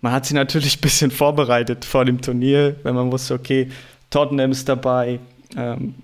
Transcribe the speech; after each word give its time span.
man 0.00 0.12
hat 0.12 0.26
sich 0.26 0.34
natürlich 0.34 0.78
ein 0.78 0.80
bisschen 0.80 1.10
vorbereitet 1.10 1.84
vor 1.84 2.04
dem 2.04 2.20
Turnier, 2.20 2.76
wenn 2.82 2.94
man 2.94 3.12
wusste, 3.12 3.34
okay, 3.34 3.70
Tottenham 4.10 4.50
ist 4.50 4.68
dabei, 4.68 5.20
ähm, 5.56 5.94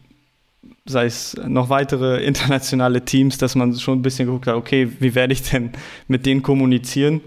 sei 0.84 1.06
es 1.06 1.36
noch 1.46 1.68
weitere 1.68 2.24
internationale 2.24 3.04
Teams, 3.04 3.38
dass 3.38 3.54
man 3.54 3.74
schon 3.74 3.98
ein 3.98 4.02
bisschen 4.02 4.26
geguckt 4.26 4.46
hat, 4.46 4.54
okay, 4.54 4.90
wie 5.00 5.14
werde 5.14 5.32
ich 5.32 5.42
denn 5.42 5.72
mit 6.08 6.26
denen 6.26 6.42
kommunizieren? 6.42 7.20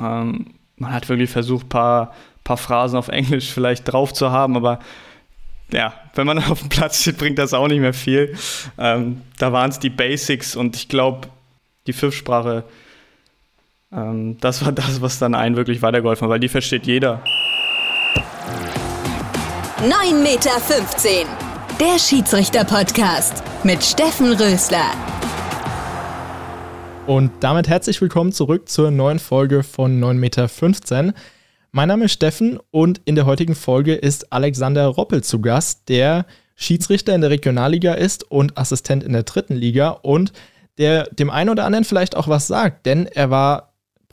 Ähm, 0.00 0.46
man 0.76 0.92
hat 0.92 1.08
wirklich 1.08 1.30
versucht, 1.30 1.66
ein 1.66 1.68
paar, 1.68 2.14
paar 2.42 2.56
Phrasen 2.56 2.98
auf 2.98 3.08
Englisch 3.08 3.52
vielleicht 3.52 3.84
drauf 3.84 4.12
zu 4.12 4.30
haben, 4.32 4.56
aber 4.56 4.80
ja, 5.72 5.94
wenn 6.14 6.26
man 6.26 6.38
auf 6.50 6.60
dem 6.60 6.68
Platz 6.68 7.00
steht, 7.00 7.18
bringt 7.18 7.38
das 7.38 7.54
auch 7.54 7.68
nicht 7.68 7.80
mehr 7.80 7.94
viel. 7.94 8.34
Ähm, 8.78 9.22
da 9.38 9.52
waren 9.52 9.70
es 9.70 9.78
die 9.78 9.90
Basics 9.90 10.56
und 10.56 10.74
ich 10.76 10.88
glaube, 10.88 11.28
die 11.86 11.92
Pfiffsprache, 11.92 12.64
ähm, 13.92 14.36
das 14.40 14.64
war 14.64 14.72
das, 14.72 15.00
was 15.00 15.18
dann 15.18 15.34
einen 15.34 15.56
wirklich 15.56 15.82
weitergeholfen 15.82 16.24
hat, 16.26 16.30
weil 16.30 16.40
die 16.40 16.48
versteht 16.48 16.86
jeder. 16.86 17.22
9,15 19.80 20.22
Meter. 20.22 20.50
Der 21.80 21.98
Schiedsrichter-Podcast 21.98 23.42
mit 23.64 23.82
Steffen 23.82 24.32
Rösler. 24.32 24.90
Und 27.06 27.32
damit 27.40 27.68
herzlich 27.68 28.00
willkommen 28.00 28.32
zurück 28.32 28.68
zur 28.68 28.90
neuen 28.90 29.18
Folge 29.18 29.62
von 29.62 30.00
9,15 30.00 30.14
Meter. 30.14 31.14
Mein 31.72 31.88
Name 31.88 32.04
ist 32.04 32.12
Steffen 32.12 32.58
und 32.70 33.00
in 33.04 33.14
der 33.14 33.26
heutigen 33.26 33.54
Folge 33.54 33.94
ist 33.94 34.32
Alexander 34.32 34.86
Roppel 34.86 35.24
zu 35.24 35.40
Gast, 35.40 35.88
der 35.88 36.26
Schiedsrichter 36.56 37.14
in 37.14 37.22
der 37.22 37.30
Regionalliga 37.30 37.94
ist 37.94 38.30
und 38.30 38.58
Assistent 38.58 39.02
in 39.02 39.12
der 39.12 39.22
dritten 39.22 39.54
Liga 39.54 39.88
und 39.90 40.32
der 40.78 41.04
dem 41.04 41.30
einen 41.30 41.50
oder 41.50 41.64
anderen 41.64 41.84
vielleicht 41.84 42.16
auch 42.16 42.28
was 42.28 42.46
sagt, 42.46 42.86
denn 42.86 43.06
er 43.06 43.30
war 43.30 43.69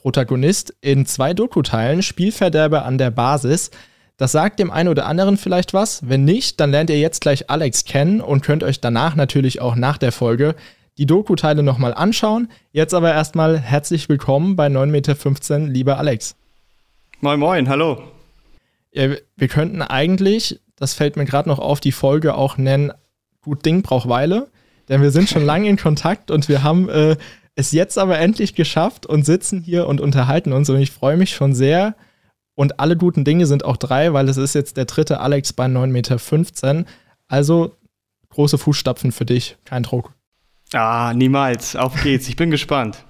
Protagonist 0.08 0.74
in 0.80 1.06
zwei 1.06 1.34
Doku-Teilen, 1.34 2.02
Spielverderber 2.02 2.86
an 2.86 2.98
der 2.98 3.12
Basis. 3.12 3.72
Das 4.16 4.32
sagt 4.32 4.58
dem 4.58 4.72
einen 4.72 4.88
oder 4.88 5.06
anderen 5.06 5.36
vielleicht 5.36 5.74
was. 5.74 6.08
Wenn 6.08 6.24
nicht, 6.24 6.62
dann 6.62 6.72
lernt 6.72 6.90
ihr 6.90 6.98
jetzt 6.98 7.20
gleich 7.20 7.50
Alex 7.50 7.84
kennen 7.84 8.22
und 8.22 8.42
könnt 8.42 8.64
euch 8.64 8.80
danach 8.80 9.16
natürlich 9.18 9.60
auch 9.60 9.76
nach 9.76 9.98
der 9.98 10.14
Folge 10.14 10.56
die 10.98 11.08
Doku-Teile 11.08 11.62
nochmal 11.62 11.94
anschauen. 11.94 12.48
Jetzt 12.72 12.94
aber 12.94 13.12
erstmal 13.12 13.60
herzlich 13.60 14.08
willkommen 14.08 14.56
bei 14.56 14.68
9,15 14.68 14.88
Meter, 15.60 15.74
lieber 15.74 15.98
Alex. 15.98 16.38
Moin, 17.20 17.38
moin, 17.38 17.68
hallo. 17.68 18.02
Ja, 18.94 19.10
wir 19.36 19.48
könnten 19.50 19.82
eigentlich, 19.82 20.62
das 20.78 20.94
fällt 20.94 21.18
mir 21.18 21.26
gerade 21.26 21.50
noch 21.50 21.60
auf, 21.60 21.82
die 21.82 21.92
Folge 21.92 22.36
auch 22.36 22.58
nennen, 22.58 22.94
Gut 23.42 23.66
Ding 23.66 23.82
braucht 23.82 24.08
Weile, 24.08 24.48
denn 24.88 25.02
wir 25.02 25.12
sind 25.12 25.28
schon 25.28 25.44
lange 25.46 25.68
in 25.68 25.76
Kontakt 25.76 26.32
und 26.32 26.48
wir 26.48 26.64
haben 26.64 26.88
äh, 26.88 27.18
es 27.58 27.74
jetzt 27.74 27.98
aber 27.98 28.18
endlich 28.20 28.56
geschafft 28.56 29.06
und 29.06 29.26
sitzen 29.26 29.62
hier 29.62 29.88
und 29.88 30.00
unterhalten 30.00 30.54
uns 30.54 30.70
und 30.70 30.80
ich 30.80 30.92
freue 30.92 31.18
mich 31.18 31.32
schon 31.32 31.54
sehr, 31.54 31.96
und 32.58 32.80
alle 32.80 32.98
guten 32.98 33.24
Dinge 33.24 33.46
sind 33.46 33.64
auch 33.64 33.78
drei, 33.78 34.14
weil 34.14 34.28
es 34.28 34.38
ist 34.38 34.56
jetzt 34.56 34.78
der 34.78 34.86
dritte 34.86 35.20
Alex 35.20 35.54
bei 35.54 35.66
9,15 35.66 35.88
Meter. 36.74 36.86
Also 37.28 37.78
große 38.30 38.58
Fußstapfen 38.58 39.12
für 39.12 39.26
dich, 39.26 39.58
kein 39.64 39.84
Druck. 39.84 40.12
Ah, 40.74 41.14
niemals. 41.14 41.76
Auf 41.76 42.02
geht's. 42.02 42.28
Ich 42.28 42.36
bin 42.36 42.50
gespannt. 42.50 43.06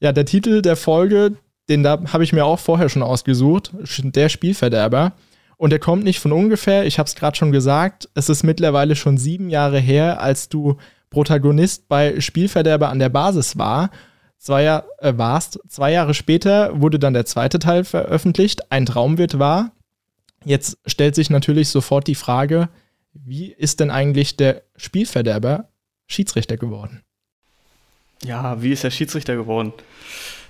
Ja, 0.00 0.12
der 0.12 0.26
Titel 0.26 0.60
der 0.60 0.76
Folge, 0.76 1.36
den 1.70 1.82
da 1.82 1.98
habe 2.12 2.22
ich 2.22 2.34
mir 2.34 2.44
auch 2.44 2.58
vorher 2.58 2.90
schon 2.90 3.02
ausgesucht, 3.02 3.72
der 4.02 4.28
Spielverderber. 4.28 5.12
Und 5.56 5.70
der 5.70 5.78
kommt 5.78 6.04
nicht 6.04 6.20
von 6.20 6.32
ungefähr. 6.32 6.84
Ich 6.84 6.98
habe 6.98 7.06
es 7.06 7.14
gerade 7.14 7.38
schon 7.38 7.52
gesagt. 7.52 8.10
Es 8.14 8.28
ist 8.28 8.42
mittlerweile 8.42 8.96
schon 8.96 9.16
sieben 9.16 9.48
Jahre 9.48 9.78
her, 9.78 10.20
als 10.20 10.50
du 10.50 10.76
Protagonist 11.10 11.88
bei 11.88 12.20
Spielverderber 12.20 12.88
an 12.88 12.98
der 12.98 13.08
Basis 13.08 13.58
war 13.58 13.90
zwei 14.38 14.62
Jahr, 14.62 14.84
äh, 14.98 15.12
warst. 15.16 15.60
Zwei 15.68 15.92
Jahre 15.92 16.14
später 16.14 16.80
wurde 16.80 16.98
dann 16.98 17.12
der 17.12 17.26
zweite 17.26 17.58
Teil 17.58 17.84
veröffentlicht, 17.84 18.72
Ein 18.72 18.86
Traum 18.86 19.18
wird 19.18 19.38
wahr. 19.38 19.72
Jetzt 20.44 20.78
stellt 20.86 21.14
sich 21.14 21.30
natürlich 21.30 21.68
sofort 21.68 22.06
die 22.06 22.14
Frage, 22.14 22.70
wie 23.12 23.52
ist 23.52 23.80
denn 23.80 23.90
eigentlich 23.90 24.36
der 24.36 24.62
Spielverderber 24.76 25.68
Schiedsrichter 26.06 26.56
geworden? 26.56 27.02
Ja, 28.22 28.62
wie 28.62 28.72
ist 28.72 28.84
er 28.84 28.90
Schiedsrichter 28.90 29.36
geworden? 29.36 29.72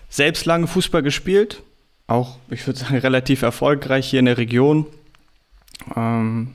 Selbst 0.09 0.45
lange 0.45 0.67
Fußball 0.67 1.03
gespielt, 1.03 1.63
auch, 2.07 2.39
ich 2.51 2.67
würde 2.67 2.79
sagen, 2.79 2.97
relativ 2.99 3.43
erfolgreich 3.43 4.09
hier 4.11 4.21
in 4.21 4.27
der 4.27 4.39
Region. 4.39 4.87
Ähm, 5.97 6.55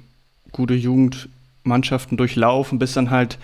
gute 0.51 0.73
Jugendmannschaften 0.73 2.17
durchlaufen, 2.17 2.79
bis 2.79 2.93
dann 2.93 3.11
halt 3.11 3.37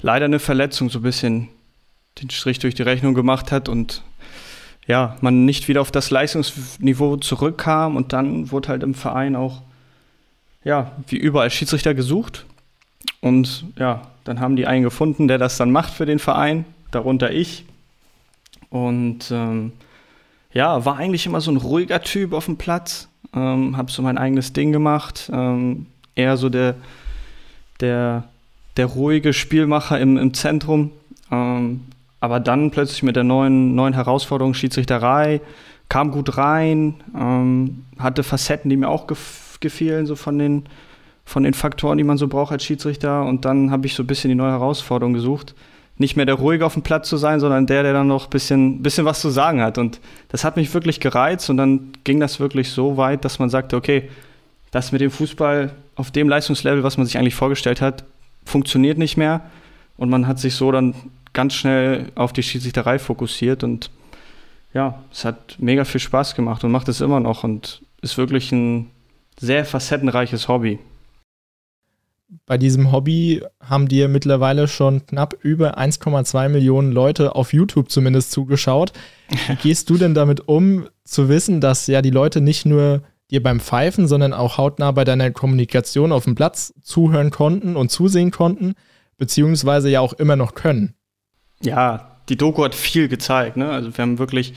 leider 0.00 0.26
eine 0.26 0.38
Verletzung 0.38 0.90
so 0.90 1.00
ein 1.00 1.02
bisschen 1.02 1.48
den 2.20 2.30
Strich 2.30 2.58
durch 2.58 2.74
die 2.74 2.82
Rechnung 2.82 3.14
gemacht 3.14 3.52
hat 3.52 3.68
und 3.68 4.02
ja, 4.86 5.16
man 5.20 5.44
nicht 5.44 5.68
wieder 5.68 5.82
auf 5.82 5.92
das 5.92 6.10
Leistungsniveau 6.10 7.16
zurückkam 7.16 7.96
und 7.96 8.12
dann 8.12 8.50
wurde 8.50 8.68
halt 8.68 8.82
im 8.82 8.94
Verein 8.94 9.36
auch, 9.36 9.62
ja, 10.64 10.92
wie 11.06 11.16
überall 11.16 11.50
Schiedsrichter 11.50 11.94
gesucht. 11.94 12.46
Und 13.20 13.64
ja, 13.78 14.02
dann 14.24 14.40
haben 14.40 14.56
die 14.56 14.66
einen 14.66 14.82
gefunden, 14.82 15.28
der 15.28 15.38
das 15.38 15.56
dann 15.56 15.70
macht 15.70 15.92
für 15.92 16.06
den 16.06 16.18
Verein, 16.18 16.64
darunter 16.90 17.30
ich. 17.30 17.64
Und 18.70 19.30
ähm, 19.30 19.72
ja, 20.52 20.84
war 20.84 20.96
eigentlich 20.96 21.26
immer 21.26 21.40
so 21.40 21.50
ein 21.50 21.56
ruhiger 21.58 22.02
Typ 22.02 22.32
auf 22.32 22.46
dem 22.46 22.56
Platz, 22.56 23.08
ähm, 23.34 23.76
habe 23.76 23.90
so 23.90 24.02
mein 24.02 24.18
eigenes 24.18 24.52
Ding 24.54 24.72
gemacht, 24.72 25.30
ähm, 25.32 25.86
eher 26.14 26.36
so 26.36 26.48
der, 26.48 26.74
der, 27.80 28.24
der 28.78 28.86
ruhige 28.86 29.32
Spielmacher 29.32 30.00
im, 30.00 30.16
im 30.16 30.32
Zentrum. 30.32 30.92
Ähm, 31.30 31.82
aber 32.20 32.40
dann 32.40 32.70
plötzlich 32.70 33.02
mit 33.02 33.16
der 33.16 33.24
neuen, 33.24 33.74
neuen 33.74 33.94
Herausforderung 33.94 34.54
Schiedsrichterei, 34.54 35.40
kam 35.88 36.10
gut 36.10 36.36
rein, 36.36 36.94
ähm, 37.16 37.84
hatte 37.98 38.22
Facetten, 38.22 38.70
die 38.70 38.76
mir 38.76 38.88
auch 38.88 39.06
gef 39.06 39.46
gefielen, 39.60 40.06
so 40.06 40.14
von 40.14 40.38
den, 40.38 40.66
von 41.24 41.42
den 41.42 41.52
Faktoren, 41.52 41.98
die 41.98 42.04
man 42.04 42.16
so 42.16 42.28
braucht 42.28 42.52
als 42.52 42.62
Schiedsrichter. 42.62 43.24
Und 43.24 43.44
dann 43.44 43.72
habe 43.72 43.86
ich 43.86 43.94
so 43.94 44.04
ein 44.04 44.06
bisschen 44.06 44.28
die 44.28 44.36
neue 44.36 44.52
Herausforderung 44.52 45.14
gesucht. 45.14 45.56
Nicht 45.96 46.14
mehr 46.14 46.26
der 46.26 46.36
Ruhige 46.36 46.64
auf 46.64 46.74
dem 46.74 46.82
Platz 46.82 47.08
zu 47.08 47.16
sein, 47.16 47.40
sondern 47.40 47.66
der, 47.66 47.82
der 47.82 47.92
dann 47.92 48.06
noch 48.06 48.26
ein 48.26 48.30
bisschen, 48.30 48.84
bisschen 48.84 49.04
was 49.04 49.20
zu 49.20 49.30
sagen 49.30 49.60
hat. 49.60 49.78
Und 49.78 50.00
das 50.28 50.44
hat 50.44 50.56
mich 50.56 50.72
wirklich 50.72 51.00
gereizt. 51.00 51.50
Und 51.50 51.56
dann 51.56 51.90
ging 52.04 52.20
das 52.20 52.38
wirklich 52.38 52.70
so 52.70 52.96
weit, 52.96 53.24
dass 53.24 53.40
man 53.40 53.50
sagte, 53.50 53.74
okay, 53.74 54.08
das 54.70 54.92
mit 54.92 55.00
dem 55.00 55.10
Fußball 55.10 55.72
auf 55.96 56.12
dem 56.12 56.28
Leistungslevel, 56.28 56.84
was 56.84 56.98
man 56.98 57.06
sich 57.06 57.18
eigentlich 57.18 57.34
vorgestellt 57.34 57.80
hat, 57.80 58.04
funktioniert 58.48 58.98
nicht 58.98 59.16
mehr. 59.16 59.42
Und 59.96 60.10
man 60.10 60.26
hat 60.26 60.38
sich 60.38 60.54
so 60.54 60.72
dann 60.72 60.94
ganz 61.32 61.54
schnell 61.54 62.10
auf 62.14 62.32
die 62.32 62.42
Schiedsrichterei 62.42 62.98
fokussiert 62.98 63.62
und 63.62 63.90
ja, 64.74 65.02
es 65.10 65.24
hat 65.24 65.56
mega 65.58 65.84
viel 65.84 66.00
Spaß 66.00 66.34
gemacht 66.34 66.62
und 66.64 66.70
macht 66.70 66.88
es 66.88 67.00
immer 67.00 67.20
noch 67.20 67.44
und 67.44 67.82
ist 68.02 68.18
wirklich 68.18 68.52
ein 68.52 68.90
sehr 69.38 69.64
facettenreiches 69.64 70.48
Hobby. 70.48 70.78
Bei 72.44 72.58
diesem 72.58 72.92
Hobby 72.92 73.42
haben 73.60 73.88
dir 73.88 74.08
mittlerweile 74.08 74.68
schon 74.68 75.06
knapp 75.06 75.34
über 75.42 75.78
1,2 75.78 76.50
Millionen 76.50 76.92
Leute 76.92 77.34
auf 77.34 77.54
YouTube 77.54 77.90
zumindest 77.90 78.32
zugeschaut. 78.32 78.92
Wie 79.28 79.54
gehst 79.62 79.88
du 79.88 79.96
denn 79.96 80.14
damit 80.14 80.46
um, 80.46 80.88
zu 81.04 81.30
wissen, 81.30 81.62
dass 81.62 81.86
ja 81.86 82.02
die 82.02 82.10
Leute 82.10 82.42
nicht 82.42 82.66
nur 82.66 83.02
dir 83.30 83.42
beim 83.42 83.60
Pfeifen, 83.60 84.08
sondern 84.08 84.32
auch 84.32 84.58
hautnah 84.58 84.90
bei 84.92 85.04
deiner 85.04 85.30
Kommunikation 85.30 86.12
auf 86.12 86.24
dem 86.24 86.34
Platz 86.34 86.72
zuhören 86.82 87.30
konnten 87.30 87.76
und 87.76 87.90
zusehen 87.90 88.30
konnten, 88.30 88.74
beziehungsweise 89.18 89.90
ja 89.90 90.00
auch 90.00 90.14
immer 90.14 90.36
noch 90.36 90.54
können? 90.54 90.94
ja, 91.62 92.10
die 92.28 92.36
Doku 92.36 92.64
hat 92.64 92.74
viel 92.74 93.08
gezeigt. 93.08 93.56
Ne? 93.56 93.70
Also 93.70 93.96
wir 93.96 94.02
haben 94.02 94.18
wirklich 94.18 94.54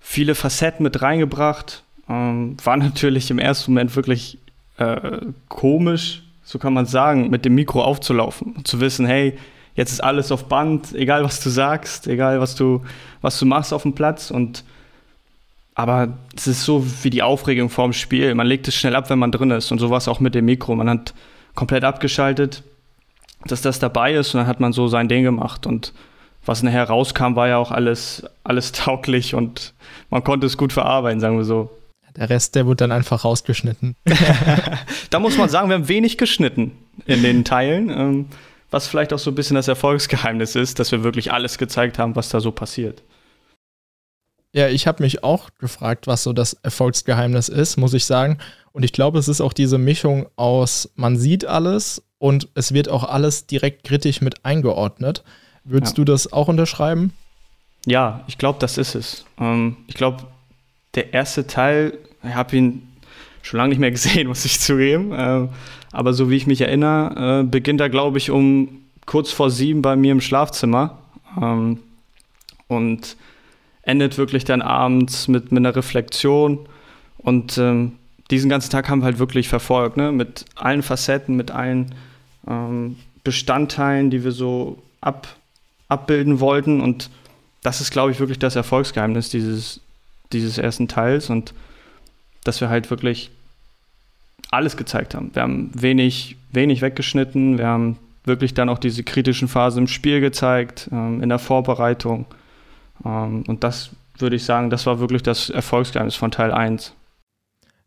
viele 0.00 0.34
Facetten 0.34 0.82
mit 0.82 1.02
reingebracht. 1.02 1.82
Ähm, 2.08 2.56
war 2.62 2.76
natürlich 2.76 3.30
im 3.30 3.38
ersten 3.38 3.72
Moment 3.72 3.94
wirklich 3.96 4.38
äh, 4.78 5.18
komisch, 5.48 6.22
so 6.42 6.58
kann 6.58 6.72
man 6.72 6.86
sagen, 6.86 7.30
mit 7.30 7.44
dem 7.44 7.54
Mikro 7.54 7.82
aufzulaufen 7.82 8.54
und 8.56 8.68
zu 8.68 8.80
wissen, 8.80 9.06
hey, 9.06 9.36
jetzt 9.74 9.92
ist 9.92 10.00
alles 10.00 10.30
auf 10.30 10.44
Band, 10.44 10.94
egal 10.94 11.24
was 11.24 11.40
du 11.40 11.50
sagst, 11.50 12.06
egal 12.06 12.40
was 12.40 12.54
du, 12.54 12.82
was 13.20 13.38
du 13.38 13.46
machst 13.46 13.72
auf 13.72 13.82
dem 13.82 13.94
Platz. 13.94 14.30
Und 14.30 14.64
aber 15.76 16.16
es 16.34 16.46
ist 16.46 16.64
so 16.64 16.84
wie 17.02 17.10
die 17.10 17.22
Aufregung 17.22 17.68
vorm 17.68 17.92
Spiel. 17.92 18.34
Man 18.34 18.46
legt 18.46 18.66
es 18.66 18.74
schnell 18.74 18.96
ab, 18.96 19.10
wenn 19.10 19.18
man 19.18 19.30
drin 19.30 19.50
ist. 19.50 19.70
Und 19.70 19.78
so 19.78 19.90
war 19.90 19.98
es 19.98 20.08
auch 20.08 20.20
mit 20.20 20.34
dem 20.34 20.46
Mikro. 20.46 20.74
Man 20.74 20.88
hat 20.88 21.12
komplett 21.54 21.84
abgeschaltet, 21.84 22.62
dass 23.44 23.60
das 23.60 23.78
dabei 23.78 24.14
ist 24.14 24.34
und 24.34 24.40
dann 24.40 24.46
hat 24.46 24.58
man 24.58 24.72
so 24.72 24.88
sein 24.88 25.06
Ding 25.06 25.22
gemacht. 25.22 25.66
Und 25.66 25.92
was 26.46 26.62
nachher 26.62 26.84
rauskam, 26.84 27.36
war 27.36 27.48
ja 27.48 27.58
auch 27.58 27.70
alles, 27.72 28.24
alles 28.42 28.72
tauglich 28.72 29.34
und 29.34 29.74
man 30.08 30.24
konnte 30.24 30.46
es 30.46 30.56
gut 30.56 30.72
verarbeiten, 30.72 31.20
sagen 31.20 31.36
wir 31.36 31.44
so. 31.44 31.68
Der 32.16 32.30
Rest, 32.30 32.54
der 32.54 32.64
wurde 32.64 32.76
dann 32.76 32.92
einfach 32.92 33.26
rausgeschnitten. 33.26 33.96
da 35.10 35.18
muss 35.18 35.36
man 35.36 35.50
sagen, 35.50 35.68
wir 35.68 35.74
haben 35.74 35.88
wenig 35.88 36.16
geschnitten 36.16 36.72
in 37.04 37.22
den 37.22 37.44
Teilen, 37.44 37.90
ähm, 37.90 38.26
was 38.70 38.86
vielleicht 38.86 39.12
auch 39.12 39.18
so 39.18 39.30
ein 39.30 39.34
bisschen 39.34 39.56
das 39.56 39.68
Erfolgsgeheimnis 39.68 40.54
ist, 40.54 40.78
dass 40.78 40.90
wir 40.90 41.04
wirklich 41.04 41.32
alles 41.32 41.58
gezeigt 41.58 41.98
haben, 41.98 42.16
was 42.16 42.30
da 42.30 42.40
so 42.40 42.50
passiert. 42.50 43.02
Ja, 44.56 44.68
ich 44.68 44.86
habe 44.86 45.02
mich 45.02 45.22
auch 45.22 45.50
gefragt, 45.58 46.06
was 46.06 46.22
so 46.22 46.32
das 46.32 46.54
Erfolgsgeheimnis 46.54 47.50
ist, 47.50 47.76
muss 47.76 47.92
ich 47.92 48.06
sagen. 48.06 48.38
Und 48.72 48.84
ich 48.84 48.92
glaube, 48.94 49.18
es 49.18 49.28
ist 49.28 49.42
auch 49.42 49.52
diese 49.52 49.76
Mischung 49.76 50.28
aus, 50.36 50.90
man 50.94 51.18
sieht 51.18 51.44
alles 51.44 52.02
und 52.16 52.48
es 52.54 52.72
wird 52.72 52.88
auch 52.88 53.04
alles 53.04 53.46
direkt 53.46 53.84
kritisch 53.84 54.22
mit 54.22 54.46
eingeordnet. 54.46 55.24
Würdest 55.64 55.92
ja. 55.92 55.96
du 55.96 56.10
das 56.10 56.32
auch 56.32 56.48
unterschreiben? 56.48 57.12
Ja, 57.84 58.24
ich 58.28 58.38
glaube, 58.38 58.58
das 58.58 58.78
ist 58.78 58.94
es. 58.94 59.26
Ähm, 59.38 59.76
ich 59.88 59.94
glaube, 59.94 60.24
der 60.94 61.12
erste 61.12 61.46
Teil, 61.46 61.98
ich 62.22 62.34
habe 62.34 62.56
ihn 62.56 62.88
schon 63.42 63.58
lange 63.58 63.68
nicht 63.68 63.78
mehr 63.78 63.90
gesehen, 63.98 64.26
muss 64.26 64.46
ich 64.46 64.58
zugeben. 64.58 65.12
Äh, 65.12 65.48
aber 65.92 66.14
so 66.14 66.30
wie 66.30 66.36
ich 66.36 66.46
mich 66.46 66.62
erinnere, 66.62 67.40
äh, 67.40 67.46
beginnt 67.46 67.82
er, 67.82 67.90
glaube 67.90 68.16
ich, 68.16 68.30
um 68.30 68.86
kurz 69.04 69.32
vor 69.32 69.50
sieben 69.50 69.82
bei 69.82 69.96
mir 69.96 70.12
im 70.12 70.22
Schlafzimmer. 70.22 70.96
Ähm, 71.38 71.80
und 72.68 73.18
endet 73.86 74.18
wirklich 74.18 74.44
dann 74.44 74.60
abends 74.60 75.28
mit, 75.28 75.52
mit 75.52 75.60
einer 75.60 75.74
Reflexion. 75.74 76.68
Und 77.16 77.56
ähm, 77.56 77.92
diesen 78.30 78.50
ganzen 78.50 78.70
Tag 78.70 78.88
haben 78.88 79.00
wir 79.00 79.06
halt 79.06 79.18
wirklich 79.18 79.48
verfolgt, 79.48 79.96
ne? 79.96 80.12
mit 80.12 80.44
allen 80.56 80.82
Facetten, 80.82 81.36
mit 81.36 81.50
allen 81.50 81.94
ähm, 82.46 82.96
Bestandteilen, 83.24 84.10
die 84.10 84.24
wir 84.24 84.32
so 84.32 84.82
ab, 85.00 85.28
abbilden 85.88 86.40
wollten. 86.40 86.80
Und 86.80 87.10
das 87.62 87.80
ist, 87.80 87.92
glaube 87.92 88.10
ich, 88.10 88.20
wirklich 88.20 88.38
das 88.38 88.56
Erfolgsgeheimnis 88.56 89.30
dieses, 89.30 89.80
dieses 90.32 90.58
ersten 90.58 90.88
Teils. 90.88 91.30
Und 91.30 91.54
dass 92.44 92.60
wir 92.60 92.68
halt 92.68 92.90
wirklich 92.90 93.30
alles 94.50 94.76
gezeigt 94.76 95.14
haben. 95.14 95.30
Wir 95.32 95.42
haben 95.42 95.70
wenig, 95.74 96.36
wenig 96.52 96.82
weggeschnitten. 96.82 97.58
Wir 97.58 97.66
haben 97.66 97.98
wirklich 98.24 98.54
dann 98.54 98.68
auch 98.68 98.78
diese 98.78 99.04
kritischen 99.04 99.46
Phasen 99.46 99.82
im 99.82 99.88
Spiel 99.88 100.20
gezeigt, 100.20 100.88
ähm, 100.92 101.22
in 101.22 101.28
der 101.28 101.38
Vorbereitung. 101.38 102.26
Ähm, 103.06 103.44
und 103.46 103.62
das 103.64 103.90
würde 104.18 104.36
ich 104.36 104.44
sagen, 104.44 104.70
das 104.70 104.86
war 104.86 104.98
wirklich 104.98 105.22
das 105.22 105.50
Erfolgsgeheimnis 105.50 106.16
von 106.16 106.30
Teil 106.30 106.52
1. 106.52 106.94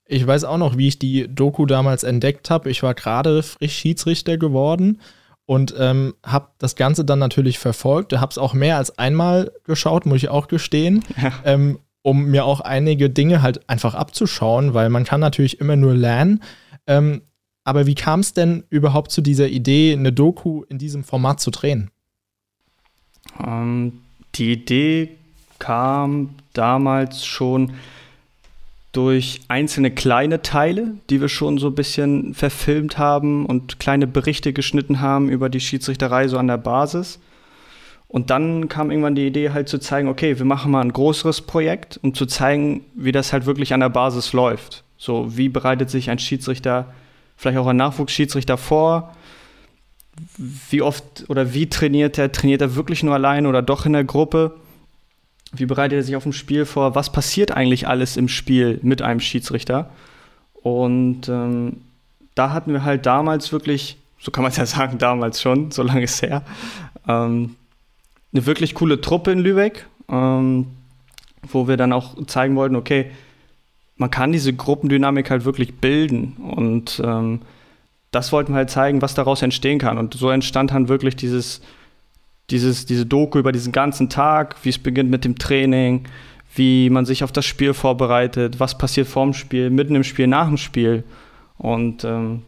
Ich 0.05 0.25
weiß 0.25 0.43
auch 0.43 0.57
noch, 0.57 0.77
wie 0.77 0.87
ich 0.87 0.97
die 0.97 1.27
Doku 1.27 1.65
damals 1.65 2.03
entdeckt 2.03 2.49
habe. 2.49 2.69
Ich 2.69 2.81
war 2.81 2.93
gerade 2.93 3.43
frisch 3.43 3.75
Schiedsrichter 3.75 4.37
geworden 4.37 5.01
und 5.45 5.75
ähm, 5.77 6.15
habe 6.25 6.49
das 6.57 6.75
Ganze 6.75 7.05
dann 7.05 7.19
natürlich 7.19 7.59
verfolgt. 7.59 8.13
Habe 8.13 8.31
es 8.31 8.37
auch 8.37 8.53
mehr 8.53 8.77
als 8.77 8.97
einmal 8.97 9.51
geschaut, 9.65 10.05
muss 10.05 10.17
ich 10.17 10.29
auch 10.29 10.47
gestehen, 10.47 11.03
ja. 11.21 11.31
ähm, 11.45 11.79
um 12.01 12.25
mir 12.25 12.45
auch 12.45 12.61
einige 12.61 13.09
Dinge 13.09 13.41
halt 13.41 13.69
einfach 13.69 13.93
abzuschauen, 13.93 14.73
weil 14.73 14.89
man 14.89 15.03
kann 15.03 15.19
natürlich 15.19 15.59
immer 15.59 15.75
nur 15.75 15.93
lernen. 15.93 16.41
Ähm, 16.87 17.21
aber 17.63 17.85
wie 17.85 17.95
kam 17.95 18.21
es 18.21 18.33
denn 18.33 18.63
überhaupt 18.69 19.11
zu 19.11 19.21
dieser 19.21 19.47
Idee, 19.47 19.93
eine 19.93 20.11
Doku 20.11 20.63
in 20.69 20.79
diesem 20.79 21.03
Format 21.03 21.39
zu 21.39 21.51
drehen? 21.51 21.91
Ähm, 23.45 24.01
die 24.35 24.51
Idee 24.51 25.09
kam 25.59 26.35
damals 26.53 27.25
schon 27.25 27.73
durch 28.91 29.41
einzelne 29.47 29.91
kleine 29.91 30.41
Teile, 30.41 30.93
die 31.09 31.21
wir 31.21 31.29
schon 31.29 31.57
so 31.57 31.67
ein 31.67 31.75
bisschen 31.75 32.33
verfilmt 32.33 32.97
haben 32.97 33.45
und 33.45 33.79
kleine 33.79 34.07
Berichte 34.07 34.51
geschnitten 34.51 34.99
haben 34.99 35.29
über 35.29 35.49
die 35.49 35.59
Schiedsrichterei 35.59 36.27
so 36.27 36.37
an 36.37 36.47
der 36.47 36.57
Basis. 36.57 37.19
Und 38.07 38.31
dann 38.31 38.67
kam 38.69 38.89
irgendwann 38.89 39.13
die 39.13 39.27
Idee 39.27 39.51
halt 39.51 39.69
zu 39.69 39.77
zeigen, 39.77 40.07
okay, 40.07 40.39
wir 40.39 40.45
machen 40.45 40.71
mal 40.71 40.81
ein 40.81 40.93
größeres 40.93 41.41
Projekt, 41.41 41.99
um 42.01 42.15
zu 42.15 42.25
zeigen, 42.25 42.83
wie 42.95 43.11
das 43.11 43.31
halt 43.31 43.45
wirklich 43.45 43.71
an 43.73 43.81
der 43.81 43.89
Basis 43.89 44.33
läuft. 44.33 44.83
So, 44.97 45.37
wie 45.37 45.47
bereitet 45.47 45.91
sich 45.91 46.09
ein 46.09 46.17
Schiedsrichter, 46.17 46.91
vielleicht 47.37 47.59
auch 47.59 47.67
ein 47.67 47.77
Nachwuchsschiedsrichter 47.77 48.57
vor? 48.57 49.15
Wie 50.37 50.81
oft 50.81 51.25
oder 51.29 51.53
wie 51.53 51.69
trainiert 51.69 52.17
er? 52.17 52.31
Trainiert 52.31 52.61
er 52.61 52.75
wirklich 52.75 53.03
nur 53.03 53.13
allein 53.13 53.45
oder 53.45 53.61
doch 53.61 53.85
in 53.85 53.93
der 53.93 54.03
Gruppe? 54.03 54.55
Wie 55.51 55.65
bereitet 55.65 55.97
er 55.97 56.03
sich 56.03 56.15
auf 56.15 56.25
ein 56.25 56.33
Spiel 56.33 56.65
vor? 56.65 56.95
Was 56.95 57.11
passiert 57.11 57.51
eigentlich 57.51 57.87
alles 57.87 58.17
im 58.17 58.27
Spiel 58.27 58.79
mit 58.83 59.01
einem 59.01 59.19
Schiedsrichter? 59.19 59.89
Und 60.61 61.27
ähm, 61.29 61.81
da 62.35 62.51
hatten 62.51 62.73
wir 62.73 62.83
halt 62.83 63.05
damals 63.05 63.51
wirklich, 63.51 63.97
so 64.19 64.31
kann 64.31 64.43
man 64.43 64.51
es 64.51 64.57
ja 64.57 64.65
sagen, 64.67 64.97
damals 64.97 65.41
schon, 65.41 65.71
so 65.71 65.83
lange 65.83 66.03
ist 66.03 66.21
her, 66.21 66.43
ähm, 67.07 67.55
eine 68.31 68.45
wirklich 68.45 68.75
coole 68.75 69.01
Truppe 69.01 69.31
in 69.31 69.39
Lübeck, 69.39 69.87
ähm, 70.09 70.67
wo 71.43 71.67
wir 71.67 71.77
dann 71.77 71.93
auch 71.93 72.15
zeigen 72.27 72.55
wollten, 72.55 72.75
okay, 72.75 73.11
man 73.97 74.11
kann 74.11 74.31
diese 74.31 74.53
Gruppendynamik 74.53 75.29
halt 75.29 75.45
wirklich 75.45 75.75
bilden 75.75 76.33
und 76.33 77.01
ähm, 77.03 77.41
das 78.11 78.31
wollten 78.31 78.53
wir 78.53 78.57
halt 78.57 78.69
zeigen, 78.69 79.01
was 79.01 79.13
daraus 79.13 79.41
entstehen 79.41 79.79
kann. 79.79 79.97
Und 79.97 80.13
so 80.13 80.29
entstand 80.29 80.71
dann 80.71 80.89
wirklich 80.89 81.15
dieses 81.15 81.61
dieses, 82.51 82.85
diese 82.85 83.05
Doku 83.05 83.39
über 83.39 83.51
diesen 83.51 83.71
ganzen 83.71 84.09
Tag, 84.09 84.55
wie 84.63 84.69
es 84.69 84.79
beginnt 84.79 85.09
mit 85.09 85.25
dem 85.25 85.37
Training, 85.37 86.07
wie 86.55 86.89
man 86.89 87.05
sich 87.05 87.23
auf 87.23 87.31
das 87.31 87.45
Spiel 87.45 87.73
vorbereitet, 87.73 88.59
was 88.59 88.77
passiert 88.77 89.07
vorm 89.07 89.33
Spiel, 89.33 89.69
mitten 89.69 89.95
im 89.95 90.03
Spiel, 90.03 90.27
nach 90.27 90.47
dem 90.47 90.57
Spiel. 90.57 91.03
Und 91.57 92.03
ähm, 92.03 92.43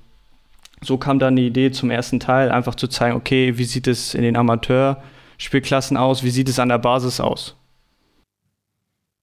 so 0.82 0.98
kam 0.98 1.20
dann 1.20 1.36
die 1.36 1.48
Idee 1.48 1.72
zum 1.72 1.92
ersten 1.92 2.20
Teil, 2.20 2.52
einfach 2.52 2.76
zu 2.76 2.88
zeigen, 2.88 3.16
okay, 3.16 3.58
wie 3.58 3.64
sieht 3.64 3.88
es 3.88 4.16
in 4.16 4.24
den 4.24 4.36
Amateurspielklassen 4.36 5.98
aus, 5.98 6.24
wie 6.24 6.32
sieht 6.32 6.50
es 6.50 6.60
an 6.60 6.70
der 6.70 6.80
Basis 6.80 7.20
aus. 7.20 7.56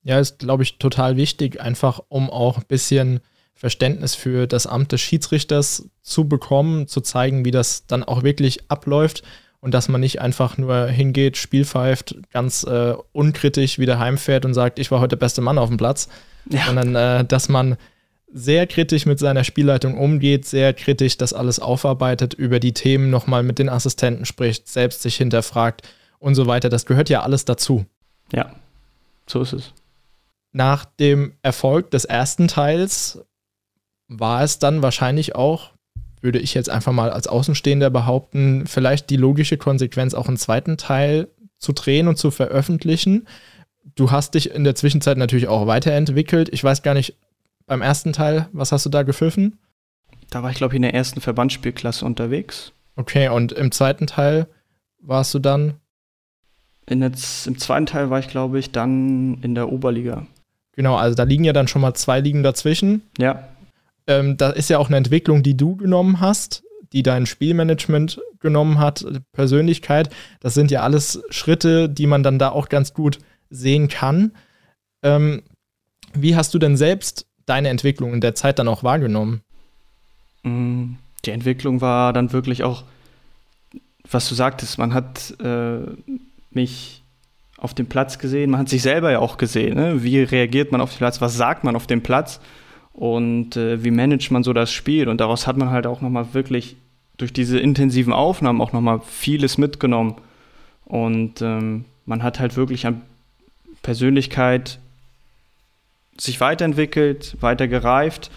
Ja, 0.05 0.21
ist, 0.21 0.39
glaube 0.39 0.63
ich, 0.63 0.79
total 0.79 1.17
wichtig, 1.17 1.61
einfach 1.61 2.01
um 2.09 2.31
auch 2.31 2.59
ein 2.59 2.67
bisschen 2.69 3.21
Verständnis 3.59 4.15
für 4.15 4.47
das 4.47 4.69
Amt 4.69 4.93
des 4.93 5.01
Schiedsrichters 5.01 5.91
zu 6.01 6.29
bekommen, 6.29 6.87
zu 6.87 7.01
zeigen, 7.01 7.45
wie 7.45 7.51
das 7.51 7.87
dann 7.87 8.05
auch 8.05 8.23
wirklich 8.23 8.71
abläuft 8.71 9.25
und 9.59 9.75
dass 9.75 9.89
man 9.89 10.01
nicht 10.01 10.21
einfach 10.21 10.59
nur 10.59 10.87
hingeht, 10.87 11.37
Spiel 11.37 11.65
pfeift, 11.65 12.15
ganz 12.33 12.63
äh, 12.63 12.95
unkritisch 13.11 13.81
wieder 13.81 13.99
heimfährt 13.99 14.45
und 14.45 14.55
sagt, 14.55 14.79
ich 14.79 14.93
war 14.93 15.01
heute 15.01 15.17
der 15.17 15.25
beste 15.25 15.41
Mann 15.41 15.59
auf 15.59 15.71
dem 15.71 15.77
Platz, 15.77 16.09
ja. 16.49 16.67
sondern 16.67 16.95
äh, 16.95 17.25
dass 17.25 17.49
man 17.49 17.77
sehr 18.33 18.69
kritisch 18.69 19.07
mit 19.07 19.19
seiner 19.19 19.43
Spielleitung 19.43 19.99
umgeht, 19.99 20.45
sehr 20.45 20.73
kritisch 20.73 21.19
das 21.19 21.33
alles 21.33 21.59
aufarbeitet, 21.59 22.35
über 22.35 22.61
die 22.61 22.75
Themen 22.75 23.11
nochmal 23.11 23.43
mit 23.43 23.59
den 23.59 23.69
Assistenten 23.69 24.25
spricht, 24.25 24.69
selbst 24.69 25.03
sich 25.03 25.17
hinterfragt 25.17 25.83
und 26.21 26.37
so 26.37 26.47
weiter. 26.47 26.69
Das 26.69 26.87
gehört 26.87 27.09
ja 27.09 27.23
alles 27.23 27.45
dazu. 27.45 27.87
Ja, 28.33 28.53
so 29.27 29.43
ist 29.43 29.53
es. 29.53 29.73
Nach 30.53 30.85
dem 30.85 31.33
Erfolg 31.43 31.91
des 31.91 32.05
ersten 32.05 32.47
Teils 32.47 33.25
war 34.09 34.43
es 34.43 34.59
dann 34.59 34.83
wahrscheinlich 34.83 35.35
auch 35.35 35.73
würde 36.23 36.39
ich 36.39 36.55
jetzt 36.55 36.71
einfach 36.71 36.93
mal 36.93 37.11
als 37.11 37.27
Außenstehender 37.27 37.91
behaupten, 37.91 38.67
vielleicht 38.67 39.11
die 39.11 39.17
logische 39.17 39.57
Konsequenz, 39.57 40.15
auch 40.15 40.29
einen 40.29 40.37
zweiten 40.37 40.77
Teil 40.77 41.29
zu 41.59 41.73
drehen 41.73 42.09
und 42.09 42.17
zu 42.17 42.31
veröffentlichen. 42.31 43.27
Du 43.95 44.11
hast 44.11 44.35
dich 44.35 44.51
in 44.51 44.65
der 44.65 44.75
Zwischenzeit 44.75 45.17
natürlich 45.17 45.49
auch 45.49 45.67
weiterentwickelt. 45.67 46.49
Ich 46.53 46.63
weiß 46.63 46.83
gar 46.83 46.95
nicht, 46.95 47.17
beim 47.67 47.83
ersten 47.83 48.13
Teil, 48.13 48.49
was 48.53 48.73
hast 48.73 48.87
du 48.87 48.91
da 48.91 49.03
gepfiffen? 49.03 49.59
Da 50.31 50.43
war 50.43 50.51
ich, 50.51 50.57
glaube 50.57 50.75
ich, 50.75 50.77
in 50.77 50.83
der 50.83 50.95
ersten 50.95 51.21
Verbandsspielklasse 51.21 52.05
unterwegs. 52.05 52.73
Okay, 52.97 53.29
und 53.29 53.53
im 53.53 53.73
zweiten 53.73 54.07
Teil 54.07 54.47
warst 55.01 55.33
du 55.35 55.39
dann? 55.39 55.75
In 56.87 57.03
jetzt, 57.03 57.47
Im 57.47 57.59
zweiten 57.59 57.87
Teil 57.87 58.11
war 58.11 58.19
ich, 58.19 58.29
glaube 58.29 58.59
ich, 58.59 58.73
dann 58.73 59.39
in 59.43 59.55
der 59.55 59.71
Oberliga. 59.71 60.27
Genau, 60.73 60.97
also 60.97 61.15
da 61.15 61.25
liegen 61.25 61.45
ja 61.45 61.53
dann 61.53 61.69
schon 61.69 61.83
mal 61.83 61.95
zwei 61.95 62.21
Ligen 62.21 62.43
dazwischen. 62.43 63.03
Ja. 63.19 63.49
Ähm, 64.09 64.39
da 64.39 64.51
ist 64.51 64.71
ja 64.71 64.79
auch 64.79 64.89
eine 64.89 64.97
Entwicklung, 64.97 65.43
die 65.43 65.57
du 65.57 65.77
genommen 65.77 66.19
hast, 66.19 66.65
die 66.93 67.03
dein 67.03 67.27
Spielmanagement 67.27 68.21
genommen 68.41 68.79
hat, 68.79 69.05
Persönlichkeit. 69.33 70.11
Das 70.41 70.55
sind 70.55 70.71
ja 70.71 70.81
alles 70.81 71.23
Schritte, 71.29 71.89
die 71.89 72.07
man 72.07 72.23
dann 72.23 72.39
da 72.39 72.49
auch 72.49 72.71
ganz 72.71 72.95
gut 72.95 73.19
sehen 73.51 73.89
kann. 73.89 74.33
Ähm, 75.03 75.43
wie 76.15 76.35
hast 76.35 76.55
du 76.55 76.59
denn 76.59 76.77
selbst 76.77 77.27
deine 77.45 77.69
Entwicklung 77.69 78.15
in 78.15 78.21
der 78.23 78.35
Zeit 78.35 78.59
dann 78.59 78.69
auch 78.69 78.83
wahrgenommen? 78.83 79.43
Mm, 80.43 80.95
die 81.25 81.31
Entwicklung 81.31 81.83
war 81.83 82.15
dann 82.15 82.33
wirklich 82.33 82.65
auch, 82.65 82.85
was 84.11 84.29
du 84.29 84.35
sagtest, 84.35 84.79
man 84.79 84.95
hat 84.95 85.35
äh, 85.41 85.81
mich 86.51 87.03
auf 87.59 87.75
dem 87.75 87.87
Platz 87.87 88.19
gesehen, 88.19 88.51
man 88.51 88.61
hat 88.61 88.69
sich 88.71 88.83
selber 88.83 89.11
ja 89.11 89.19
auch 89.19 89.37
gesehen. 89.37 89.75
Ne? 89.75 90.03
Wie 90.03 90.23
reagiert 90.23 90.73
man 90.73 90.81
auf 90.81 90.93
den 90.93 90.99
Platz? 90.99 91.21
Was 91.21 91.37
sagt 91.37 91.65
man 91.65 91.77
auf 91.77 91.87
dem 91.87 92.03
Platz? 92.03 92.41
Und 92.93 93.57
äh, 93.57 93.83
wie 93.85 93.91
managt 93.91 94.31
man 94.31 94.43
so 94.43 94.53
das 94.53 94.73
Spiel. 94.73 95.09
Und 95.09 95.21
daraus 95.21 95.47
hat 95.47 95.57
man 95.57 95.71
halt 95.71 95.87
auch 95.87 96.01
nochmal 96.01 96.35
wirklich 96.35 96.77
durch 97.17 97.33
diese 97.33 97.59
intensiven 97.59 98.13
Aufnahmen 98.13 98.61
auch 98.61 98.73
nochmal 98.73 99.01
vieles 99.07 99.59
mitgenommen. 99.59 100.17
Und 100.85 101.43
ähm, 101.43 101.85
man 102.07 102.23
hat 102.23 102.41
halt 102.41 102.57
wirklich 102.57 102.87
an 102.87 103.03
Persönlichkeit 103.83 104.79
sich 106.17 106.41
weiterentwickelt, 106.41 107.37
weiter 107.41 107.69
gereift 107.69 108.31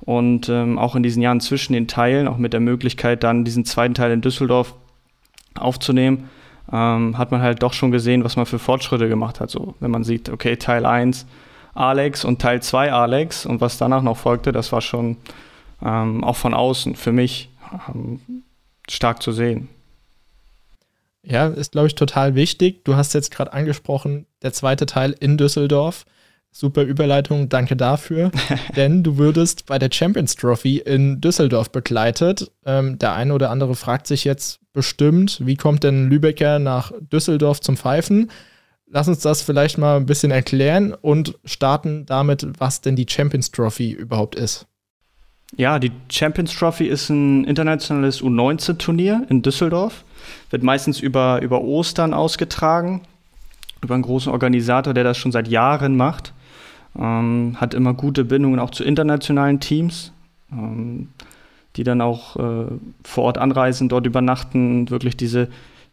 und 0.00 0.48
ähm, 0.48 0.78
auch 0.78 0.96
in 0.96 1.02
diesen 1.02 1.22
Jahren 1.22 1.40
zwischen 1.40 1.72
den 1.72 1.86
Teilen, 1.86 2.28
auch 2.28 2.38
mit 2.38 2.52
der 2.52 2.60
Möglichkeit 2.60 3.22
dann 3.22 3.44
diesen 3.44 3.64
zweiten 3.64 3.94
Teil 3.94 4.10
in 4.10 4.20
Düsseldorf 4.20 4.74
aufzunehmen, 5.54 6.28
ähm, 6.72 7.18
hat 7.18 7.30
man 7.30 7.40
halt 7.40 7.62
doch 7.62 7.72
schon 7.72 7.90
gesehen, 7.90 8.24
was 8.24 8.36
man 8.36 8.46
für 8.46 8.58
Fortschritte 8.58 9.08
gemacht 9.08 9.40
hat. 9.40 9.50
So, 9.50 9.74
wenn 9.80 9.90
man 9.90 10.04
sieht, 10.04 10.28
okay, 10.28 10.56
Teil 10.56 10.86
1 10.86 11.26
Alex 11.78 12.24
und 12.24 12.40
Teil 12.40 12.60
2 12.60 12.92
Alex 12.92 13.46
und 13.46 13.60
was 13.60 13.78
danach 13.78 14.02
noch 14.02 14.16
folgte, 14.16 14.52
das 14.52 14.72
war 14.72 14.80
schon 14.80 15.16
ähm, 15.84 16.24
auch 16.24 16.36
von 16.36 16.54
außen 16.54 16.96
für 16.96 17.12
mich 17.12 17.50
ähm, 17.88 18.20
stark 18.88 19.22
zu 19.22 19.32
sehen. 19.32 19.68
Ja, 21.22 21.48
ist, 21.48 21.72
glaube 21.72 21.88
ich, 21.88 21.94
total 21.94 22.34
wichtig. 22.34 22.84
Du 22.84 22.96
hast 22.96 23.14
jetzt 23.14 23.30
gerade 23.30 23.52
angesprochen, 23.52 24.26
der 24.42 24.52
zweite 24.52 24.86
Teil 24.86 25.14
in 25.20 25.36
Düsseldorf. 25.36 26.04
Super 26.50 26.82
Überleitung, 26.82 27.48
danke 27.48 27.76
dafür. 27.76 28.32
Denn 28.76 29.02
du 29.02 29.18
würdest 29.18 29.66
bei 29.66 29.78
der 29.78 29.90
Champions 29.92 30.34
Trophy 30.34 30.78
in 30.78 31.20
Düsseldorf 31.20 31.70
begleitet. 31.70 32.50
Ähm, 32.64 32.98
der 32.98 33.12
eine 33.12 33.34
oder 33.34 33.50
andere 33.50 33.74
fragt 33.74 34.06
sich 34.06 34.24
jetzt 34.24 34.60
bestimmt, 34.72 35.46
wie 35.46 35.56
kommt 35.56 35.84
denn 35.84 36.08
Lübecker 36.08 36.58
nach 36.58 36.92
Düsseldorf 37.00 37.60
zum 37.60 37.76
Pfeifen? 37.76 38.30
Lass 38.90 39.08
uns 39.08 39.20
das 39.20 39.42
vielleicht 39.42 39.78
mal 39.78 39.96
ein 39.96 40.06
bisschen 40.06 40.30
erklären 40.30 40.94
und 40.94 41.38
starten 41.44 42.06
damit, 42.06 42.46
was 42.58 42.80
denn 42.80 42.96
die 42.96 43.06
Champions 43.08 43.50
Trophy 43.50 43.92
überhaupt 43.92 44.34
ist. 44.34 44.66
Ja, 45.56 45.78
die 45.78 45.92
Champions 46.10 46.54
Trophy 46.54 46.86
ist 46.86 47.08
ein 47.08 47.44
internationales 47.44 48.22
U19-Turnier 48.22 49.26
in 49.30 49.42
Düsseldorf. 49.42 50.04
Wird 50.50 50.62
meistens 50.62 51.00
über, 51.00 51.40
über 51.40 51.62
Ostern 51.62 52.12
ausgetragen, 52.12 53.02
über 53.82 53.94
einen 53.94 54.02
großen 54.02 54.30
Organisator, 54.30 54.92
der 54.92 55.04
das 55.04 55.16
schon 55.16 55.32
seit 55.32 55.48
Jahren 55.48 55.96
macht. 55.96 56.34
Ähm, 56.98 57.56
hat 57.58 57.72
immer 57.72 57.94
gute 57.94 58.24
Bindungen 58.24 58.60
auch 58.60 58.70
zu 58.70 58.84
internationalen 58.84 59.60
Teams, 59.60 60.12
ähm, 60.52 61.08
die 61.76 61.84
dann 61.84 62.02
auch 62.02 62.36
äh, 62.36 62.66
vor 63.04 63.24
Ort 63.24 63.38
anreisen, 63.38 63.88
dort 63.88 64.04
übernachten, 64.04 64.90
wirklich 64.90 65.16
diese, 65.16 65.48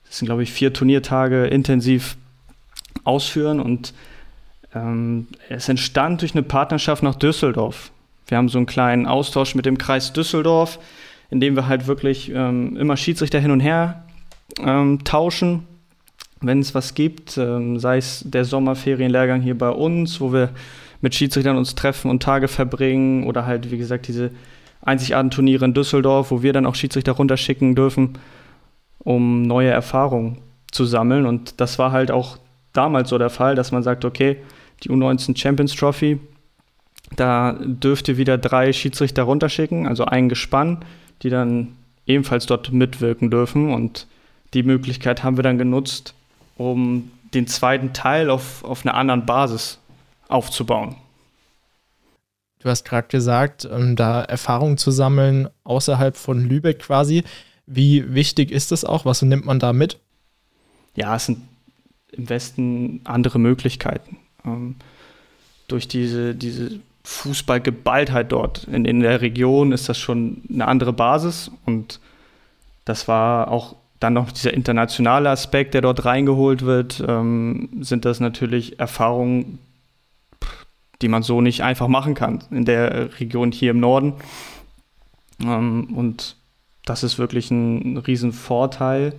das 0.05 0.17
sind 0.17 0.25
glaube 0.25 0.43
ich 0.43 0.51
vier 0.51 0.73
Turniertage 0.73 1.45
intensiv 1.45 2.17
ausführen 3.05 3.59
und 3.59 3.93
ähm, 4.73 5.27
es 5.49 5.69
entstand 5.69 6.21
durch 6.21 6.33
eine 6.33 6.43
Partnerschaft 6.43 7.01
nach 7.01 7.15
Düsseldorf. 7.15 7.91
Wir 8.27 8.37
haben 8.37 8.49
so 8.49 8.57
einen 8.57 8.65
kleinen 8.65 9.05
Austausch 9.05 9.55
mit 9.55 9.65
dem 9.65 9.77
Kreis 9.77 10.13
Düsseldorf, 10.13 10.79
in 11.29 11.39
dem 11.39 11.55
wir 11.55 11.67
halt 11.67 11.87
wirklich 11.87 12.31
ähm, 12.33 12.75
immer 12.77 12.97
Schiedsrichter 12.97 13.39
hin 13.39 13.51
und 13.51 13.59
her 13.59 14.03
ähm, 14.59 15.03
tauschen, 15.03 15.65
wenn 16.41 16.59
es 16.59 16.75
was 16.75 16.93
gibt, 16.93 17.37
ähm, 17.37 17.79
sei 17.79 17.97
es 17.97 18.23
der 18.25 18.45
Sommerferienlehrgang 18.45 19.41
hier 19.41 19.57
bei 19.57 19.69
uns, 19.69 20.19
wo 20.19 20.33
wir 20.33 20.49
mit 21.01 21.15
Schiedsrichtern 21.15 21.57
uns 21.57 21.75
treffen 21.75 22.09
und 22.09 22.21
Tage 22.23 22.47
verbringen 22.47 23.25
oder 23.25 23.45
halt, 23.45 23.71
wie 23.71 23.77
gesagt, 23.77 24.07
diese 24.07 24.31
einzigartigen 24.81 25.31
Turniere 25.31 25.65
in 25.65 25.73
Düsseldorf, 25.73 26.31
wo 26.31 26.41
wir 26.41 26.53
dann 26.53 26.65
auch 26.65 26.75
Schiedsrichter 26.75 27.13
runterschicken 27.13 27.75
dürfen, 27.75 28.17
um 28.99 29.43
neue 29.43 29.69
Erfahrungen 29.69 30.39
zu 30.71 30.85
sammeln. 30.85 31.25
Und 31.25 31.59
das 31.59 31.79
war 31.79 31.91
halt 31.91 32.11
auch 32.11 32.37
damals 32.77 33.09
so 33.09 33.17
der 33.17 33.29
Fall, 33.29 33.55
dass 33.55 33.71
man 33.71 33.83
sagt, 33.83 34.05
okay, 34.05 34.37
die 34.83 34.89
U19 34.89 35.37
Champions 35.37 35.75
Trophy, 35.75 36.19
da 37.15 37.53
dürft 37.59 38.07
ihr 38.07 38.17
wieder 38.17 38.37
drei 38.37 38.73
Schiedsrichter 38.73 39.23
runterschicken, 39.23 39.87
also 39.87 40.05
ein 40.05 40.29
Gespann, 40.29 40.83
die 41.21 41.29
dann 41.29 41.75
ebenfalls 42.05 42.45
dort 42.45 42.71
mitwirken 42.71 43.29
dürfen. 43.29 43.73
Und 43.73 44.07
die 44.53 44.63
Möglichkeit 44.63 45.23
haben 45.23 45.37
wir 45.37 45.43
dann 45.43 45.57
genutzt, 45.57 46.13
um 46.57 47.11
den 47.33 47.47
zweiten 47.47 47.93
Teil 47.93 48.29
auf, 48.29 48.63
auf 48.63 48.85
einer 48.85 48.95
anderen 48.95 49.25
Basis 49.25 49.79
aufzubauen. 50.27 50.95
Du 52.59 52.69
hast 52.69 52.85
gerade 52.85 53.07
gesagt, 53.07 53.65
um 53.65 53.95
da 53.95 54.23
Erfahrungen 54.23 54.77
zu 54.77 54.89
sammeln 54.89 55.49
außerhalb 55.63 56.17
von 56.17 56.39
Lübeck 56.39 56.79
quasi. 56.79 57.23
Wie 57.67 58.13
wichtig 58.13 58.51
ist 58.51 58.71
das 58.71 58.83
auch? 58.83 59.05
Was 59.05 59.21
nimmt 59.21 59.45
man 59.45 59.59
da 59.59 59.71
mit? 59.73 59.99
Ja, 60.95 61.15
es 61.15 61.27
sind 61.27 61.41
im 62.17 62.29
Westen 62.29 63.01
andere 63.03 63.39
Möglichkeiten. 63.39 64.17
Ähm, 64.45 64.75
durch 65.67 65.87
diese, 65.87 66.35
diese 66.35 66.79
Fußballgeballtheit 67.03 68.31
dort 68.31 68.65
in, 68.65 68.85
in 68.85 68.99
der 68.99 69.21
Region 69.21 69.71
ist 69.71 69.89
das 69.89 69.97
schon 69.97 70.41
eine 70.51 70.67
andere 70.67 70.93
Basis 70.93 71.51
und 71.65 71.99
das 72.83 73.07
war 73.07 73.49
auch 73.49 73.75
dann 73.99 74.13
noch 74.13 74.31
dieser 74.31 74.53
internationale 74.53 75.29
Aspekt, 75.29 75.73
der 75.73 75.81
dort 75.81 76.05
reingeholt 76.05 76.63
wird, 76.63 77.03
ähm, 77.07 77.69
sind 77.81 78.05
das 78.05 78.19
natürlich 78.19 78.79
Erfahrungen, 78.79 79.59
die 81.01 81.07
man 81.07 81.23
so 81.23 81.41
nicht 81.41 81.63
einfach 81.63 81.87
machen 81.87 82.13
kann 82.13 82.43
in 82.51 82.65
der 82.65 83.19
Region 83.19 83.51
hier 83.51 83.71
im 83.71 83.79
Norden. 83.79 84.13
Ähm, 85.41 85.93
und 85.95 86.35
das 86.85 87.03
ist 87.03 87.17
wirklich 87.17 87.51
ein 87.51 87.97
Riesenvorteil 87.97 89.13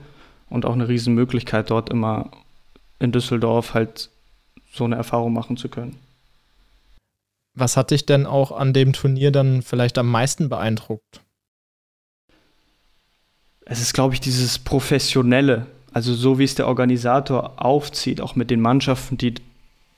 und 0.48 0.64
auch 0.64 0.74
eine 0.74 0.88
Riesenmöglichkeit, 0.88 1.70
dort 1.70 1.90
immer 1.90 2.30
in 2.98 3.12
Düsseldorf 3.12 3.74
halt 3.74 4.10
so 4.72 4.84
eine 4.84 4.96
Erfahrung 4.96 5.32
machen 5.32 5.56
zu 5.56 5.68
können. 5.68 5.96
Was 7.54 7.76
hat 7.76 7.90
dich 7.90 8.04
denn 8.04 8.26
auch 8.26 8.52
an 8.52 8.72
dem 8.72 8.92
Turnier 8.92 9.30
dann 9.32 9.62
vielleicht 9.62 9.96
am 9.96 10.10
meisten 10.10 10.48
beeindruckt? 10.48 11.22
Es 13.64 13.80
ist, 13.80 13.94
glaube 13.94 14.14
ich, 14.14 14.20
dieses 14.20 14.58
Professionelle, 14.58 15.66
also 15.92 16.14
so 16.14 16.38
wie 16.38 16.44
es 16.44 16.54
der 16.54 16.68
Organisator 16.68 17.54
aufzieht, 17.56 18.20
auch 18.20 18.36
mit 18.36 18.50
den 18.50 18.60
Mannschaften, 18.60 19.16
die 19.16 19.34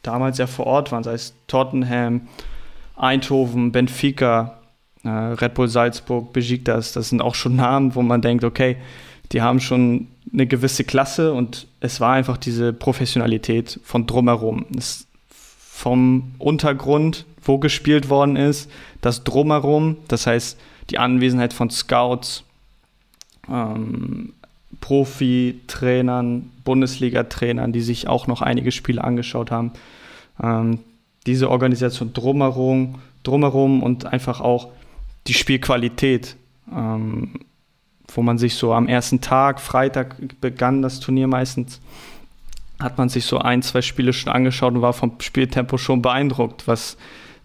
damals 0.02 0.38
ja 0.38 0.46
vor 0.46 0.66
Ort 0.66 0.92
waren, 0.92 1.02
sei 1.02 1.14
es 1.14 1.34
Tottenham, 1.48 2.28
Eindhoven, 2.96 3.72
Benfica, 3.72 4.58
äh, 5.04 5.08
Red 5.08 5.54
Bull 5.54 5.68
Salzburg, 5.68 6.32
Besiktas, 6.32 6.92
das 6.92 7.10
sind 7.10 7.20
auch 7.20 7.34
schon 7.34 7.56
Namen, 7.56 7.94
wo 7.94 8.02
man 8.02 8.22
denkt, 8.22 8.44
okay, 8.44 8.76
die 9.32 9.42
haben 9.42 9.60
schon 9.60 10.08
eine 10.32 10.46
gewisse 10.46 10.84
Klasse 10.84 11.32
und 11.32 11.66
es 11.80 12.00
war 12.00 12.12
einfach 12.12 12.36
diese 12.36 12.72
Professionalität 12.72 13.80
von 13.84 14.06
drumherum. 14.06 14.66
Es, 14.76 15.06
vom 15.28 16.32
Untergrund, 16.38 17.24
wo 17.42 17.58
gespielt 17.58 18.08
worden 18.08 18.36
ist, 18.36 18.70
das 19.00 19.24
drumherum, 19.24 19.96
das 20.08 20.26
heißt 20.26 20.58
die 20.90 20.98
Anwesenheit 20.98 21.52
von 21.52 21.70
Scouts, 21.70 22.42
ähm, 23.48 24.32
Profi-Trainern, 24.80 26.50
Bundesliga-Trainern, 26.64 27.72
die 27.72 27.80
sich 27.80 28.08
auch 28.08 28.26
noch 28.26 28.42
einige 28.42 28.72
Spiele 28.72 29.02
angeschaut 29.02 29.50
haben. 29.50 29.72
Ähm, 30.42 30.80
diese 31.26 31.50
Organisation 31.50 32.12
drumherum, 32.12 32.96
drumherum 33.22 33.82
und 33.82 34.06
einfach 34.06 34.40
auch 34.40 34.68
die 35.26 35.34
Spielqualität. 35.34 36.36
Ähm, 36.74 37.40
wo 38.14 38.22
man 38.22 38.38
sich 38.38 38.54
so 38.54 38.72
am 38.72 38.88
ersten 38.88 39.20
Tag, 39.20 39.60
Freitag 39.60 40.16
begann 40.40 40.82
das 40.82 41.00
Turnier 41.00 41.26
meistens, 41.26 41.80
hat 42.80 42.96
man 42.98 43.08
sich 43.08 43.24
so 43.24 43.38
ein, 43.38 43.62
zwei 43.62 43.82
Spiele 43.82 44.12
schon 44.12 44.32
angeschaut 44.32 44.74
und 44.74 44.82
war 44.82 44.92
vom 44.92 45.12
Spieltempo 45.20 45.78
schon 45.78 46.02
beeindruckt, 46.02 46.66
was 46.66 46.96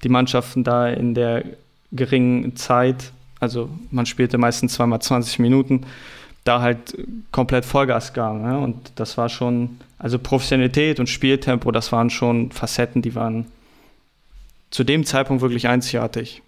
die 0.03 0.09
Mannschaften 0.09 0.63
da 0.63 0.87
in 0.89 1.15
der 1.15 1.43
geringen 1.91 2.55
Zeit, 2.55 3.11
also 3.39 3.69
man 3.91 4.05
spielte 4.05 4.37
meistens 4.37 4.73
zweimal 4.73 5.01
20 5.01 5.39
Minuten, 5.39 5.85
da 6.43 6.61
halt 6.61 6.97
komplett 7.31 7.65
Vollgas 7.65 8.13
gaben. 8.13 8.41
Ne? 8.41 8.57
Und 8.57 8.91
das 8.95 9.17
war 9.17 9.29
schon, 9.29 9.79
also 9.97 10.19
Professionalität 10.19 10.99
und 10.99 11.07
Spieltempo, 11.07 11.71
das 11.71 11.91
waren 11.91 12.09
schon 12.09 12.51
Facetten, 12.51 13.01
die 13.01 13.15
waren 13.15 13.45
zu 14.71 14.83
dem 14.83 15.05
Zeitpunkt 15.05 15.41
wirklich 15.41 15.67
einzigartig. 15.67 16.41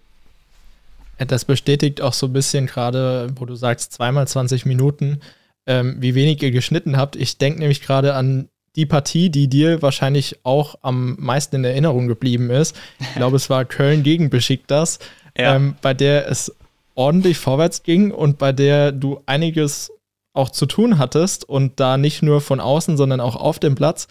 Das 1.17 1.45
bestätigt 1.45 2.01
auch 2.01 2.13
so 2.13 2.27
ein 2.27 2.33
bisschen 2.33 2.67
gerade, 2.67 3.29
wo 3.35 3.45
du 3.45 3.55
sagst, 3.55 3.93
zweimal 3.93 4.27
20 4.27 4.65
Minuten, 4.65 5.21
ähm, 5.65 5.97
wie 5.99 6.15
wenig 6.15 6.41
ihr 6.43 6.51
geschnitten 6.51 6.97
habt. 6.97 7.15
Ich 7.15 7.37
denke 7.37 7.59
nämlich 7.59 7.81
gerade 7.81 8.15
an 8.15 8.49
die 8.75 8.85
Partie, 8.85 9.29
die 9.29 9.47
dir 9.47 9.81
wahrscheinlich 9.81 10.39
auch 10.43 10.75
am 10.81 11.15
meisten 11.17 11.55
in 11.57 11.63
Erinnerung 11.63 12.07
geblieben 12.07 12.49
ist. 12.49 12.75
Ich 12.99 13.15
glaube, 13.15 13.37
es 13.37 13.49
war 13.49 13.63
Köln 13.65 14.03
gegen 14.03 14.29
Besiktas, 14.29 14.99
ja. 15.37 15.55
ähm, 15.55 15.75
bei 15.81 15.93
der 15.93 16.29
es 16.29 16.53
ordentlich 16.93 17.37
vorwärts 17.37 17.83
ging 17.83 18.11
und 18.11 18.37
bei 18.37 18.51
der 18.51 18.91
du 18.91 19.21
einiges 19.25 19.91
auch 20.33 20.49
zu 20.49 20.65
tun 20.65 20.97
hattest 20.97 21.47
und 21.47 21.79
da 21.79 21.97
nicht 21.97 22.21
nur 22.21 22.41
von 22.41 22.59
außen, 22.59 22.97
sondern 22.97 23.21
auch 23.21 23.37
auf 23.37 23.59
dem 23.59 23.75
Platz. 23.75 24.07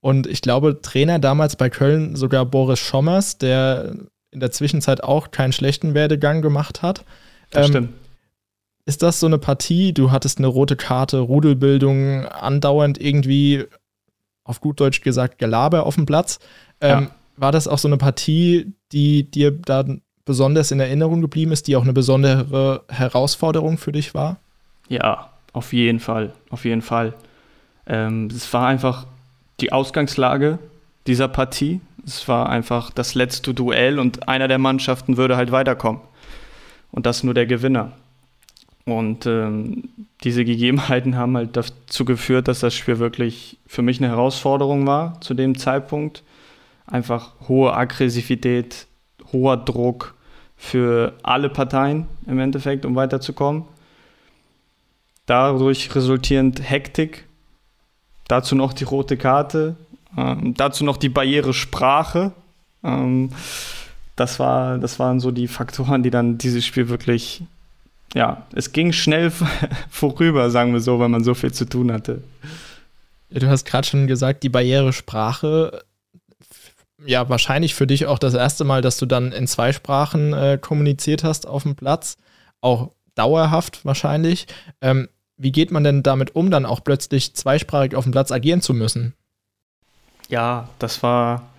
Und 0.00 0.26
ich 0.26 0.42
glaube, 0.42 0.80
Trainer 0.82 1.18
damals 1.18 1.56
bei 1.56 1.70
Köln 1.70 2.14
sogar 2.14 2.44
Boris 2.44 2.78
Schommers, 2.78 3.38
der 3.38 3.94
in 4.34 4.40
der 4.40 4.50
Zwischenzeit 4.50 5.02
auch 5.02 5.30
keinen 5.30 5.52
schlechten 5.52 5.94
Werdegang 5.94 6.42
gemacht 6.42 6.82
hat. 6.82 7.04
Das 7.50 7.66
ähm, 7.66 7.72
stimmt. 7.72 7.92
Ist 8.86 9.02
das 9.02 9.20
so 9.20 9.26
eine 9.26 9.38
Partie? 9.38 9.94
Du 9.94 10.10
hattest 10.10 10.38
eine 10.38 10.48
rote 10.48 10.76
Karte, 10.76 11.18
Rudelbildung, 11.18 12.26
andauernd 12.26 13.00
irgendwie, 13.00 13.64
auf 14.44 14.60
gut 14.60 14.78
Deutsch 14.80 15.00
gesagt, 15.00 15.38
Gelaber 15.38 15.86
auf 15.86 15.94
dem 15.94 16.04
Platz. 16.04 16.38
Ähm, 16.80 17.04
ja. 17.04 17.10
War 17.36 17.52
das 17.52 17.66
auch 17.66 17.78
so 17.78 17.88
eine 17.88 17.96
Partie, 17.96 18.74
die 18.92 19.30
dir 19.30 19.50
da 19.52 19.84
besonders 20.24 20.70
in 20.70 20.80
Erinnerung 20.80 21.20
geblieben 21.20 21.52
ist, 21.52 21.66
die 21.66 21.76
auch 21.76 21.82
eine 21.82 21.92
besondere 21.92 22.84
Herausforderung 22.88 23.78
für 23.78 23.92
dich 23.92 24.14
war? 24.14 24.38
Ja, 24.88 25.30
auf 25.52 25.72
jeden 25.72 26.00
Fall, 26.00 26.32
auf 26.50 26.64
jeden 26.64 26.82
Fall. 26.82 27.14
Ähm, 27.86 28.28
es 28.30 28.52
war 28.52 28.66
einfach 28.66 29.06
die 29.60 29.72
Ausgangslage 29.72 30.58
dieser 31.06 31.28
Partie. 31.28 31.80
Es 32.06 32.28
war 32.28 32.48
einfach 32.48 32.90
das 32.90 33.14
letzte 33.14 33.54
Duell 33.54 33.98
und 33.98 34.28
einer 34.28 34.48
der 34.48 34.58
Mannschaften 34.58 35.16
würde 35.16 35.36
halt 35.36 35.52
weiterkommen. 35.52 36.02
Und 36.90 37.06
das 37.06 37.24
nur 37.24 37.34
der 37.34 37.46
Gewinner. 37.46 37.92
Und 38.84 39.24
ähm, 39.26 39.88
diese 40.22 40.44
Gegebenheiten 40.44 41.16
haben 41.16 41.36
halt 41.36 41.56
dazu 41.56 42.04
geführt, 42.04 42.48
dass 42.48 42.60
das 42.60 42.74
Spiel 42.74 42.98
wirklich 42.98 43.58
für 43.66 43.82
mich 43.82 43.98
eine 43.98 44.08
Herausforderung 44.08 44.86
war 44.86 45.20
zu 45.20 45.34
dem 45.34 45.56
Zeitpunkt. 45.56 46.22
Einfach 46.86 47.32
hohe 47.48 47.74
Aggressivität, 47.74 48.86
hoher 49.32 49.56
Druck 49.56 50.14
für 50.56 51.14
alle 51.22 51.48
Parteien 51.48 52.06
im 52.26 52.38
Endeffekt, 52.38 52.84
um 52.84 52.94
weiterzukommen. 52.94 53.64
Dadurch 55.26 55.94
resultierend 55.94 56.68
Hektik, 56.68 57.24
dazu 58.28 58.54
noch 58.54 58.74
die 58.74 58.84
rote 58.84 59.16
Karte, 59.16 59.76
ähm, 60.16 60.54
dazu 60.54 60.84
noch 60.84 60.96
die 60.96 61.08
Barriere 61.08 61.54
Sprache. 61.54 62.32
Ähm, 62.82 63.30
das, 64.16 64.38
war, 64.38 64.78
das 64.78 64.98
waren 64.98 65.20
so 65.20 65.30
die 65.30 65.48
Faktoren, 65.48 66.02
die 66.02 66.10
dann 66.10 66.38
dieses 66.38 66.64
Spiel 66.64 66.88
wirklich, 66.88 67.42
ja, 68.14 68.46
es 68.54 68.72
ging 68.72 68.92
schnell 68.92 69.32
vorüber, 69.90 70.50
sagen 70.50 70.72
wir 70.72 70.80
so, 70.80 70.98
weil 70.98 71.08
man 71.08 71.24
so 71.24 71.34
viel 71.34 71.52
zu 71.52 71.64
tun 71.64 71.92
hatte. 71.92 72.22
Du 73.30 73.48
hast 73.48 73.64
gerade 73.64 73.86
schon 73.86 74.06
gesagt, 74.06 74.42
die 74.42 74.48
Barrieresprache. 74.48 75.82
Ja, 77.04 77.28
wahrscheinlich 77.28 77.74
für 77.74 77.86
dich 77.86 78.06
auch 78.06 78.18
das 78.18 78.34
erste 78.34 78.64
Mal, 78.64 78.80
dass 78.80 78.96
du 78.96 79.06
dann 79.06 79.32
in 79.32 79.46
zwei 79.46 79.72
Sprachen 79.72 80.32
äh, 80.32 80.58
kommuniziert 80.60 81.24
hast 81.24 81.46
auf 81.46 81.64
dem 81.64 81.74
Platz. 81.74 82.16
Auch 82.60 82.92
dauerhaft 83.14 83.84
wahrscheinlich. 83.84 84.46
Ähm, 84.80 85.08
wie 85.36 85.52
geht 85.52 85.72
man 85.72 85.84
denn 85.84 86.02
damit 86.02 86.36
um, 86.36 86.50
dann 86.50 86.64
auch 86.64 86.82
plötzlich 86.84 87.34
zweisprachig 87.34 87.96
auf 87.96 88.04
dem 88.04 88.12
Platz 88.12 88.30
agieren 88.30 88.60
zu 88.60 88.72
müssen? 88.72 89.14
Ja, 90.28 90.68
das 90.78 91.02
war. 91.02 91.50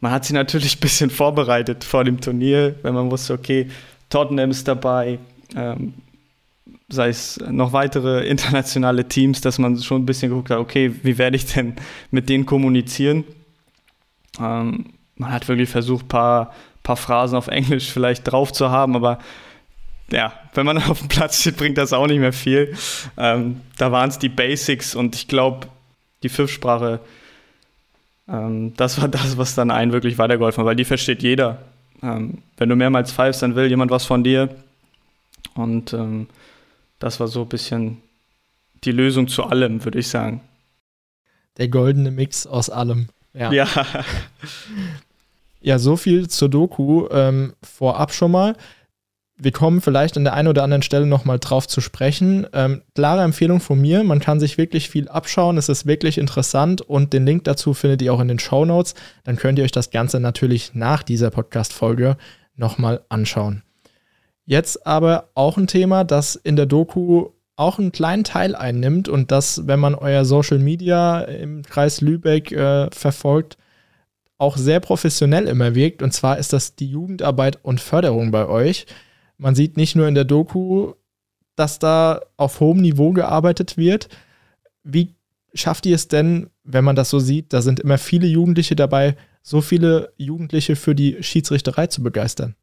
Man 0.00 0.12
hat 0.12 0.24
sich 0.24 0.34
natürlich 0.34 0.76
ein 0.76 0.80
bisschen 0.80 1.10
vorbereitet 1.10 1.82
vor 1.84 2.04
dem 2.04 2.20
Turnier, 2.20 2.74
wenn 2.82 2.94
man 2.94 3.10
wusste, 3.10 3.32
okay, 3.32 3.70
Tottenham 4.10 4.50
ist 4.50 4.68
dabei, 4.68 5.18
ähm, 5.56 5.94
sei 6.88 7.08
es 7.08 7.38
noch 7.48 7.72
weitere 7.72 8.26
internationale 8.28 9.08
Teams, 9.08 9.40
dass 9.40 9.58
man 9.58 9.80
schon 9.80 10.02
ein 10.02 10.06
bisschen 10.06 10.28
geguckt 10.30 10.50
hat, 10.50 10.58
okay, 10.58 10.94
wie 11.02 11.16
werde 11.16 11.36
ich 11.36 11.46
denn 11.46 11.74
mit 12.10 12.28
denen 12.28 12.44
kommunizieren? 12.44 13.24
Ähm, 14.38 14.92
man 15.16 15.32
hat 15.32 15.48
wirklich 15.48 15.70
versucht, 15.70 16.06
ein 16.06 16.08
paar, 16.08 16.54
paar 16.82 16.96
Phrasen 16.96 17.38
auf 17.38 17.48
Englisch 17.48 17.90
vielleicht 17.90 18.30
drauf 18.30 18.52
zu 18.52 18.70
haben, 18.70 18.96
aber 18.96 19.18
ja, 20.10 20.32
wenn 20.54 20.66
man 20.66 20.78
auf 20.82 20.98
dem 20.98 21.08
Platz 21.08 21.40
steht, 21.40 21.56
bringt 21.56 21.78
das 21.78 21.92
auch 21.92 22.06
nicht 22.06 22.20
mehr 22.20 22.32
viel. 22.32 22.76
Ähm, 23.16 23.60
da 23.78 23.90
waren 23.92 24.08
es 24.08 24.18
die 24.18 24.28
Basics 24.28 24.94
und 24.94 25.14
ich 25.14 25.28
glaube, 25.28 25.68
die 26.22 26.28
Fünfsprache, 26.28 27.00
ähm, 28.28 28.74
das 28.76 29.00
war 29.00 29.08
das, 29.08 29.36
was 29.36 29.54
dann 29.54 29.70
einen 29.70 29.92
wirklich 29.92 30.18
weitergeholfen 30.18 30.62
hat, 30.62 30.66
weil 30.66 30.76
die 30.76 30.84
versteht 30.84 31.22
jeder. 31.22 31.58
Ähm, 32.02 32.38
wenn 32.56 32.68
du 32.68 32.76
mehrmals 32.76 33.12
pfeifst, 33.12 33.42
dann 33.42 33.54
will 33.54 33.68
jemand 33.68 33.90
was 33.90 34.04
von 34.04 34.24
dir. 34.24 34.48
Und 35.54 35.92
ähm, 35.92 36.26
das 36.98 37.20
war 37.20 37.28
so 37.28 37.42
ein 37.42 37.48
bisschen 37.48 37.98
die 38.84 38.92
Lösung 38.92 39.28
zu 39.28 39.44
allem, 39.44 39.84
würde 39.84 39.98
ich 39.98 40.08
sagen. 40.08 40.40
Der 41.56 41.68
goldene 41.68 42.10
Mix 42.10 42.46
aus 42.46 42.70
allem. 42.70 43.08
Ja. 43.32 43.52
Ja, 43.52 43.68
ja 45.60 45.78
so 45.78 45.96
viel 45.96 46.28
zur 46.28 46.48
Doku 46.48 47.06
ähm, 47.10 47.54
vorab 47.62 48.12
schon 48.12 48.30
mal. 48.30 48.56
Wir 49.36 49.50
kommen 49.50 49.80
vielleicht 49.80 50.16
an 50.16 50.22
der 50.22 50.34
einen 50.34 50.46
oder 50.46 50.62
anderen 50.62 50.82
Stelle 50.82 51.06
nochmal 51.06 51.40
drauf 51.40 51.66
zu 51.66 51.80
sprechen. 51.80 52.46
Ähm, 52.52 52.82
klare 52.94 53.22
Empfehlung 53.22 53.60
von 53.60 53.80
mir, 53.80 54.04
man 54.04 54.20
kann 54.20 54.38
sich 54.38 54.58
wirklich 54.58 54.88
viel 54.88 55.08
abschauen, 55.08 55.58
es 55.58 55.68
ist 55.68 55.86
wirklich 55.86 56.18
interessant 56.18 56.82
und 56.82 57.12
den 57.12 57.26
Link 57.26 57.42
dazu 57.44 57.74
findet 57.74 58.00
ihr 58.02 58.14
auch 58.14 58.20
in 58.20 58.28
den 58.28 58.38
Show 58.38 58.64
Notes. 58.64 58.94
Dann 59.24 59.36
könnt 59.36 59.58
ihr 59.58 59.64
euch 59.64 59.72
das 59.72 59.90
Ganze 59.90 60.20
natürlich 60.20 60.74
nach 60.74 61.02
dieser 61.02 61.30
Podcast-Folge 61.30 62.16
nochmal 62.54 63.02
anschauen. 63.08 63.64
Jetzt 64.46 64.86
aber 64.86 65.30
auch 65.34 65.56
ein 65.56 65.66
Thema, 65.66 66.04
das 66.04 66.36
in 66.36 66.54
der 66.54 66.66
Doku 66.66 67.30
auch 67.56 67.78
einen 67.78 67.92
kleinen 67.92 68.24
Teil 68.24 68.54
einnimmt 68.54 69.08
und 69.08 69.30
das, 69.30 69.66
wenn 69.66 69.80
man 69.80 69.94
euer 69.94 70.24
Social 70.24 70.58
Media 70.58 71.22
im 71.22 71.62
Kreis 71.62 72.00
Lübeck 72.00 72.52
äh, 72.52 72.88
verfolgt, 72.92 73.56
auch 74.38 74.56
sehr 74.56 74.80
professionell 74.80 75.46
immer 75.46 75.74
wirkt. 75.74 76.02
Und 76.02 76.12
zwar 76.12 76.38
ist 76.38 76.52
das 76.52 76.74
die 76.74 76.88
Jugendarbeit 76.88 77.58
und 77.62 77.80
Förderung 77.80 78.30
bei 78.30 78.46
euch. 78.46 78.86
Man 79.44 79.54
sieht 79.54 79.76
nicht 79.76 79.94
nur 79.94 80.08
in 80.08 80.14
der 80.14 80.24
Doku, 80.24 80.94
dass 81.54 81.78
da 81.78 82.22
auf 82.38 82.60
hohem 82.60 82.80
Niveau 82.80 83.12
gearbeitet 83.12 83.76
wird. 83.76 84.08
Wie 84.84 85.14
schafft 85.52 85.84
ihr 85.84 85.94
es 85.96 86.08
denn, 86.08 86.48
wenn 86.62 86.82
man 86.82 86.96
das 86.96 87.10
so 87.10 87.18
sieht, 87.18 87.52
da 87.52 87.60
sind 87.60 87.78
immer 87.78 87.98
viele 87.98 88.26
Jugendliche 88.26 88.74
dabei, 88.74 89.18
so 89.42 89.60
viele 89.60 90.14
Jugendliche 90.16 90.76
für 90.76 90.94
die 90.94 91.22
Schiedsrichterei 91.22 91.88
zu 91.88 92.02
begeistern? 92.02 92.54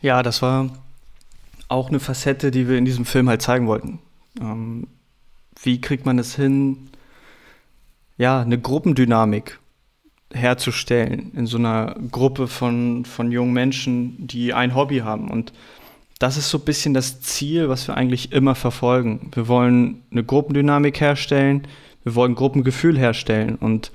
Ja, 0.00 0.22
das 0.22 0.40
war 0.40 0.70
auch 1.68 1.90
eine 1.90 2.00
Facette, 2.00 2.50
die 2.50 2.66
wir 2.66 2.78
in 2.78 2.86
diesem 2.86 3.04
Film 3.04 3.28
halt 3.28 3.42
zeigen 3.42 3.66
wollten. 3.66 3.98
Ähm, 4.40 4.86
wie 5.62 5.78
kriegt 5.78 6.06
man 6.06 6.18
es 6.18 6.36
hin, 6.36 6.88
ja, 8.16 8.40
eine 8.40 8.58
Gruppendynamik 8.58 9.60
herzustellen 10.34 11.32
in 11.34 11.46
so 11.46 11.58
einer 11.58 11.96
Gruppe 12.10 12.48
von, 12.48 13.04
von 13.04 13.32
jungen 13.32 13.52
Menschen, 13.52 14.26
die 14.26 14.52
ein 14.52 14.74
Hobby 14.74 14.98
haben. 14.98 15.30
Und 15.30 15.52
das 16.18 16.36
ist 16.36 16.50
so 16.50 16.58
ein 16.58 16.64
bisschen 16.64 16.94
das 16.94 17.20
Ziel, 17.20 17.68
was 17.68 17.88
wir 17.88 17.96
eigentlich 17.96 18.32
immer 18.32 18.54
verfolgen. 18.54 19.30
Wir 19.34 19.48
wollen 19.48 20.02
eine 20.10 20.24
Gruppendynamik 20.24 21.00
herstellen, 21.00 21.66
wir 22.04 22.14
wollen 22.14 22.34
Gruppengefühl 22.34 22.98
herstellen. 22.98 23.56
Und 23.56 23.92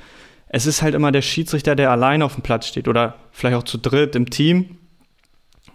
es 0.49 0.65
ist 0.65 0.81
halt 0.81 0.95
immer 0.95 1.11
der 1.11 1.21
Schiedsrichter, 1.21 1.75
der 1.75 1.91
allein 1.91 2.21
auf 2.21 2.35
dem 2.35 2.43
Platz 2.43 2.67
steht 2.67 2.87
oder 2.87 3.15
vielleicht 3.31 3.55
auch 3.55 3.63
zu 3.63 3.77
dritt 3.77 4.15
im 4.15 4.29
Team. 4.29 4.77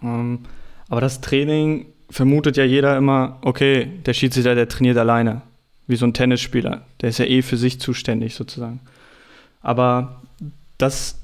Ähm, 0.03 0.41
aber 0.89 1.01
das 1.01 1.21
Training 1.21 1.87
vermutet 2.11 2.57
ja 2.57 2.65
jeder 2.65 2.97
immer, 2.97 3.39
okay, 3.43 3.91
der 4.05 4.13
Schiedsrichter, 4.13 4.55
der 4.55 4.69
trainiert 4.69 4.99
alleine, 4.99 5.43
wie 5.87 5.97
so 5.97 6.07
ein 6.07 6.15
Tennisspieler. 6.15 6.83
Der 7.01 7.09
ist 7.09 7.19
ja 7.19 7.25
eh 7.25 7.43
für 7.43 7.57
sich 7.57 7.81
zuständig 7.81 8.35
sozusagen. 8.35 8.81
Aber 9.63 10.22
das 10.79 11.19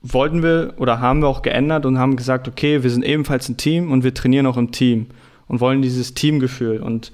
wollten 0.00 0.42
wir 0.42 0.74
oder 0.78 1.00
haben 1.00 1.20
wir 1.20 1.28
auch 1.28 1.42
geändert 1.42 1.86
und 1.86 1.98
haben 1.98 2.16
gesagt, 2.16 2.48
okay, 2.48 2.82
wir 2.82 2.90
sind 2.90 3.04
ebenfalls 3.04 3.48
ein 3.48 3.56
Team 3.56 3.90
und 3.90 4.04
wir 4.04 4.14
trainieren 4.14 4.46
auch 4.46 4.56
im 4.56 4.72
Team 4.72 5.06
und 5.48 5.60
wollen 5.60 5.82
dieses 5.82 6.14
Teamgefühl. 6.14 6.80
Und 6.80 7.12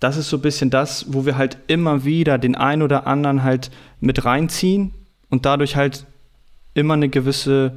das 0.00 0.16
ist 0.16 0.30
so 0.30 0.38
ein 0.38 0.42
bisschen 0.42 0.70
das, 0.70 1.12
wo 1.12 1.26
wir 1.26 1.36
halt 1.36 1.58
immer 1.66 2.04
wieder 2.04 2.38
den 2.38 2.54
einen 2.54 2.82
oder 2.82 3.06
anderen 3.06 3.42
halt 3.42 3.70
mit 4.00 4.24
reinziehen 4.24 4.92
und 5.28 5.46
dadurch 5.46 5.76
halt 5.76 6.06
immer 6.74 6.94
eine 6.94 7.08
gewisse, 7.08 7.76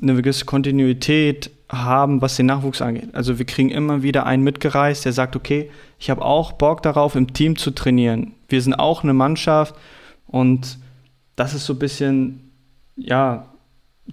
eine 0.00 0.14
gewisse 0.14 0.44
Kontinuität 0.44 1.50
haben, 1.70 2.22
was 2.22 2.36
den 2.36 2.46
Nachwuchs 2.46 2.80
angeht. 2.80 3.08
Also 3.12 3.38
wir 3.38 3.44
kriegen 3.44 3.70
immer 3.70 4.02
wieder 4.02 4.24
einen 4.24 4.42
mitgereist, 4.42 5.04
der 5.04 5.12
sagt, 5.12 5.36
okay, 5.36 5.70
ich 5.98 6.10
habe 6.10 6.24
auch 6.24 6.52
Bock 6.52 6.82
darauf, 6.82 7.14
im 7.14 7.32
Team 7.32 7.56
zu 7.56 7.72
trainieren. 7.72 8.34
Wir 8.48 8.62
sind 8.62 8.74
auch 8.74 9.02
eine 9.02 9.12
Mannschaft 9.12 9.74
und 10.26 10.78
das 11.38 11.54
ist 11.54 11.66
so 11.66 11.74
ein 11.74 11.78
bisschen, 11.78 12.50
ja, 12.96 13.46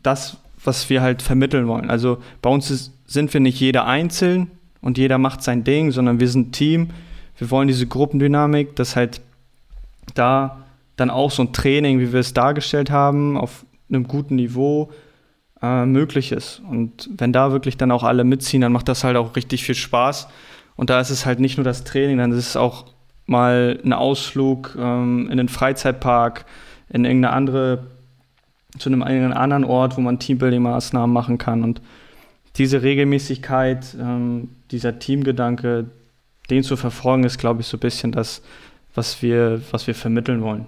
das, 0.04 0.38
was 0.64 0.90
wir 0.90 1.02
halt 1.02 1.22
vermitteln 1.22 1.68
wollen. 1.68 1.90
Also 1.90 2.20
bei 2.42 2.50
uns 2.50 2.70
ist, 2.70 2.94
sind 3.08 3.34
wir 3.34 3.42
nicht 3.42 3.60
jeder 3.60 3.86
einzeln 3.86 4.52
und 4.82 4.98
jeder 4.98 5.18
macht 5.18 5.42
sein 5.42 5.64
Ding, 5.64 5.92
sondern 5.92 6.20
wir 6.20 6.28
sind 6.28 6.50
ein 6.50 6.52
Team. 6.52 6.90
Wir 7.38 7.50
wollen 7.50 7.68
diese 7.68 7.88
Gruppendynamik, 7.88 8.76
dass 8.76 8.96
halt 8.96 9.22
da 10.14 10.64
dann 10.96 11.10
auch 11.10 11.32
so 11.32 11.44
ein 11.44 11.52
Training, 11.52 12.00
wie 12.00 12.14
wir 12.14 12.20
es 12.20 12.34
dargestellt 12.34 12.92
haben, 12.92 13.38
auf 13.38 13.66
einem 13.90 14.08
guten 14.08 14.36
Niveau 14.36 14.92
äh, 15.62 15.86
möglich 15.86 16.32
ist. 16.32 16.62
Und 16.70 17.10
wenn 17.18 17.34
da 17.34 17.52
wirklich 17.52 17.76
dann 17.78 17.92
auch 17.92 18.04
alle 18.04 18.24
mitziehen, 18.24 18.62
dann 18.62 18.72
macht 18.72 18.88
das 18.88 19.04
halt 19.04 19.18
auch 19.18 19.36
richtig 19.36 19.64
viel 19.64 19.76
Spaß. 19.76 20.28
Und 20.76 20.90
da 20.90 21.00
ist 21.00 21.10
es 21.10 21.26
halt 21.26 21.40
nicht 21.40 21.58
nur 21.58 21.64
das 21.64 21.84
Training, 21.84 22.18
dann 22.18 22.32
ist 22.32 22.50
es 22.50 22.56
auch 22.56 22.86
mal 23.26 23.80
ein 23.84 23.94
Ausflug 23.94 24.78
ähm, 24.80 25.28
in 25.32 25.38
den 25.38 25.50
Freizeitpark, 25.50 26.46
in 26.96 27.04
irgendeine 27.04 27.34
andere, 27.34 27.88
zu 28.80 28.90
einem, 28.90 29.04
anderen 29.04 29.66
Ort, 29.66 29.98
wo 29.98 30.02
man 30.02 30.18
Teambuilding-Maßnahmen 30.18 31.12
machen 31.12 31.38
kann. 31.38 31.64
Und 31.64 31.82
diese 32.56 32.84
Regelmäßigkeit, 32.84 33.98
ähm, 34.00 34.50
dieser 34.72 34.98
Teamgedanke, 34.98 35.88
den 36.50 36.64
zu 36.64 36.78
verfolgen, 36.78 37.26
ist, 37.26 37.38
glaube 37.38 37.62
ich, 37.62 37.68
so 37.68 37.76
ein 37.76 37.82
bisschen 37.82 38.14
das, 38.14 38.42
was 38.94 39.22
wir, 39.22 39.62
was 39.72 39.88
wir 39.88 39.94
vermitteln 39.94 40.42
wollen. 40.42 40.68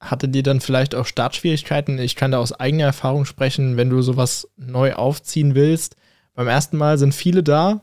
Hattet 0.00 0.34
ihr 0.34 0.42
dann 0.42 0.60
vielleicht 0.60 0.96
auch 0.96 1.06
Startschwierigkeiten? 1.06 2.00
Ich 2.00 2.16
kann 2.16 2.32
da 2.32 2.38
aus 2.38 2.52
eigener 2.52 2.84
Erfahrung 2.84 3.24
sprechen, 3.24 3.76
wenn 3.76 3.90
du 3.90 4.02
sowas 4.02 4.48
neu 4.56 4.94
aufziehen 4.94 5.54
willst. 5.54 5.94
Beim 6.34 6.48
ersten 6.48 6.76
Mal 6.76 6.98
sind 6.98 7.14
viele 7.14 7.44
da, 7.44 7.82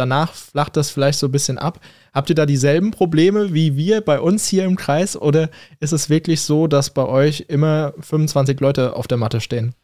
danach 0.00 0.32
flacht 0.32 0.76
das 0.76 0.90
vielleicht 0.90 1.18
so 1.18 1.28
ein 1.28 1.32
bisschen 1.32 1.58
ab. 1.58 1.80
Habt 2.12 2.30
ihr 2.30 2.34
da 2.34 2.46
dieselben 2.46 2.90
Probleme 2.90 3.54
wie 3.54 3.76
wir 3.76 4.00
bei 4.00 4.18
uns 4.18 4.48
hier 4.48 4.64
im 4.64 4.76
Kreis 4.76 5.16
oder 5.16 5.50
ist 5.78 5.92
es 5.92 6.10
wirklich 6.10 6.40
so, 6.40 6.66
dass 6.66 6.90
bei 6.92 7.04
euch 7.04 7.44
immer 7.48 7.92
25 8.00 8.58
Leute 8.60 8.96
auf 8.96 9.06
der 9.06 9.18
Matte 9.18 9.40
stehen? 9.40 9.74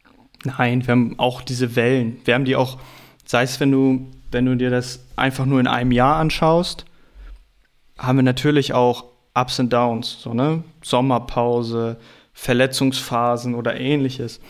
Nein, 0.45 0.87
wir 0.87 0.93
haben 0.93 1.19
auch 1.19 1.43
diese 1.43 1.77
Wellen. 1.77 2.19
Wir 2.25 2.35
haben 2.35 2.45
die 2.45 2.57
auch, 2.57 2.79
sei 3.25 3.43
es, 3.43 3.61
wenn 3.61 3.71
du, 3.71 4.07
wenn 4.31 4.47
du 4.47 4.57
dir 4.57 4.71
das 4.71 5.05
einfach 5.15 5.47
nur 5.47 5.61
in 5.61 5.67
einem 5.67 5.93
Jahr 5.93 6.17
anschaust, 6.17 6.85
haben 7.99 8.19
wir 8.19 8.23
natürlich 8.23 8.73
auch 8.73 9.05
Ups 9.35 9.59
und 9.59 9.73
Downs, 9.73 10.19
so, 10.21 10.35
ne? 10.35 10.65
Sommerpause, 10.83 11.99
Verletzungsphasen 12.33 13.55
oder 13.55 13.79
ähnliches. 13.79 14.41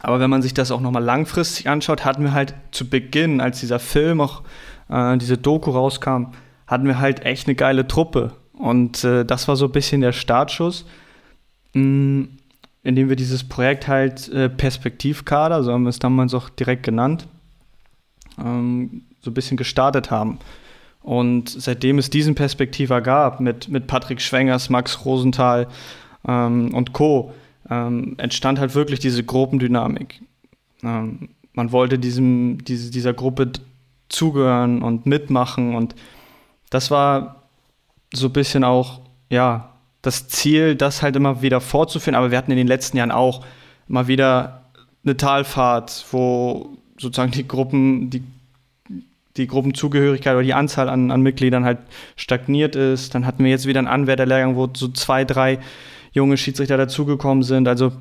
Aber 0.00 0.20
wenn 0.20 0.30
man 0.30 0.42
sich 0.42 0.54
das 0.54 0.70
auch 0.70 0.80
nochmal 0.80 1.02
langfristig 1.02 1.68
anschaut, 1.68 2.04
hatten 2.04 2.22
wir 2.22 2.32
halt 2.32 2.54
zu 2.70 2.88
Beginn, 2.88 3.40
als 3.40 3.60
dieser 3.60 3.78
Film 3.78 4.20
auch, 4.20 4.42
äh, 4.88 5.16
diese 5.18 5.38
Doku 5.38 5.70
rauskam, 5.70 6.32
hatten 6.66 6.86
wir 6.86 6.98
halt 6.98 7.24
echt 7.24 7.46
eine 7.46 7.54
geile 7.54 7.86
Truppe. 7.86 8.32
Und 8.52 9.04
äh, 9.04 9.24
das 9.24 9.48
war 9.48 9.56
so 9.56 9.66
ein 9.66 9.72
bisschen 9.72 10.00
der 10.00 10.12
Startschuss, 10.12 10.86
mh, 11.74 11.82
mm, 11.82 12.28
indem 12.82 13.08
wir 13.08 13.16
dieses 13.16 13.42
Projekt 13.42 13.88
halt 13.88 14.28
äh, 14.28 14.48
Perspektivkader, 14.48 15.64
so 15.64 15.72
haben 15.72 15.82
wir 15.82 15.90
es 15.90 15.98
damals 15.98 16.34
auch 16.34 16.48
direkt 16.48 16.84
genannt, 16.84 17.26
ähm, 18.38 19.02
so 19.20 19.30
ein 19.30 19.34
bisschen 19.34 19.56
gestartet 19.56 20.10
haben. 20.10 20.38
Und 21.02 21.48
seitdem 21.48 21.98
es 21.98 22.10
diesen 22.10 22.34
Perspektiver 22.34 23.00
gab, 23.00 23.40
mit, 23.40 23.68
mit 23.68 23.86
Patrick 23.86 24.20
Schwengers, 24.20 24.70
Max 24.70 25.04
Rosenthal 25.04 25.68
ähm, 26.26 26.74
und 26.74 26.92
Co., 26.92 27.32
ähm, 27.68 28.14
entstand 28.18 28.60
halt 28.60 28.74
wirklich 28.74 29.00
diese 29.00 29.24
Gruppendynamik. 29.24 30.20
Ähm, 30.82 31.30
man 31.52 31.72
wollte 31.72 31.98
diesem, 31.98 32.64
diese, 32.64 32.90
dieser 32.90 33.12
Gruppe 33.12 33.52
zugehören 34.08 34.82
und 34.82 35.06
mitmachen 35.06 35.74
und 35.74 35.94
das 36.70 36.90
war 36.90 37.42
so 38.12 38.26
ein 38.26 38.32
bisschen 38.32 38.64
auch, 38.64 39.00
ja, 39.30 39.72
das 40.02 40.28
Ziel, 40.28 40.76
das 40.76 41.02
halt 41.02 41.16
immer 41.16 41.42
wieder 41.42 41.60
fortzuführen. 41.60 42.14
Aber 42.14 42.30
wir 42.30 42.38
hatten 42.38 42.52
in 42.52 42.56
den 42.56 42.66
letzten 42.66 42.96
Jahren 42.96 43.10
auch 43.10 43.44
mal 43.88 44.06
wieder 44.06 44.62
eine 45.04 45.16
Talfahrt, 45.16 46.06
wo 46.10 46.76
sozusagen 46.98 47.32
die 47.32 47.46
Gruppen, 47.46 48.10
die, 48.10 48.22
die 49.36 49.46
Gruppenzugehörigkeit 49.46 50.34
oder 50.34 50.44
die 50.44 50.54
Anzahl 50.54 50.88
an, 50.88 51.10
an 51.10 51.22
Mitgliedern 51.22 51.64
halt 51.64 51.78
stagniert 52.16 52.76
ist. 52.76 53.14
Dann 53.14 53.26
hatten 53.26 53.44
wir 53.44 53.50
jetzt 53.50 53.66
wieder 53.66 53.78
einen 53.78 53.88
Anwärterlehrgang, 53.88 54.56
wo 54.56 54.68
so 54.72 54.88
zwei, 54.88 55.24
drei 55.24 55.58
junge 56.12 56.36
Schiedsrichter 56.36 56.76
dazugekommen 56.76 57.42
sind. 57.42 57.68
Also 57.68 57.92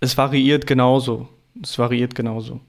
es 0.00 0.16
variiert 0.18 0.66
genauso. 0.66 1.28
Es 1.62 1.78
variiert 1.78 2.14
genauso. 2.14 2.60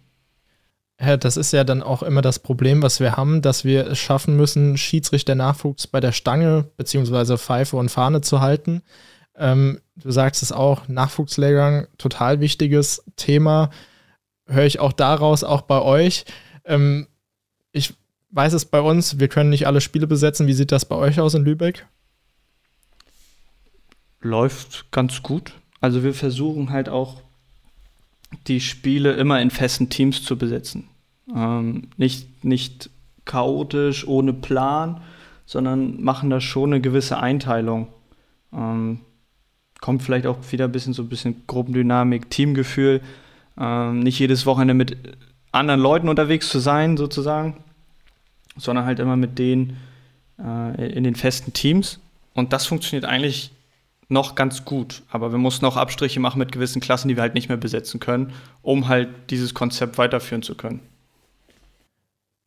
Ja, 1.00 1.18
das 1.18 1.36
ist 1.36 1.52
ja 1.52 1.66
dann 1.66 1.84
auch 1.84 2.04
immer 2.04 2.22
das 2.22 2.40
Problem, 2.40 2.82
was 2.82 3.02
wir 3.02 3.18
haben, 3.18 3.42
dass 3.42 3.66
wir 3.66 3.88
es 3.88 4.00
schaffen 4.00 4.38
müssen, 4.38 4.78
Schiedsrichter-Nachwuchs 4.78 5.88
bei 5.88 6.00
der 6.00 6.14
Stange 6.14 6.70
beziehungsweise 6.78 7.38
Pfeife 7.38 7.76
und 7.76 7.90
Fahne 7.90 8.22
zu 8.22 8.40
halten. 8.40 8.82
Ähm, 9.36 9.82
du 9.98 10.12
sagst 10.12 10.42
es 10.42 10.54
auch, 10.54 10.88
Nachwuchslehrgang, 10.88 11.88
total 11.98 12.40
wichtiges 12.40 13.04
Thema. 13.18 13.72
Höre 14.48 14.66
ich 14.66 14.80
auch 14.80 14.94
daraus, 14.94 15.44
auch 15.44 15.64
bei 15.64 15.82
euch. 15.82 16.26
Ähm, 16.64 17.08
ich 17.74 17.94
weiß 18.32 18.54
es 18.54 18.66
bei 18.66 18.80
uns, 18.80 19.20
wir 19.20 19.28
können 19.28 19.50
nicht 19.50 19.68
alle 19.68 19.82
Spiele 19.82 20.08
besetzen. 20.08 20.48
Wie 20.48 20.54
sieht 20.54 20.72
das 20.72 20.86
bei 20.86 20.96
euch 20.96 21.20
aus 21.20 21.34
in 21.34 21.44
Lübeck? 21.44 21.86
Läuft 24.22 24.92
ganz 24.92 25.22
gut. 25.22 25.54
Also 25.82 26.04
wir 26.04 26.14
versuchen 26.14 26.70
halt 26.70 26.88
auch 26.88 27.22
die 28.48 28.60
Spiele 28.60 29.14
immer 29.14 29.42
in 29.42 29.50
festen 29.50 29.90
Teams 29.90 30.24
zu 30.24 30.38
besetzen. 30.38 30.88
Ähm, 31.34 31.90
nicht, 31.98 32.44
nicht 32.44 32.90
chaotisch, 33.26 34.08
ohne 34.08 34.34
Plan, 34.34 35.02
sondern 35.46 36.02
machen 36.02 36.30
da 36.30 36.40
schon 36.40 36.74
eine 36.74 36.82
gewisse 36.82 37.18
Einteilung. 37.18 37.88
Ähm, 38.54 39.00
kommt 39.82 40.04
vielleicht 40.04 40.28
auch 40.28 40.38
wieder 40.52 40.66
ein 40.66 40.72
bisschen 40.72 40.94
so 40.94 41.04
ein 41.04 41.10
bisschen 41.10 41.44
Gruppendynamik, 41.48 42.30
Teamgefühl. 42.30 43.02
Ähm, 43.58 44.00
nicht 44.00 44.20
jedes 44.20 44.46
Wochenende 44.46 44.74
mit 44.74 44.98
anderen 45.52 45.80
Leuten 45.80 46.10
unterwegs 46.10 46.50
zu 46.50 46.60
sein, 46.60 46.98
sozusagen, 46.98 47.64
sondern 48.58 48.86
halt 48.86 49.00
immer 49.00 49.16
mit 49.16 49.40
denen 49.40 49.78
äh, 50.40 50.92
in 50.92 51.04
den 51.04 51.16
festen 51.16 51.54
Teams. 51.54 52.00
Und 52.34 52.52
das 52.54 52.66
funktioniert 52.66 53.06
eigentlich 53.06 53.52
noch 54.08 54.36
ganz 54.36 54.66
gut, 54.66 55.02
aber 55.10 55.32
wir 55.32 55.40
mussten 55.40 55.66
auch 55.66 55.78
Abstriche 55.78 56.20
machen 56.20 56.40
mit 56.40 56.52
gewissen 56.52 56.82
Klassen, 56.82 57.08
die 57.08 57.16
wir 57.16 57.22
halt 57.22 57.34
nicht 57.34 57.50
mehr 57.50 57.58
besetzen 57.58 58.00
können, 58.00 58.34
um 58.62 58.88
halt 58.88 59.10
dieses 59.30 59.54
Konzept 59.54 59.98
weiterführen 59.98 60.44
zu 60.44 60.56
können. 60.56 60.82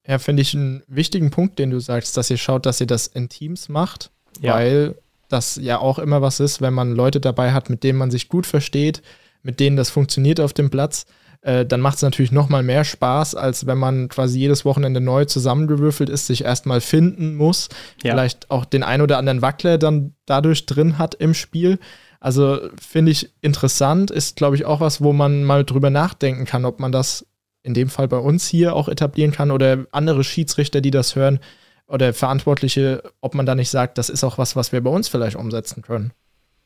Ja, 0.07 0.19
finde 0.19 0.43
ich 0.43 0.55
einen 0.55 0.83
wichtigen 0.87 1.31
Punkt, 1.31 1.59
den 1.59 1.71
du 1.71 1.81
sagst, 1.81 2.17
dass 2.17 2.31
ihr 2.31 2.39
schaut, 2.39 2.65
dass 2.65 2.81
ihr 2.81 2.87
das 2.87 3.07
in 3.09 3.29
Teams 3.29 3.69
macht, 3.69 4.11
ja. 4.41 4.55
weil 4.55 4.95
das 5.29 5.57
ja 5.57 5.79
auch 5.79 5.99
immer 5.99 6.23
was 6.23 6.41
ist, 6.41 6.63
wenn 6.63 6.73
man 6.73 6.93
Leute 6.93 7.21
dabei 7.21 7.53
hat, 7.53 7.69
mit 7.69 7.85
denen 7.85 7.99
man 7.99 8.11
sich 8.11 8.29
gut 8.29 8.47
versteht, 8.47 9.03
mit 9.43 9.61
denen 9.61 9.77
das 9.77 9.91
funktioniert 9.91 10.41
auf 10.41 10.53
dem 10.53 10.71
Platz, 10.71 11.05
äh, 11.43 11.65
dann 11.65 11.81
macht 11.81 11.97
es 11.97 12.03
natürlich 12.03 12.33
noch 12.33 12.49
mal 12.49 12.63
mehr 12.63 12.85
Spaß, 12.85 13.35
als 13.35 13.67
wenn 13.67 13.79
man 13.79 14.09
quasi 14.09 14.39
jedes 14.39 14.65
Wochenende 14.65 15.01
neu 15.01 15.25
zusammengewürfelt 15.25 16.11
ist, 16.11 16.27
sich 16.27 16.45
erstmal 16.45 16.81
finden 16.81 17.37
muss, 17.37 17.69
ja. 18.03 18.13
vielleicht 18.13 18.51
auch 18.51 18.65
den 18.65 18.83
ein 18.83 19.01
oder 19.01 19.19
anderen 19.19 19.43
Wackler 19.43 19.79
dann 19.79 20.15
dadurch 20.27 20.67
drin 20.67 20.99
hat 20.99 21.15
im 21.15 21.35
Spiel. 21.35 21.79
Also 22.21 22.59
finde 22.81 23.13
ich 23.13 23.31
interessant, 23.41 24.11
ist 24.11 24.37
glaube 24.37 24.57
ich 24.57 24.65
auch 24.65 24.81
was, 24.81 25.01
wo 25.01 25.13
man 25.13 25.45
mal 25.45 25.65
drüber 25.65 25.91
nachdenken 25.91 26.45
kann, 26.45 26.65
ob 26.65 26.81
man 26.81 26.91
das 26.91 27.25
in 27.63 27.75
dem 27.75 27.89
Fall 27.89 28.09
bei 28.09 28.19
uns 28.19 28.47
hier 28.47 28.75
auch 28.75 28.89
etablieren 28.89 29.31
kann 29.31 29.51
oder 29.51 29.87
andere 29.93 30.25
Schiedsrichter, 30.25 30.81
die 30.81 30.91
das 30.91 31.15
hören 31.15 31.39
oder 31.87 32.13
Verantwortliche, 32.13 33.03
ob 33.21 33.35
man 33.35 33.47
da 33.47 33.55
nicht 33.55 33.71
sagt, 33.71 33.99
das 33.99 34.11
ist 34.11 34.25
auch 34.25 34.39
was, 34.39 34.57
was 34.57 34.73
wir 34.73 34.81
bei 34.83 34.91
uns 34.91 35.09
vielleicht 35.09 35.37
umsetzen 35.37 35.83
können. 35.83 36.13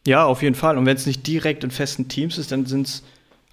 Ja, 0.06 0.24
auf 0.24 0.42
jeden 0.42 0.54
Fall. 0.54 0.76
Und 0.78 0.86
wenn 0.86 0.96
es 0.96 1.06
nicht 1.06 1.26
direkt 1.26 1.62
in 1.62 1.70
festen 1.70 2.08
Teams 2.08 2.38
ist, 2.38 2.50
dann 2.50 2.66
sind 2.66 2.88
es 2.88 3.02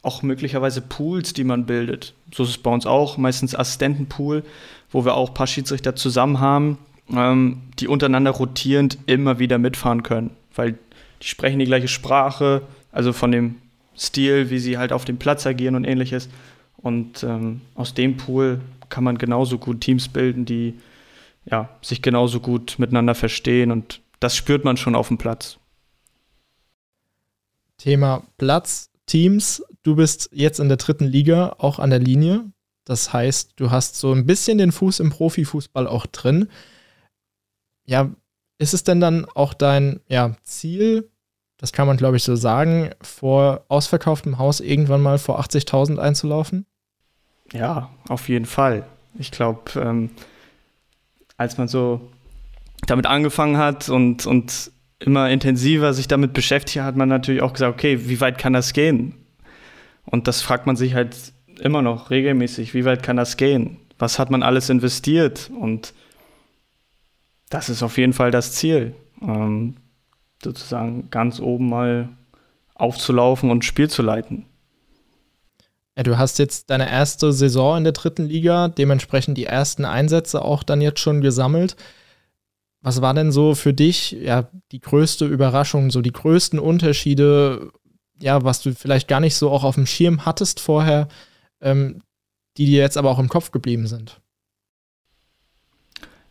auch 0.02 0.24
möglicherweise 0.24 0.82
Pools, 0.82 1.34
die 1.34 1.44
man 1.44 1.66
bildet. 1.66 2.14
So 2.34 2.44
ist 2.44 2.50
es 2.50 2.58
bei 2.58 2.72
uns 2.72 2.86
auch, 2.86 3.18
meistens 3.18 3.56
Assistentenpool, 3.56 4.44
wo 4.92 5.06
wir 5.06 5.16
auch 5.16 5.30
ein 5.30 5.34
paar 5.34 5.48
Schiedsrichter 5.48 5.96
zusammen 5.96 6.40
haben, 6.40 6.78
ähm, 7.12 7.62
die 7.80 7.88
untereinander 7.88 8.32
rotierend 8.32 8.98
immer 9.06 9.40
wieder 9.40 9.58
mitfahren 9.58 10.04
können, 10.04 10.32
weil 10.56 10.78
die 11.22 11.28
sprechen 11.28 11.60
die 11.60 11.66
gleiche 11.66 11.88
Sprache, 11.88 12.62
also 12.92 13.14
von 13.14 13.32
dem 13.32 13.56
Stil, 13.98 14.50
wie 14.50 14.60
sie 14.60 14.78
halt 14.78 14.94
auf 14.94 15.06
dem 15.06 15.18
Platz 15.18 15.46
agieren 15.46 15.76
und 15.76 15.84
ähnliches. 15.84 16.30
Und 16.78 17.24
ähm, 17.24 17.62
aus 17.76 17.94
dem 17.94 18.16
Pool 18.16 18.62
kann 18.88 19.04
man 19.04 19.18
genauso 19.18 19.58
gut 19.58 19.82
Teams 19.82 20.08
bilden, 20.08 20.46
die 20.46 20.76
ja, 21.46 21.70
sich 21.82 22.02
genauso 22.02 22.40
gut 22.40 22.76
miteinander 22.78 23.16
verstehen 23.16 23.72
und 23.72 24.02
das 24.20 24.36
spürt 24.36 24.66
man 24.66 24.78
schon 24.78 24.96
auf 24.96 25.08
dem 25.08 25.18
Platz. 25.18 25.58
Thema 27.78 28.24
Platz, 28.38 28.90
Teams 29.10 29.62
du 29.84 29.96
bist 29.96 30.30
jetzt 30.32 30.60
in 30.60 30.68
der 30.68 30.78
dritten 30.78 31.06
Liga 31.06 31.56
auch 31.58 31.80
an 31.80 31.90
der 31.90 32.00
Linie. 32.00 32.46
Das 32.86 33.14
heißt, 33.14 33.54
du 33.56 33.72
hast 33.72 33.96
so 33.96 34.14
ein 34.14 34.26
bisschen 34.26 34.58
den 34.58 34.72
Fuß 34.72 35.00
im 35.00 35.10
Profifußball 35.10 35.88
auch 35.88 36.06
drin. 36.06 36.50
Ja, 37.86 38.10
ist 38.58 38.74
es 38.74 38.84
denn 38.84 39.00
dann 39.00 39.26
auch 39.26 39.54
dein 39.54 40.00
ja, 40.08 40.36
Ziel, 40.44 41.10
das 41.58 41.72
kann 41.72 41.88
man 41.88 41.98
glaube 41.98 42.18
ich 42.18 42.24
so 42.24 42.36
sagen, 42.36 42.92
vor 43.02 43.66
ausverkauftem 43.68 44.38
Haus 44.38 44.60
irgendwann 44.60 45.02
mal 45.02 45.18
vor 45.18 45.40
80.000 45.40 45.98
einzulaufen? 45.98 46.66
Ja, 47.52 47.90
auf 48.08 48.30
jeden 48.30 48.46
Fall. 48.46 48.86
Ich 49.18 49.32
glaube, 49.32 49.72
ähm, 49.76 50.12
als 51.38 51.58
man 51.58 51.68
so 51.68 52.02
damit 52.86 53.08
angefangen 53.08 53.58
hat 53.58 53.90
und, 53.90 54.26
und 54.26 54.72
immer 55.00 55.30
intensiver 55.30 55.94
sich 55.94 56.08
damit 56.08 56.34
beschäftigt, 56.34 56.84
hat 56.84 56.96
man 56.96 57.10
natürlich 57.10 57.42
auch 57.42 57.54
gesagt, 57.54 57.74
okay, 57.74 58.08
wie 58.10 58.20
weit 58.22 58.38
kann 58.38 58.54
das 58.54 58.74
gehen? 58.74 59.16
Und 60.06 60.28
das 60.28 60.42
fragt 60.42 60.66
man 60.66 60.76
sich 60.76 60.94
halt 60.94 61.16
immer 61.60 61.82
noch 61.82 62.10
regelmäßig, 62.10 62.74
wie 62.74 62.86
weit 62.86 63.04
kann 63.04 63.18
das 63.18 63.38
gehen? 63.38 63.78
Was 63.98 64.20
hat 64.20 64.32
man 64.32 64.44
alles 64.44 64.70
investiert? 64.70 65.50
Und 65.58 65.94
das 67.50 67.70
ist 67.70 67.84
auf 67.84 67.98
jeden 67.98 68.14
Fall 68.14 68.32
das 68.32 68.54
Ziel, 68.54 68.96
ähm, 69.22 69.76
sozusagen 70.44 71.10
ganz 71.10 71.40
oben 71.40 71.70
mal 71.70 72.10
aufzulaufen 72.76 73.52
und 73.52 73.66
Spiel 73.66 73.90
zu 73.90 74.02
leiten. 74.02 74.46
Du 75.96 76.18
hast 76.18 76.40
jetzt 76.40 76.70
deine 76.70 76.90
erste 76.90 77.34
Saison 77.34 77.78
in 77.78 77.84
der 77.84 77.92
dritten 77.92 78.26
Liga, 78.26 78.70
dementsprechend 78.70 79.38
die 79.38 79.46
ersten 79.46 79.84
Einsätze 79.84 80.42
auch 80.42 80.64
dann 80.64 80.80
jetzt 80.80 81.02
schon 81.02 81.20
gesammelt. 81.20 81.76
Was 82.82 83.02
war 83.02 83.14
denn 83.14 83.32
so 83.32 83.56
für 83.56 83.74
dich 83.74 84.12
ja 84.12 84.50
die 84.72 84.80
größte 84.80 85.26
Überraschung, 85.26 85.92
so 85.92 86.02
die 86.02 86.14
größten 86.14 86.60
Unterschiede 86.60 87.72
ja, 88.22 88.44
was 88.44 88.62
du 88.62 88.74
vielleicht 88.74 89.08
gar 89.08 89.20
nicht 89.20 89.36
so 89.36 89.50
auch 89.50 89.64
auf 89.64 89.76
dem 89.76 89.86
Schirm 89.86 90.26
hattest 90.26 90.60
vorher, 90.60 91.08
ähm, 91.62 92.02
die 92.58 92.66
dir 92.66 92.82
jetzt 92.82 92.98
aber 92.98 93.10
auch 93.10 93.20
im 93.20 93.30
Kopf 93.30 93.52
geblieben 93.52 93.88
sind? 93.88 94.20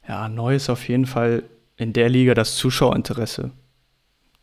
Ja, 0.07 0.29
neu 0.29 0.55
ist 0.55 0.71
auf 0.71 0.89
jeden 0.89 1.07
Fall 1.07 1.43
in 1.77 1.93
der 1.93 2.09
Liga 2.09 2.35
das 2.35 2.57
Zuschauerinteresse. 2.57 3.51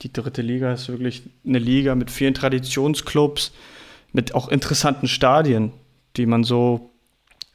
Die 0.01 0.11
dritte 0.11 0.41
Liga 0.41 0.73
ist 0.73 0.89
wirklich 0.89 1.23
eine 1.45 1.59
Liga 1.59 1.95
mit 1.95 2.11
vielen 2.11 2.33
Traditionsclubs, 2.33 3.51
mit 4.11 4.35
auch 4.35 4.49
interessanten 4.49 5.07
Stadien, 5.07 5.71
die 6.17 6.25
man 6.25 6.43
so 6.43 6.91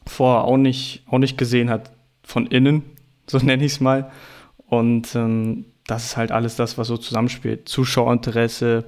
vorher 0.06 0.44
auch 0.44 0.56
nicht, 0.56 1.04
auch 1.06 1.18
nicht 1.18 1.38
gesehen 1.38 1.70
hat. 1.70 1.90
Von 2.22 2.46
innen, 2.46 2.82
so 3.26 3.38
nenne 3.42 3.64
ich 3.64 3.72
es 3.72 3.80
mal. 3.80 4.10
Und 4.70 5.16
ähm, 5.16 5.66
das 5.86 6.04
ist 6.04 6.16
halt 6.16 6.30
alles 6.30 6.54
das, 6.54 6.78
was 6.78 6.86
so 6.86 6.96
zusammenspielt. 6.96 7.68
Zuschauerinteresse, 7.68 8.84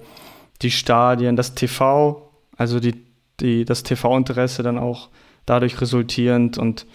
die 0.62 0.70
Stadien, 0.70 1.34
das 1.34 1.56
TV, 1.56 2.30
also 2.56 2.78
die, 2.78 3.04
die, 3.40 3.64
das 3.64 3.82
TV-Interesse 3.82 4.62
dann 4.62 4.78
auch 4.78 5.08
dadurch 5.44 5.80
resultierend 5.80 6.56
und 6.56 6.86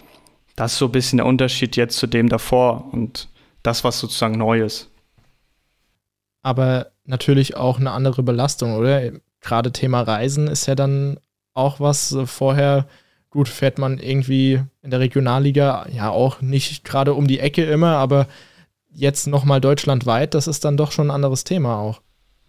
das 0.56 0.72
ist 0.72 0.78
so 0.78 0.86
ein 0.86 0.92
bisschen 0.92 1.18
der 1.18 1.26
Unterschied 1.26 1.76
jetzt 1.76 1.98
zu 1.98 2.06
dem 2.06 2.30
davor 2.30 2.88
und 2.92 3.28
das, 3.62 3.84
was 3.84 4.00
sozusagen 4.00 4.38
neu 4.38 4.62
ist. 4.62 4.90
Aber 6.42 6.86
natürlich 7.04 7.58
auch 7.58 7.78
eine 7.78 7.90
andere 7.90 8.22
Belastung, 8.22 8.74
oder? 8.74 9.12
Gerade 9.42 9.70
Thema 9.70 10.00
Reisen 10.00 10.48
ist 10.48 10.66
ja 10.66 10.74
dann 10.74 11.20
auch 11.52 11.78
was 11.78 12.12
äh, 12.12 12.24
vorher. 12.24 12.86
Gut, 13.28 13.48
fährt 13.48 13.78
man 13.78 13.98
irgendwie 13.98 14.62
in 14.80 14.90
der 14.90 15.00
Regionalliga 15.00 15.86
ja 15.92 16.08
auch 16.08 16.40
nicht 16.40 16.84
gerade 16.84 17.12
um 17.12 17.26
die 17.26 17.40
Ecke 17.40 17.64
immer, 17.64 17.96
aber 17.96 18.26
jetzt 18.92 19.26
nochmal 19.26 19.60
deutschlandweit, 19.60 20.34
das 20.34 20.46
ist 20.46 20.64
dann 20.64 20.76
doch 20.76 20.92
schon 20.92 21.08
ein 21.08 21.14
anderes 21.14 21.44
Thema 21.44 21.76
auch. 21.76 22.00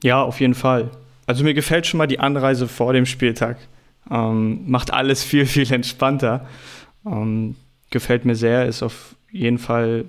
Ja, 0.03 0.21
auf 0.21 0.39
jeden 0.39 0.55
Fall. 0.55 0.91
Also 1.25 1.43
mir 1.43 1.53
gefällt 1.53 1.85
schon 1.85 1.97
mal 1.97 2.07
die 2.07 2.19
Anreise 2.19 2.67
vor 2.67 2.93
dem 2.93 3.05
Spieltag. 3.05 3.57
Ähm, 4.09 4.69
macht 4.69 4.91
alles 4.91 5.23
viel, 5.23 5.45
viel 5.45 5.71
entspannter. 5.71 6.47
Ähm, 7.05 7.55
gefällt 7.91 8.25
mir 8.25 8.35
sehr, 8.35 8.65
ist 8.65 8.81
auf 8.81 9.15
jeden 9.31 9.57
Fall 9.59 10.05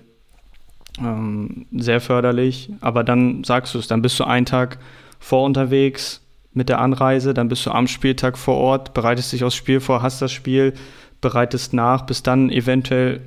ähm, 0.98 1.66
sehr 1.72 2.00
förderlich. 2.00 2.70
Aber 2.80 3.04
dann 3.04 3.44
sagst 3.44 3.74
du 3.74 3.78
es, 3.78 3.86
dann 3.86 4.02
bist 4.02 4.18
du 4.18 4.24
einen 4.24 4.46
Tag 4.46 4.78
vor 5.18 5.44
unterwegs 5.44 6.22
mit 6.52 6.68
der 6.68 6.80
Anreise, 6.80 7.34
dann 7.34 7.48
bist 7.48 7.66
du 7.66 7.70
am 7.70 7.86
Spieltag 7.86 8.36
vor 8.36 8.56
Ort, 8.56 8.94
bereitest 8.94 9.32
dich 9.32 9.44
aufs 9.44 9.54
Spiel 9.54 9.80
vor, 9.80 10.02
hast 10.02 10.20
das 10.20 10.32
Spiel, 10.32 10.74
bereitest 11.20 11.74
nach, 11.74 12.06
bis 12.06 12.22
dann 12.22 12.50
eventuell 12.50 13.20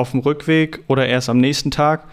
auf 0.00 0.10
dem 0.10 0.20
Rückweg 0.20 0.80
oder 0.88 1.06
erst 1.06 1.28
am 1.28 1.38
nächsten 1.38 1.70
Tag. 1.70 2.08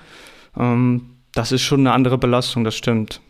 Ähm, 0.57 1.17
das 1.33 1.51
ist 1.51 1.61
schon 1.61 1.81
eine 1.81 1.91
andere 1.91 2.17
Belastung, 2.17 2.63
das 2.63 2.75
stimmt. 2.75 3.21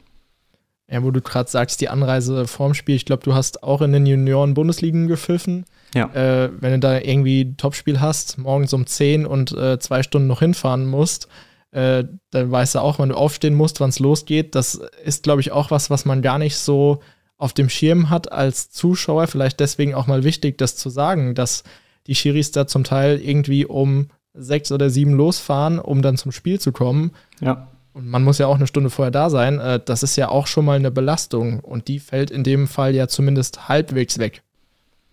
Ja, 0.90 1.04
wo 1.04 1.12
du 1.12 1.22
gerade 1.22 1.50
sagst, 1.50 1.82
die 1.82 1.90
Anreise 1.90 2.48
vorm 2.48 2.74
Spiel, 2.74 2.96
ich 2.96 3.06
glaube, 3.06 3.24
du 3.24 3.34
hast 3.34 3.62
auch 3.62 3.82
in 3.82 3.92
den 3.92 4.06
Junioren-Bundesligen 4.06 5.08
gepfiffen. 5.08 5.66
Ja. 5.94 6.14
Äh, 6.14 6.50
wenn 6.62 6.74
du 6.74 6.80
da 6.80 7.00
irgendwie 7.00 7.42
ein 7.42 7.58
Topspiel 7.58 8.00
hast, 8.00 8.38
morgens 8.38 8.74
um 8.74 8.86
10 8.86 9.26
und 9.26 9.52
äh, 9.52 9.80
zwei 9.80 10.02
Stunden 10.02 10.28
noch 10.28 10.40
hinfahren 10.40 10.86
musst, 10.86 11.28
äh, 11.72 12.06
dann 12.32 12.52
weißt 12.52 12.76
du 12.76 12.80
auch, 12.80 13.00
wann 13.00 13.10
du 13.10 13.16
aufstehen 13.16 13.54
musst, 13.54 13.82
wann 13.82 13.90
es 13.90 14.00
losgeht. 14.00 14.56
Das 14.56 14.76
ist, 15.04 15.24
glaube 15.24 15.42
ich, 15.42 15.52
auch 15.52 15.72
was, 15.72 15.90
was 15.90 16.06
man 16.06 16.22
gar 16.22 16.40
nicht 16.40 16.58
so 16.58 17.02
auf 17.38 17.52
dem 17.52 17.70
Schirm 17.70 18.10
hat 18.10 18.32
als 18.32 18.72
Zuschauer. 18.72 19.28
Vielleicht 19.28 19.60
deswegen 19.60 19.94
auch 19.94 20.08
mal 20.08 20.24
wichtig, 20.24 20.58
das 20.58 20.78
zu 20.78 20.90
sagen, 20.90 21.36
dass 21.36 21.64
die 22.08 22.16
Schiris 22.16 22.52
da 22.52 22.66
zum 22.66 22.86
Teil 22.86 23.20
irgendwie 23.22 23.66
um 23.66 24.08
sechs 24.38 24.72
oder 24.72 24.90
sieben 24.90 25.14
losfahren, 25.14 25.80
um 25.80 26.02
dann 26.02 26.18
zum 26.18 26.32
Spiel 26.32 26.60
zu 26.60 26.72
kommen. 26.72 27.12
Ja. 27.42 27.68
Und 27.94 28.08
man 28.08 28.24
muss 28.24 28.38
ja 28.38 28.46
auch 28.46 28.56
eine 28.56 28.68
Stunde 28.68 28.90
vorher 28.90 29.12
da 29.12 29.30
sein. 29.30 29.60
Äh, 29.60 29.80
das 29.84 30.04
ist 30.04 30.16
ja 30.16 30.30
auch 30.30 30.48
schon 30.48 30.66
mal 30.66 30.76
eine 30.78 30.92
Belastung. 30.92 31.60
Und 31.60 31.88
die 31.88 32.00
fällt 32.00 32.30
in 32.30 32.44
dem 32.44 32.68
Fall 32.68 32.94
ja 32.94 33.08
zumindest 33.08 33.68
halbwegs 33.68 34.20
weg. 34.20 34.44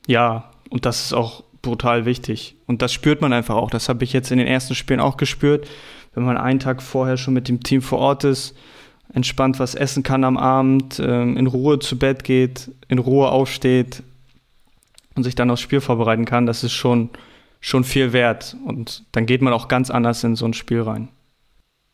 Ja, 0.07 0.51
und 0.69 0.85
das 0.85 1.07
ist 1.07 1.13
auch 1.15 1.45
brutal 1.63 2.05
wichtig. 2.05 2.57
Und 2.67 2.83
das 2.83 2.93
spürt 2.93 3.21
man 3.21 3.33
einfach 3.33 3.57
auch. 3.57 3.71
Das 3.71 3.89
habe 3.89 4.05
ich 4.05 4.13
jetzt 4.13 4.31
in 4.31 4.39
den 4.39 4.47
ersten 4.47 4.75
Spielen 4.75 5.01
auch 5.01 5.17
gespürt. 5.17 5.67
Wenn 6.15 6.25
man 6.25 6.37
einen 6.37 6.61
Tag 6.61 6.83
vorher 6.83 7.17
schon 7.17 7.35
mit 7.35 7.49
dem 7.49 7.63
Team 7.63 7.83
vor 7.83 7.99
Ort 7.99 8.25
ist, 8.25 8.55
entspannt 9.13 9.59
was 9.59 9.75
essen 9.75 10.03
kann 10.03 10.25
am 10.25 10.37
Abend, 10.37 11.01
ähm, 11.01 11.37
in 11.37 11.47
Ruhe 11.47 11.79
zu 11.79 11.99
Bett 11.99 12.25
geht, 12.25 12.71
in 12.89 12.99
Ruhe 12.99 13.31
aufsteht 13.31 14.03
und 15.15 15.25
sich 15.25 15.35
dann 15.35 15.51
aufs 15.51 15.63
Spiel 15.63 15.81
vorbereiten 15.81 16.25
kann, 16.25 16.47
das 16.47 16.65
ist 16.65 16.73
schon, 16.73 17.11
schon 17.65 17.85
viel 17.85 18.13
wert. 18.13 18.57
Und 18.65 19.05
dann 19.13 19.25
geht 19.25 19.41
man 19.41 19.53
auch 19.53 19.69
ganz 19.69 19.91
anders 19.91 20.23
in 20.23 20.37
so 20.37 20.45
ein 20.45 20.53
Spiel 20.53 20.83
rein. 20.83 21.09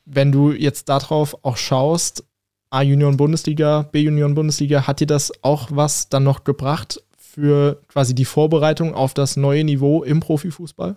Wenn 0.05 0.33
du 0.33 0.51
jetzt 0.51 0.89
darauf 0.89 1.45
auch 1.45 1.57
schaust, 1.57 2.25
A-Union-Bundesliga, 2.71 3.83
B-Union-Bundesliga, 3.93 4.87
hat 4.87 5.01
dir 5.01 5.07
das 5.07 5.33
auch 5.43 5.69
was 5.71 6.09
dann 6.09 6.25
noch 6.25 6.45
gebracht 6.45 7.03
für 7.17 7.81
quasi 7.89 8.15
die 8.15 8.25
Vorbereitung 8.25 8.95
auf 8.95 9.15
das 9.15 9.37
neue 9.37 9.63
Niveau 9.63 10.03
im 10.03 10.21
Profifußball? 10.21 10.97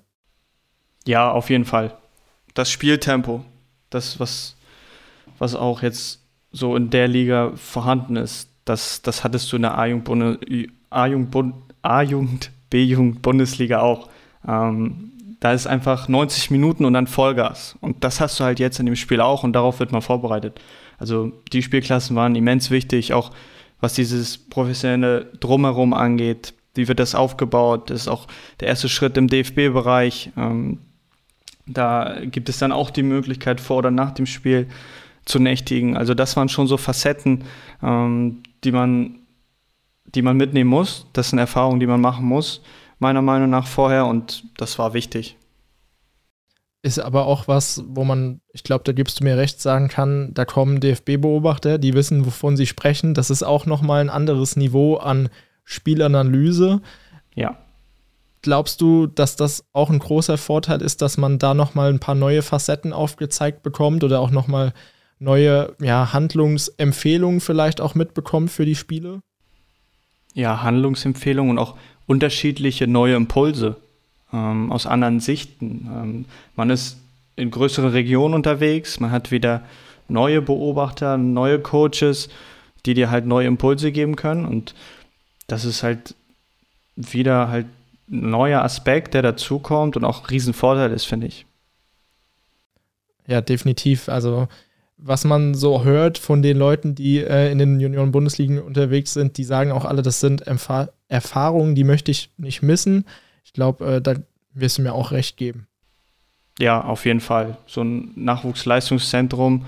Ja, 1.06 1.32
auf 1.32 1.50
jeden 1.50 1.66
Fall. 1.66 1.96
Das 2.54 2.72
Spieltempo, 2.72 3.44
das, 3.90 4.20
was 4.20 4.56
was 5.40 5.56
auch 5.56 5.82
jetzt 5.82 6.22
so 6.52 6.76
in 6.76 6.90
der 6.90 7.08
Liga 7.08 7.52
vorhanden 7.56 8.16
ist. 8.16 8.50
Das, 8.66 9.02
das 9.02 9.24
hattest 9.24 9.52
du 9.52 9.58
in 9.58 9.64
der 9.64 9.78
A-Jugend, 9.78 11.54
A-Jugend, 11.82 12.52
B-Jugend, 12.70 13.22
Bundesliga 13.22 13.82
auch. 13.82 14.10
Ähm, 14.48 15.12
da 15.40 15.52
ist 15.52 15.68
einfach 15.68 16.08
90 16.08 16.52
Minuten 16.52 16.86
und 16.86 16.94
dann 16.94 17.08
Vollgas. 17.08 17.76
Und 17.82 18.04
das 18.04 18.22
hast 18.22 18.40
du 18.40 18.46
halt 18.46 18.60
jetzt 18.60 18.80
in 18.80 18.86
dem 18.86 18.96
Spiel 18.96 19.20
auch 19.20 19.44
und 19.44 19.54
darauf 19.54 19.80
wird 19.80 19.92
man 19.92 20.02
vorbereitet. 20.02 20.62
Also 20.98 21.34
die 21.52 21.62
Spielklassen 21.62 22.16
waren 22.16 22.36
immens 22.36 22.72
wichtig, 22.72 23.14
auch 23.14 23.32
was 23.82 23.94
dieses 23.94 24.38
professionelle 24.38 25.26
Drumherum 25.42 25.94
angeht. 25.94 26.54
Wie 26.76 26.88
wird 26.88 27.00
das 27.00 27.14
aufgebaut? 27.14 27.90
Das 27.90 28.02
ist 28.02 28.08
auch 28.08 28.28
der 28.62 28.70
erste 28.70 28.88
Schritt 28.88 29.18
im 29.18 29.28
DFB-Bereich. 29.28 30.32
Ähm, 30.38 30.80
da 31.66 32.20
gibt 32.24 32.48
es 32.48 32.58
dann 32.58 32.72
auch 32.72 32.90
die 32.90 33.04
Möglichkeit 33.04 33.60
vor 33.60 33.78
oder 33.78 33.92
nach 33.92 34.12
dem 34.12 34.26
Spiel 34.26 34.68
zu 35.26 35.40
nächtigen. 35.40 35.98
Also 35.98 36.14
das 36.14 36.36
waren 36.36 36.50
schon 36.50 36.68
so 36.68 36.78
Facetten, 36.78 37.44
ähm, 37.82 38.44
die, 38.64 38.72
man, 38.72 39.20
die 40.06 40.22
man 40.22 40.38
mitnehmen 40.38 40.70
muss. 40.70 41.08
Das 41.14 41.30
sind 41.30 41.40
Erfahrungen, 41.40 41.80
die 41.80 41.88
man 41.88 42.02
machen 42.02 42.26
muss, 42.26 42.62
meiner 43.04 43.22
Meinung 43.22 43.50
nach 43.50 43.68
vorher 43.68 44.06
und 44.06 44.46
das 44.58 44.80
war 44.80 44.94
wichtig. 44.94 45.38
Ist 46.82 47.00
aber 47.00 47.28
auch 47.28 47.48
was, 47.48 47.84
wo 47.88 48.04
man, 48.04 48.42
ich 48.52 48.64
glaube, 48.64 48.84
da 48.86 48.94
gibst 48.94 49.20
du 49.20 49.24
mir 49.24 49.38
recht, 49.38 49.62
sagen 49.62 49.90
kann, 49.90 50.34
da 50.34 50.46
kommen 50.46 50.80
DFB-Beobachter, 50.80 51.78
die 51.78 51.94
wissen, 51.94 52.26
wovon 52.26 52.58
sie 52.58 52.66
sprechen. 52.66 53.14
Das 53.14 53.30
ist 53.30 53.44
auch 53.44 53.66
nochmal 53.66 54.02
ein 54.02 54.10
anderes 54.10 54.56
Niveau 54.56 54.96
an 54.96 55.30
Spielanalyse. 55.66 56.82
Ja. 57.36 57.58
Glaubst 58.42 58.82
du, 58.82 59.08
dass 59.08 59.36
das 59.36 59.66
auch 59.72 59.90
ein 59.90 60.00
großer 60.00 60.38
Vorteil 60.38 60.82
ist, 60.82 61.02
dass 61.02 61.18
man 61.18 61.40
da 61.40 61.54
nochmal 61.54 61.90
ein 61.90 62.00
paar 62.00 62.16
neue 62.16 62.42
Facetten 62.42 62.92
aufgezeigt 62.92 63.64
bekommt 63.64 64.04
oder 64.04 64.20
auch 64.20 64.32
nochmal 64.32 64.74
neue 65.20 65.76
ja, 65.82 66.12
Handlungsempfehlungen 66.12 67.40
vielleicht 67.40 67.82
auch 67.82 67.96
mitbekommt 67.96 68.52
für 68.52 68.66
die 68.66 68.76
Spiele? 68.76 69.22
Ja, 70.34 70.64
Handlungsempfehlungen 70.64 71.52
und 71.52 71.60
auch 71.60 71.78
unterschiedliche 72.06 72.88
neue 72.88 73.16
Impulse 73.16 73.78
ähm, 74.32 74.72
aus 74.72 74.86
anderen 74.86 75.20
Sichten. 75.20 75.90
Ähm, 75.94 76.26
man 76.56 76.70
ist 76.70 76.98
in 77.36 77.52
größeren 77.52 77.90
Regionen 77.90 78.34
unterwegs, 78.34 79.00
man 79.00 79.12
hat 79.12 79.32
wieder 79.32 79.64
neue 80.08 80.42
Beobachter, 80.42 81.18
neue 81.18 81.60
Coaches, 81.60 82.30
die 82.86 82.94
dir 82.94 83.10
halt 83.10 83.26
neue 83.26 83.48
Impulse 83.48 83.92
geben 83.92 84.16
können 84.16 84.46
und 84.46 84.76
das 85.48 85.66
ist 85.66 85.84
halt 85.84 86.16
wieder 86.96 87.50
halt 87.50 87.66
ein 88.10 88.30
neuer 88.30 88.62
Aspekt, 88.62 89.14
der 89.14 89.22
dazukommt 89.22 89.96
und 89.98 90.04
auch 90.04 90.22
ein 90.22 90.26
Riesenvorteil 90.26 90.92
ist, 90.92 91.06
finde 91.06 91.28
ich. 91.28 91.46
Ja, 93.26 93.42
definitiv. 93.42 94.10
Also 94.10 94.48
was 94.98 95.26
man 95.26 95.54
so 95.54 95.84
hört 95.84 96.18
von 96.18 96.42
den 96.42 96.58
Leuten, 96.58 96.96
die 96.96 97.20
äh, 97.20 97.52
in 97.52 97.58
den 97.58 97.80
Junioren-Bundesligen 97.80 98.62
unterwegs 98.62 99.14
sind, 99.14 99.38
die 99.38 99.44
sagen 99.44 99.72
auch 99.72 99.86
alle, 99.86 100.02
das 100.02 100.20
sind 100.20 100.48
Erfahrungen, 101.14 101.76
die 101.76 101.84
möchte 101.84 102.12
ich 102.12 102.32
nicht 102.38 102.64
missen. 102.64 103.06
Ich 103.46 103.54
glaube, 103.54 103.86
äh, 103.86 104.02
da 104.02 104.16
wirst 104.54 104.80
du 104.80 104.82
mir 104.82 104.94
auch 104.94 105.12
recht 105.12 105.38
geben. 105.38 105.68
Ja, 106.60 106.84
auf 106.84 107.06
jeden 107.06 107.20
Fall. 107.20 107.58
So 107.68 107.84
ein 107.84 108.12
Nachwuchsleistungszentrum 108.16 109.66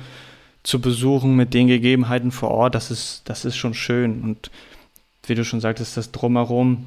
zu 0.63 0.81
besuchen 0.81 1.35
mit 1.35 1.53
den 1.53 1.67
Gegebenheiten 1.67 2.31
vor 2.31 2.49
Ort, 2.49 2.73
das 2.73 2.89
ist, 2.89 3.21
das 3.25 3.45
ist 3.45 3.55
schon 3.57 3.75
schön. 3.75 4.23
Und 4.23 4.49
wie 5.27 5.35
du 5.35 5.45
schon 5.45 5.61
sagtest, 5.61 5.97
das 5.97 6.11
Drumherum, 6.11 6.85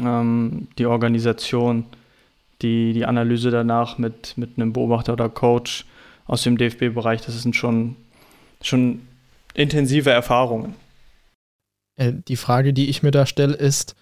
ähm, 0.00 0.68
die 0.78 0.86
Organisation, 0.86 1.84
die, 2.62 2.94
die 2.94 3.04
Analyse 3.04 3.50
danach 3.50 3.98
mit, 3.98 4.36
mit 4.36 4.56
einem 4.56 4.72
Beobachter 4.72 5.12
oder 5.12 5.28
Coach, 5.28 5.84
aus 6.26 6.42
dem 6.42 6.56
DFB-Bereich. 6.56 7.22
Das 7.22 7.42
sind 7.42 7.56
schon, 7.56 7.96
schon 8.62 9.00
intensive 9.54 10.10
Erfahrungen. 10.10 10.74
Äh, 11.98 12.14
die 12.26 12.36
Frage, 12.36 12.72
die 12.72 12.88
ich 12.88 13.02
mir 13.02 13.10
da 13.10 13.26
stelle, 13.26 13.54
ist, 13.54 13.94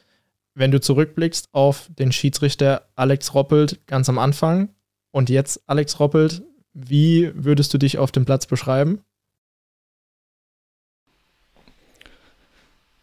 wenn 0.54 0.70
du 0.70 0.80
zurückblickst 0.80 1.48
auf 1.52 1.90
den 1.98 2.12
Schiedsrichter 2.12 2.88
Alex 2.94 3.34
Roppelt 3.34 3.86
ganz 3.86 4.08
am 4.08 4.18
Anfang 4.18 4.68
und 5.10 5.28
jetzt 5.28 5.62
Alex 5.66 5.98
Roppelt, 5.98 6.42
wie 6.72 7.32
würdest 7.34 7.74
du 7.74 7.78
dich 7.78 7.98
auf 7.98 8.12
dem 8.12 8.24
Platz 8.24 8.46
beschreiben? 8.46 9.00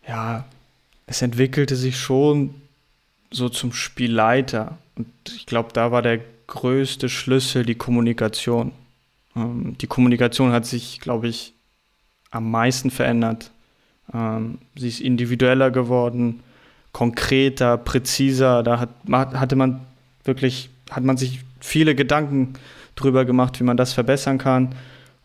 Ja, 0.08 0.46
es 1.06 1.22
entwickelte 1.22 1.76
sich 1.76 1.98
schon 1.98 2.54
so 3.32 3.50
zum 3.50 3.74
Spielleiter. 3.74 4.78
Und 4.96 5.08
ich 5.28 5.46
glaube, 5.46 5.70
da 5.74 5.92
war 5.92 6.02
der 6.02 6.20
größte 6.48 7.10
Schlüssel 7.10 7.66
die 7.66 7.76
Kommunikation. 7.76 8.74
Ähm, 9.36 9.76
die 9.80 9.88
Kommunikation 9.88 10.52
hat 10.52 10.66
sich, 10.66 11.00
glaube 11.00 11.28
ich, 11.28 11.54
am 12.32 12.52
meisten 12.52 12.92
verändert. 12.92 13.52
Ähm, 14.14 14.58
sie 14.76 14.88
ist 14.88 15.02
individueller 15.02 15.72
geworden, 15.72 16.42
konkreter, 16.92 17.78
präziser. 17.78 18.64
Da 18.64 18.80
hat, 18.80 18.90
hatte 19.12 19.56
man 19.56 19.82
wirklich, 20.24 20.70
hat 20.90 21.04
man 21.04 21.18
sich 21.18 21.42
viele 21.60 21.96
Gedanken 21.96 22.54
drüber 22.96 23.26
gemacht, 23.26 23.60
wie 23.60 23.64
man 23.64 23.78
das 23.78 23.94
verbessern 23.94 24.38
kann. 24.38 24.76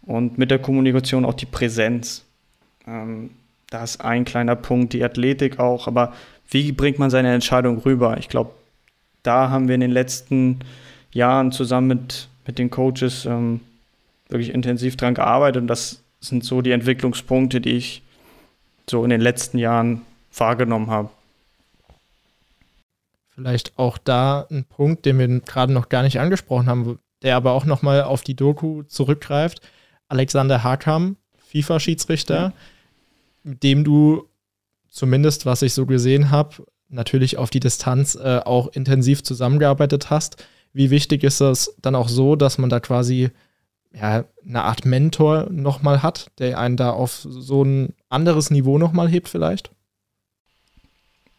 Und 0.02 0.38
mit 0.38 0.50
der 0.50 0.58
Kommunikation 0.58 1.24
auch 1.24 1.34
die 1.34 1.46
Präsenz. 1.46 2.24
Ähm, 2.86 3.30
da 3.70 3.84
ist 3.84 4.00
ein 4.00 4.24
kleiner 4.24 4.56
Punkt, 4.56 4.94
die 4.94 5.04
Athletik 5.04 5.58
auch, 5.58 5.86
aber 5.86 6.14
wie 6.50 6.72
bringt 6.72 6.98
man 6.98 7.10
seine 7.10 7.34
Entscheidung 7.34 7.78
rüber? 7.78 8.16
Ich 8.18 8.30
glaube, 8.30 8.52
da 9.22 9.50
haben 9.50 9.68
wir 9.68 9.74
in 9.74 9.82
den 9.82 9.90
letzten 9.90 10.60
Jahren 11.12 11.52
zusammen 11.52 11.88
mit, 11.88 12.28
mit 12.46 12.58
den 12.58 12.70
Coaches 12.70 13.26
ähm, 13.26 13.60
wirklich 14.28 14.54
intensiv 14.54 14.96
dran 14.96 15.12
gearbeitet 15.12 15.62
und 15.62 15.68
das 15.68 16.02
sind 16.20 16.44
so 16.44 16.62
die 16.62 16.70
Entwicklungspunkte, 16.70 17.60
die 17.60 17.72
ich 17.72 18.02
so 18.90 19.04
in 19.04 19.10
den 19.10 19.20
letzten 19.20 19.58
Jahren 19.58 20.02
wahrgenommen 20.36 20.90
habe. 20.90 21.10
Vielleicht 23.34 23.78
auch 23.78 23.98
da 23.98 24.46
ein 24.50 24.64
Punkt, 24.64 25.06
den 25.06 25.18
wir 25.18 25.40
gerade 25.40 25.72
noch 25.72 25.88
gar 25.88 26.02
nicht 26.02 26.18
angesprochen 26.18 26.66
haben, 26.68 26.98
der 27.22 27.36
aber 27.36 27.52
auch 27.52 27.64
nochmal 27.64 28.02
auf 28.02 28.22
die 28.22 28.34
Doku 28.34 28.82
zurückgreift. 28.82 29.60
Alexander 30.08 30.64
Hakam, 30.64 31.16
FIFA-Schiedsrichter, 31.50 32.36
ja. 32.36 32.52
mit 33.44 33.62
dem 33.62 33.84
du 33.84 34.28
zumindest, 34.90 35.46
was 35.46 35.62
ich 35.62 35.72
so 35.72 35.86
gesehen 35.86 36.30
habe, 36.30 36.64
natürlich 36.88 37.36
auf 37.36 37.50
die 37.50 37.60
Distanz 37.60 38.14
äh, 38.16 38.40
auch 38.44 38.68
intensiv 38.68 39.22
zusammengearbeitet 39.22 40.10
hast. 40.10 40.44
Wie 40.72 40.90
wichtig 40.90 41.24
ist 41.24 41.40
das 41.40 41.74
dann 41.80 41.94
auch 41.94 42.08
so, 42.08 42.36
dass 42.36 42.58
man 42.58 42.70
da 42.70 42.80
quasi 42.80 43.30
ja, 43.92 44.24
eine 44.46 44.64
Art 44.64 44.84
Mentor 44.84 45.48
nochmal 45.50 46.02
hat, 46.02 46.30
der 46.38 46.58
einen 46.58 46.76
da 46.76 46.90
auf 46.90 47.12
so 47.12 47.62
ein 47.62 47.94
anderes 48.08 48.50
Niveau 48.50 48.78
nochmal 48.78 49.08
hebt 49.08 49.28
vielleicht? 49.28 49.70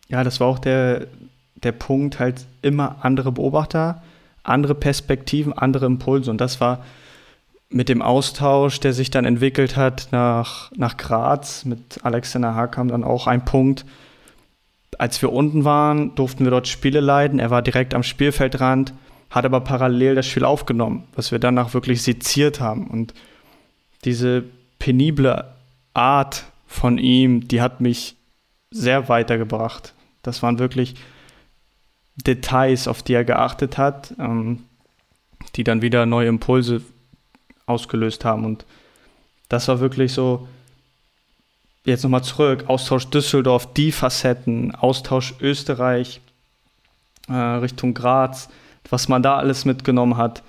Ja, 0.07 0.23
das 0.23 0.39
war 0.39 0.47
auch 0.47 0.59
der, 0.59 1.07
der 1.63 1.71
Punkt, 1.71 2.19
halt 2.19 2.45
immer 2.61 2.97
andere 3.03 3.31
Beobachter, 3.31 4.01
andere 4.43 4.75
Perspektiven, 4.75 5.53
andere 5.53 5.85
Impulse. 5.85 6.31
Und 6.31 6.41
das 6.41 6.59
war 6.59 6.83
mit 7.69 7.87
dem 7.87 8.01
Austausch, 8.01 8.79
der 8.79 8.93
sich 8.93 9.11
dann 9.11 9.25
entwickelt 9.25 9.77
hat 9.77 10.07
nach, 10.11 10.71
nach 10.75 10.97
Graz, 10.97 11.65
mit 11.65 11.99
Alexander 12.03 12.55
Haag 12.55 12.71
kam 12.71 12.87
dann 12.87 13.03
auch 13.03 13.27
ein 13.27 13.45
Punkt. 13.45 13.85
Als 14.97 15.21
wir 15.21 15.31
unten 15.31 15.65
waren, 15.65 16.15
durften 16.15 16.43
wir 16.43 16.51
dort 16.51 16.67
Spiele 16.67 16.99
leiten. 16.99 17.37
Er 17.37 17.51
war 17.51 17.61
direkt 17.61 17.93
am 17.93 18.01
Spielfeldrand, 18.01 18.93
hat 19.29 19.45
aber 19.45 19.61
parallel 19.61 20.15
das 20.15 20.27
Spiel 20.27 20.45
aufgenommen, 20.45 21.07
was 21.15 21.31
wir 21.31 21.39
danach 21.39 21.73
wirklich 21.73 22.01
seziert 22.01 22.59
haben. 22.59 22.87
Und 22.87 23.13
diese 24.05 24.43
penible 24.79 25.45
Art 25.93 26.45
von 26.67 26.97
ihm, 26.97 27.47
die 27.47 27.61
hat 27.61 27.81
mich 27.81 28.15
sehr 28.71 29.09
weitergebracht. 29.09 29.93
Das 30.23 30.41
waren 30.41 30.59
wirklich 30.59 30.95
Details, 32.15 32.87
auf 32.87 33.03
die 33.03 33.13
er 33.13 33.23
geachtet 33.23 33.77
hat, 33.77 34.13
ähm, 34.19 34.63
die 35.55 35.63
dann 35.63 35.81
wieder 35.81 36.05
neue 36.05 36.27
Impulse 36.27 36.81
ausgelöst 37.65 38.25
haben. 38.25 38.45
Und 38.45 38.65
das 39.47 39.67
war 39.67 39.79
wirklich 39.79 40.13
so, 40.13 40.47
jetzt 41.85 42.03
nochmal 42.03 42.23
zurück, 42.23 42.65
Austausch 42.67 43.07
Düsseldorf, 43.07 43.73
die 43.73 43.91
Facetten, 43.91 44.75
Austausch 44.75 45.35
Österreich 45.39 46.19
äh, 47.27 47.33
Richtung 47.33 47.93
Graz, 47.93 48.49
was 48.89 49.07
man 49.07 49.23
da 49.23 49.37
alles 49.37 49.65
mitgenommen 49.65 50.17
hat. 50.17 50.43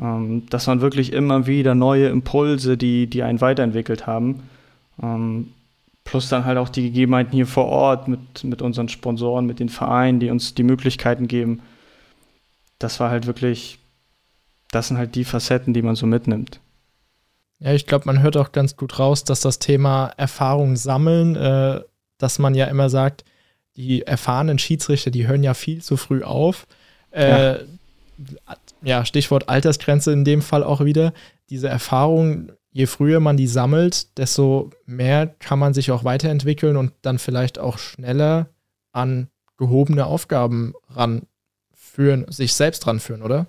Ähm, 0.00 0.44
das 0.50 0.66
waren 0.66 0.80
wirklich 0.80 1.12
immer 1.12 1.46
wieder 1.46 1.74
neue 1.74 2.08
Impulse, 2.08 2.76
die, 2.76 3.06
die 3.06 3.22
einen 3.22 3.40
weiterentwickelt 3.40 4.06
haben. 4.06 4.42
Ähm, 5.02 5.52
plus 6.04 6.28
dann 6.28 6.44
halt 6.44 6.58
auch 6.58 6.68
die 6.68 6.82
Gegebenheiten 6.82 7.32
hier 7.32 7.46
vor 7.46 7.66
Ort 7.66 8.08
mit, 8.08 8.44
mit 8.44 8.62
unseren 8.62 8.88
Sponsoren, 8.88 9.46
mit 9.46 9.58
den 9.58 9.68
Vereinen, 9.68 10.20
die 10.20 10.30
uns 10.30 10.54
die 10.54 10.62
Möglichkeiten 10.62 11.28
geben. 11.28 11.62
Das 12.78 13.00
war 13.00 13.10
halt 13.10 13.26
wirklich, 13.26 13.78
das 14.70 14.88
sind 14.88 14.98
halt 14.98 15.14
die 15.14 15.24
Facetten, 15.24 15.72
die 15.72 15.82
man 15.82 15.96
so 15.96 16.06
mitnimmt. 16.06 16.60
Ja, 17.60 17.72
ich 17.72 17.86
glaube, 17.86 18.04
man 18.06 18.20
hört 18.20 18.36
auch 18.36 18.52
ganz 18.52 18.76
gut 18.76 18.98
raus, 18.98 19.24
dass 19.24 19.40
das 19.40 19.58
Thema 19.58 20.12
Erfahrung 20.16 20.76
sammeln, 20.76 21.36
äh, 21.36 21.80
dass 22.18 22.38
man 22.38 22.54
ja 22.54 22.66
immer 22.66 22.90
sagt, 22.90 23.24
die 23.76 24.02
erfahrenen 24.02 24.58
Schiedsrichter, 24.58 25.10
die 25.10 25.26
hören 25.26 25.42
ja 25.42 25.54
viel 25.54 25.82
zu 25.82 25.96
früh 25.96 26.22
auf. 26.22 26.66
Äh, 27.10 27.52
ja. 27.52 27.58
Ja, 28.82 29.04
Stichwort 29.04 29.48
Altersgrenze 29.48 30.12
in 30.12 30.24
dem 30.24 30.42
Fall 30.42 30.62
auch 30.62 30.84
wieder. 30.84 31.12
Diese 31.50 31.68
Erfahrung, 31.68 32.52
je 32.72 32.86
früher 32.86 33.20
man 33.20 33.36
die 33.36 33.46
sammelt, 33.46 34.18
desto 34.18 34.70
mehr 34.86 35.26
kann 35.26 35.58
man 35.58 35.74
sich 35.74 35.90
auch 35.90 36.04
weiterentwickeln 36.04 36.76
und 36.76 36.92
dann 37.02 37.18
vielleicht 37.18 37.58
auch 37.58 37.78
schneller 37.78 38.48
an 38.92 39.28
gehobene 39.56 40.06
Aufgaben 40.06 40.74
ranführen, 40.88 42.26
sich 42.28 42.54
selbst 42.54 42.86
ranführen, 42.86 43.22
oder? 43.22 43.46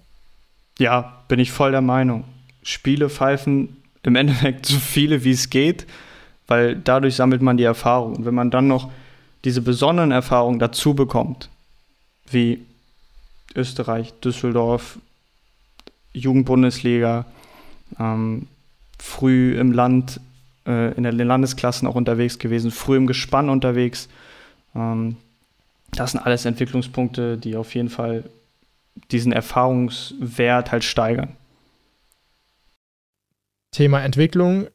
Ja, 0.77 1.23
bin 1.27 1.39
ich 1.39 1.51
voll 1.51 1.71
der 1.71 1.81
Meinung. 1.81 2.25
Spiele 2.63 3.09
pfeifen 3.09 3.77
im 4.03 4.15
Endeffekt 4.15 4.65
so 4.65 4.77
viele, 4.77 5.23
wie 5.23 5.31
es 5.31 5.49
geht, 5.49 5.85
weil 6.47 6.75
dadurch 6.75 7.15
sammelt 7.15 7.41
man 7.41 7.57
die 7.57 7.63
Erfahrung. 7.63 8.15
Und 8.17 8.25
wenn 8.25 8.35
man 8.35 8.51
dann 8.51 8.67
noch 8.67 8.91
diese 9.43 9.61
besonderen 9.61 10.11
Erfahrungen 10.11 10.59
dazu 10.59 10.93
bekommt, 10.93 11.49
wie 12.29 12.65
Österreich, 13.55 14.13
Düsseldorf, 14.23 14.99
Jugendbundesliga, 16.13 17.25
ähm, 17.99 18.47
früh 18.99 19.57
im 19.57 19.71
Land, 19.71 20.19
äh, 20.65 20.93
in 20.93 21.03
den 21.03 21.17
Landesklassen 21.17 21.87
auch 21.87 21.95
unterwegs 21.95 22.39
gewesen, 22.39 22.71
früh 22.71 22.97
im 22.97 23.07
Gespann 23.07 23.49
unterwegs. 23.49 24.09
Ähm, 24.75 25.17
das 25.91 26.11
sind 26.11 26.21
alles 26.21 26.45
Entwicklungspunkte, 26.45 27.37
die 27.37 27.55
auf 27.55 27.75
jeden 27.75 27.89
Fall 27.89 28.23
diesen 29.11 29.31
Erfahrungswert 29.31 30.71
halt 30.71 30.83
steigern. 30.83 31.35
Thema 33.71 34.01
Entwicklung, 34.01 34.67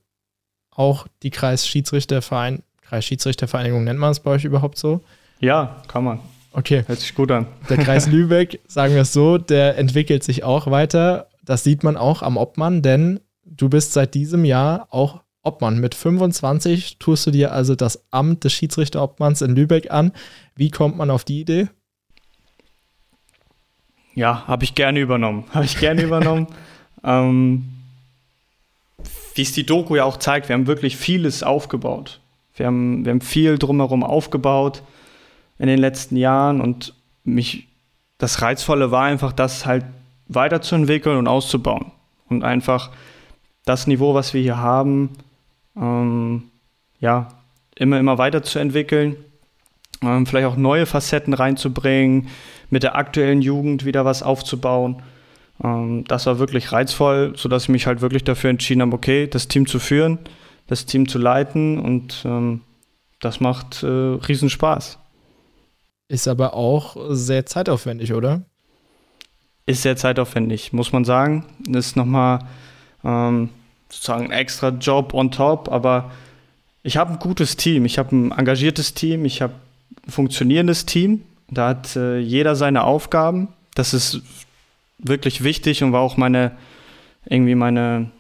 auch 0.71 1.07
die 1.23 1.31
Kreisschiedsrichterverein, 1.31 2.63
Kreisschiedsrichtervereinigung 2.83 3.85
nennt 3.85 3.99
man 3.99 4.13
es 4.13 4.21
bei 4.21 4.31
euch 4.31 4.45
überhaupt 4.45 4.77
so? 4.79 5.01
Ja, 5.41 5.83
kann 5.89 6.05
man. 6.05 6.21
Okay. 6.53 6.85
Hört 6.87 6.99
sich 6.99 7.15
gut 7.15 7.31
an. 7.31 7.47
Der 7.69 7.79
Kreis 7.79 8.07
Lübeck, 8.11 8.61
sagen 8.67 8.95
wir 8.95 9.03
es 9.03 9.13
so, 9.13 9.39
der 9.39 9.79
entwickelt 9.79 10.25
sich 10.25 10.43
auch 10.45 10.71
weiter. 10.71 11.29
Das 11.45 11.65
sieht 11.65 11.85
man 11.85 11.97
auch 11.97 12.23
am 12.23 12.37
Obmann, 12.37 12.83
denn 12.83 13.21
du 13.45 13.69
bist 13.69 13.93
seit 13.93 14.15
diesem 14.15 14.45
Jahr 14.45 14.89
auch 14.91 15.23
Obmann. 15.43 15.79
Mit 15.79 15.95
25 15.95 16.99
tust 16.99 17.27
du 17.27 17.31
dir 17.31 17.53
also 17.53 17.75
das 17.75 18.05
Amt 18.11 18.45
des 18.45 18.53
Schiedsrichterobmanns 18.53 19.43
in 19.43 19.55
Lübeck 19.55 19.91
an. 19.91 20.13
Wie 20.57 20.71
kommt 20.71 20.97
man 20.97 21.11
auf 21.11 21.25
die 21.25 21.41
Idee? 21.41 21.69
Ja, 24.15 24.47
habe 24.47 24.65
ich 24.65 24.75
gerne 24.75 25.01
übernommen. 25.01 25.45
Habe 25.53 25.65
ich 25.65 25.79
gerne 25.79 26.03
übernommen. 26.03 26.47
Ähm, 27.03 27.65
wie 29.35 29.41
es 29.41 29.53
die 29.53 29.65
Doku 29.65 29.97
ja 29.97 30.05
auch 30.05 30.19
zeigt, 30.19 30.51
wir 30.51 30.55
haben 30.55 30.67
wirklich 30.67 30.99
vieles 30.99 31.43
aufgebaut. 31.43 32.21
Wir 32.55 32.67
haben, 32.67 33.07
wir 33.07 33.13
haben 33.13 33.23
viel 33.23 33.57
drumherum 33.57 34.05
aufgebaut 34.05 34.83
in 35.61 35.67
den 35.67 35.79
letzten 35.79 36.17
Jahren 36.17 36.61
und 36.63 36.95
mich, 37.23 37.69
das 38.17 38.41
Reizvolle 38.41 38.91
war 38.91 39.05
einfach, 39.05 39.33
das 39.33 39.67
halt 39.67 39.85
weiterzuentwickeln 40.27 41.19
und 41.19 41.29
auszubauen. 41.29 41.93
Und 42.31 42.45
einfach 42.45 42.91
das 43.67 43.87
Niveau, 43.87 44.15
was 44.15 44.33
wir 44.33 44.41
hier 44.41 44.57
haben, 44.57 45.11
ähm, 45.77 46.45
ja, 46.99 47.29
immer, 47.77 47.99
immer 47.99 48.17
weiterzuentwickeln. 48.17 49.17
Ähm, 50.03 50.25
vielleicht 50.25 50.47
auch 50.47 50.57
neue 50.57 50.87
Facetten 50.87 51.35
reinzubringen, 51.35 52.29
mit 52.71 52.83
der 52.83 52.97
aktuellen 52.97 53.43
Jugend 53.43 53.85
wieder 53.85 54.07
was 54.07 54.23
aufzubauen. 54.23 55.03
Ähm, 55.63 56.05
das 56.09 56.25
war 56.25 56.39
wirklich 56.39 56.73
reizvoll, 56.73 57.35
sodass 57.37 57.65
ich 57.65 57.69
mich 57.69 57.87
halt 57.87 58.01
wirklich 58.01 58.25
dafür 58.25 58.49
entschieden 58.49 58.81
habe, 58.81 58.95
okay, 58.95 59.27
das 59.27 59.47
Team 59.47 59.67
zu 59.67 59.79
führen, 59.79 60.21
das 60.69 60.87
Team 60.87 61.07
zu 61.07 61.19
leiten 61.19 61.79
und 61.79 62.23
ähm, 62.25 62.63
das 63.21 63.41
macht 63.41 63.83
äh, 63.83 63.87
Riesenspaß. 63.87 64.99
Ist 66.11 66.27
aber 66.27 66.55
auch 66.55 66.97
sehr 67.11 67.47
zeitaufwendig, 67.47 68.13
oder? 68.13 68.43
Ist 69.65 69.83
sehr 69.83 69.97
zeitaufwendig, 69.97 70.73
muss 70.73 70.93
man 70.93 71.05
sagen. 71.05 71.45
Ist 71.69 71.95
nochmal 71.95 72.41
ähm, 73.05 73.49
sozusagen 73.89 74.25
ein 74.25 74.33
extra 74.33 74.71
Job 74.71 75.15
on 75.15 75.31
top, 75.31 75.69
aber 75.71 76.11
ich 76.83 76.97
habe 76.97 77.13
ein 77.13 77.21
gutes 77.21 77.57
Team, 77.57 77.85
ich 77.85 77.97
habe 77.97 78.17
ein 78.17 78.33
engagiertes 78.33 78.93
Team, 78.95 79.25
ich 79.25 79.41
habe 79.41 79.53
ein 80.05 80.11
funktionierendes 80.11 80.85
Team. 80.85 81.23
Da 81.49 81.69
hat 81.69 81.95
äh, 81.95 82.19
jeder 82.19 82.57
seine 82.57 82.83
Aufgaben. 82.83 83.47
Das 83.77 83.95
ist 83.95 84.21
wirklich 84.99 85.45
wichtig 85.45 85.85
und 85.85 85.93
war 85.93 86.01
auch 86.01 86.17
meine, 86.17 86.51
irgendwie 87.27 87.55
meine, 87.55 88.11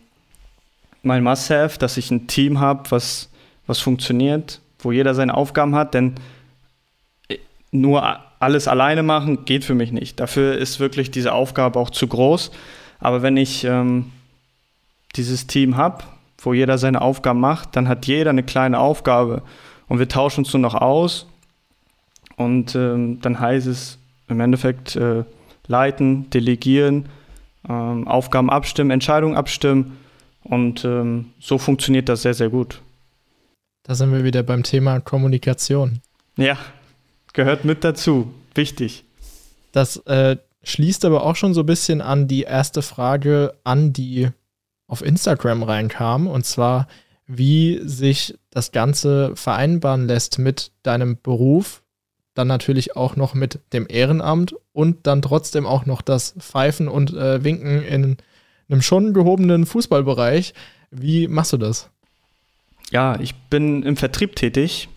mein 1.02 1.24
Must-Have, 1.24 1.76
dass 1.80 1.96
ich 1.96 2.12
ein 2.12 2.28
Team 2.28 2.60
habe, 2.60 2.88
was, 2.92 3.30
was 3.66 3.80
funktioniert, 3.80 4.60
wo 4.78 4.92
jeder 4.92 5.16
seine 5.16 5.34
Aufgaben 5.34 5.74
hat, 5.74 5.94
denn 5.94 6.14
nur 7.72 8.20
alles 8.40 8.68
alleine 8.68 9.02
machen 9.02 9.44
geht 9.44 9.64
für 9.64 9.74
mich 9.74 9.92
nicht. 9.92 10.18
Dafür 10.18 10.56
ist 10.56 10.80
wirklich 10.80 11.10
diese 11.10 11.32
Aufgabe 11.32 11.78
auch 11.78 11.90
zu 11.90 12.06
groß. 12.06 12.50
Aber 12.98 13.22
wenn 13.22 13.36
ich 13.36 13.64
ähm, 13.64 14.12
dieses 15.16 15.46
Team 15.46 15.76
habe, 15.76 16.04
wo 16.38 16.52
jeder 16.52 16.78
seine 16.78 17.02
Aufgaben 17.02 17.40
macht, 17.40 17.76
dann 17.76 17.88
hat 17.88 18.06
jeder 18.06 18.30
eine 18.30 18.42
kleine 18.42 18.78
Aufgabe 18.78 19.42
und 19.88 19.98
wir 19.98 20.08
tauschen 20.08 20.44
uns 20.44 20.52
nur 20.52 20.60
noch 20.60 20.74
aus 20.74 21.26
und 22.36 22.74
ähm, 22.74 23.20
dann 23.20 23.38
heißt 23.38 23.66
es 23.66 23.98
im 24.28 24.40
Endeffekt 24.40 24.96
äh, 24.96 25.24
leiten, 25.66 26.30
delegieren, 26.30 27.08
ähm, 27.68 28.08
Aufgaben 28.08 28.50
abstimmen, 28.50 28.90
Entscheidungen 28.90 29.36
abstimmen. 29.36 29.98
Und 30.42 30.84
ähm, 30.84 31.32
so 31.38 31.58
funktioniert 31.58 32.08
das 32.08 32.22
sehr, 32.22 32.34
sehr 32.34 32.48
gut. 32.48 32.80
Da 33.82 33.94
sind 33.94 34.12
wir 34.12 34.24
wieder 34.24 34.42
beim 34.42 34.62
Thema 34.62 35.00
Kommunikation. 35.00 36.00
Ja, 36.36 36.56
gehört 37.32 37.64
mit 37.64 37.84
dazu. 37.84 38.32
Wichtig. 38.54 39.04
Das 39.72 39.96
äh, 40.06 40.36
schließt 40.62 41.04
aber 41.04 41.24
auch 41.24 41.36
schon 41.36 41.54
so 41.54 41.60
ein 41.60 41.66
bisschen 41.66 42.00
an 42.00 42.28
die 42.28 42.42
erste 42.42 42.82
Frage 42.82 43.54
an, 43.64 43.92
die 43.92 44.28
auf 44.86 45.02
Instagram 45.02 45.62
reinkam. 45.62 46.26
Und 46.26 46.44
zwar, 46.44 46.88
wie 47.26 47.80
sich 47.84 48.38
das 48.50 48.72
Ganze 48.72 49.36
vereinbaren 49.36 50.06
lässt 50.06 50.38
mit 50.38 50.72
deinem 50.82 51.18
Beruf 51.22 51.82
dann 52.34 52.48
natürlich 52.48 52.96
auch 52.96 53.16
noch 53.16 53.34
mit 53.34 53.60
dem 53.72 53.86
Ehrenamt 53.88 54.54
und 54.72 55.06
dann 55.06 55.22
trotzdem 55.22 55.66
auch 55.66 55.86
noch 55.86 56.00
das 56.00 56.34
Pfeifen 56.38 56.88
und 56.88 57.12
äh, 57.12 57.42
Winken 57.44 57.82
in 57.82 58.16
einem 58.68 58.82
schon 58.82 59.14
gehobenen 59.14 59.66
Fußballbereich. 59.66 60.54
Wie 60.90 61.28
machst 61.28 61.52
du 61.52 61.56
das? 61.56 61.90
Ja, 62.90 63.18
ich 63.20 63.34
bin 63.34 63.82
im 63.82 63.96
Vertrieb 63.96 64.36
tätig, 64.36 64.88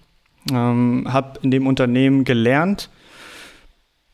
ähm, 0.51 1.07
habe 1.11 1.39
in 1.41 1.51
dem 1.51 1.67
Unternehmen 1.67 2.23
gelernt. 2.23 2.89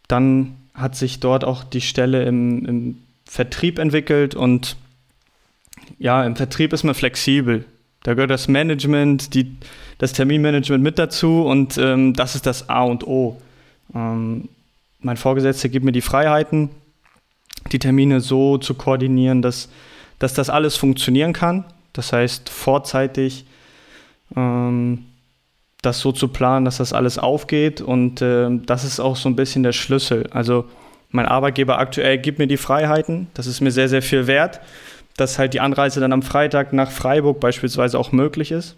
Dann 0.07 0.55
hat 0.73 0.95
sich 0.95 1.19
dort 1.19 1.43
auch 1.43 1.63
die 1.63 1.81
Stelle 1.81 2.23
im, 2.23 2.65
im 2.65 2.97
Vertrieb 3.25 3.79
entwickelt 3.79 4.35
und 4.35 4.77
ja, 5.97 6.23
im 6.23 6.35
Vertrieb 6.35 6.73
ist 6.73 6.83
man 6.83 6.95
flexibel. 6.95 7.65
Da 8.03 8.13
gehört 8.13 8.31
das 8.31 8.47
Management, 8.47 9.33
die, 9.33 9.57
das 9.97 10.13
Terminmanagement 10.13 10.83
mit 10.83 10.97
dazu 10.97 11.43
und 11.43 11.77
ähm, 11.77 12.13
das 12.13 12.35
ist 12.35 12.45
das 12.45 12.69
A 12.69 12.83
und 12.83 13.05
O. 13.05 13.39
Ähm, 13.93 14.49
mein 14.99 15.17
Vorgesetzter 15.17 15.69
gibt 15.69 15.85
mir 15.85 15.91
die 15.91 16.01
Freiheiten, 16.01 16.69
die 17.71 17.79
Termine 17.79 18.21
so 18.21 18.57
zu 18.57 18.73
koordinieren, 18.73 19.41
dass, 19.41 19.69
dass 20.17 20.33
das 20.33 20.49
alles 20.49 20.75
funktionieren 20.77 21.33
kann. 21.33 21.65
Das 21.93 22.13
heißt, 22.13 22.49
vorzeitig 22.49 23.45
ähm, 24.35 25.05
das 25.81 25.99
so 25.99 26.11
zu 26.11 26.27
planen, 26.27 26.65
dass 26.65 26.77
das 26.77 26.93
alles 26.93 27.17
aufgeht. 27.17 27.81
Und 27.81 28.21
äh, 28.21 28.49
das 28.65 28.83
ist 28.83 28.99
auch 28.99 29.15
so 29.15 29.29
ein 29.29 29.35
bisschen 29.35 29.63
der 29.63 29.71
Schlüssel. 29.71 30.27
Also 30.31 30.65
mein 31.11 31.25
Arbeitgeber 31.25 31.79
aktuell 31.79 32.17
gibt 32.17 32.39
mir 32.39 32.47
die 32.47 32.57
Freiheiten. 32.57 33.27
Das 33.33 33.47
ist 33.47 33.61
mir 33.61 33.71
sehr, 33.71 33.89
sehr 33.89 34.01
viel 34.01 34.27
wert, 34.27 34.59
dass 35.17 35.39
halt 35.39 35.53
die 35.53 35.59
Anreise 35.59 35.99
dann 35.99 36.13
am 36.13 36.21
Freitag 36.21 36.73
nach 36.73 36.91
Freiburg 36.91 37.39
beispielsweise 37.39 37.97
auch 37.97 38.11
möglich 38.11 38.51
ist. 38.51 38.75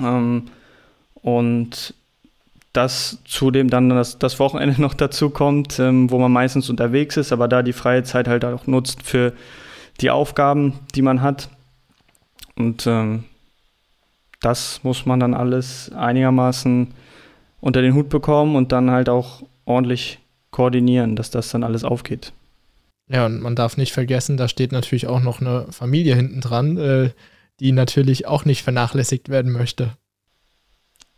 Ähm, 0.00 0.44
und 1.14 1.94
dass 2.74 3.18
zudem 3.24 3.70
dann 3.70 3.88
das, 3.88 4.18
das 4.18 4.38
Wochenende 4.38 4.78
noch 4.80 4.94
dazu 4.94 5.30
kommt, 5.30 5.78
ähm, 5.78 6.10
wo 6.10 6.18
man 6.18 6.32
meistens 6.32 6.68
unterwegs 6.68 7.16
ist, 7.16 7.32
aber 7.32 7.48
da 7.48 7.62
die 7.62 7.72
freie 7.72 8.02
Zeit 8.02 8.28
halt 8.28 8.44
auch 8.44 8.66
nutzt 8.66 9.02
für 9.02 9.32
die 10.00 10.10
Aufgaben, 10.10 10.80
die 10.94 11.02
man 11.02 11.22
hat. 11.22 11.48
Und 12.56 12.86
ähm, 12.86 13.24
das 14.44 14.82
muss 14.82 15.06
man 15.06 15.20
dann 15.20 15.34
alles 15.34 15.90
einigermaßen 15.92 16.92
unter 17.60 17.82
den 17.82 17.94
Hut 17.94 18.08
bekommen 18.08 18.56
und 18.56 18.72
dann 18.72 18.90
halt 18.90 19.08
auch 19.08 19.42
ordentlich 19.64 20.18
koordinieren, 20.50 21.16
dass 21.16 21.30
das 21.30 21.50
dann 21.50 21.64
alles 21.64 21.82
aufgeht. 21.82 22.32
Ja, 23.08 23.26
und 23.26 23.40
man 23.40 23.56
darf 23.56 23.76
nicht 23.76 23.92
vergessen, 23.92 24.36
da 24.36 24.48
steht 24.48 24.72
natürlich 24.72 25.06
auch 25.06 25.20
noch 25.20 25.40
eine 25.40 25.66
Familie 25.70 26.14
hinten 26.14 26.40
dran, 26.40 26.76
äh, 26.76 27.10
die 27.60 27.72
natürlich 27.72 28.26
auch 28.26 28.44
nicht 28.44 28.62
vernachlässigt 28.62 29.28
werden 29.28 29.52
möchte. 29.52 29.92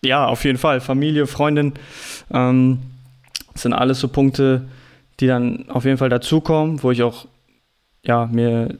Ja, 0.05 0.27
auf 0.27 0.45
jeden 0.45 0.59
Fall. 0.59 0.81
Familie, 0.81 1.27
Freundin 1.27 1.75
ähm, 2.33 2.81
sind 3.55 3.73
alles 3.73 4.01
so 4.01 4.09
Punkte, 4.09 4.69
die 5.21 5.27
dann 5.27 5.69
auf 5.71 5.85
jeden 5.85 5.99
Fall 5.99 6.11
dazukommen, 6.11 6.83
wo 6.83 6.91
ich 6.91 7.03
auch 7.03 7.27
ja, 8.05 8.27
mir 8.27 8.79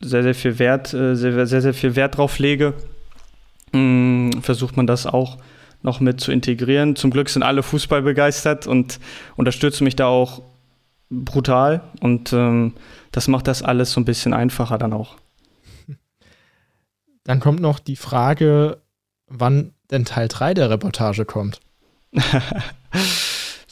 sehr, 0.00 0.22
sehr 0.22 0.34
viel 0.34 0.58
Wert, 0.58 0.92
äh, 0.92 1.14
sehr, 1.14 1.46
sehr, 1.46 1.62
sehr 1.62 1.74
viel 1.74 1.96
Wert 1.96 2.18
drauf 2.18 2.38
lege. 2.38 2.74
Mm, 3.76 4.40
versucht 4.40 4.76
man 4.76 4.86
das 4.86 5.06
auch 5.06 5.38
noch 5.82 6.00
mit 6.00 6.20
zu 6.20 6.32
integrieren. 6.32 6.96
Zum 6.96 7.10
Glück 7.10 7.28
sind 7.28 7.42
alle 7.42 7.62
Fußball 7.62 8.02
begeistert 8.02 8.66
und 8.66 8.98
unterstützen 9.36 9.84
mich 9.84 9.96
da 9.96 10.06
auch 10.06 10.42
brutal. 11.10 11.82
Und 12.00 12.32
ähm, 12.32 12.74
das 13.12 13.28
macht 13.28 13.46
das 13.46 13.62
alles 13.62 13.92
so 13.92 14.00
ein 14.00 14.04
bisschen 14.04 14.32
einfacher 14.34 14.78
dann 14.78 14.92
auch. 14.92 15.16
Dann 17.24 17.40
kommt 17.40 17.60
noch 17.60 17.78
die 17.78 17.96
Frage, 17.96 18.78
wann 19.26 19.72
denn 19.90 20.04
Teil 20.04 20.28
3 20.28 20.54
der 20.54 20.70
Reportage 20.70 21.24
kommt. 21.24 21.60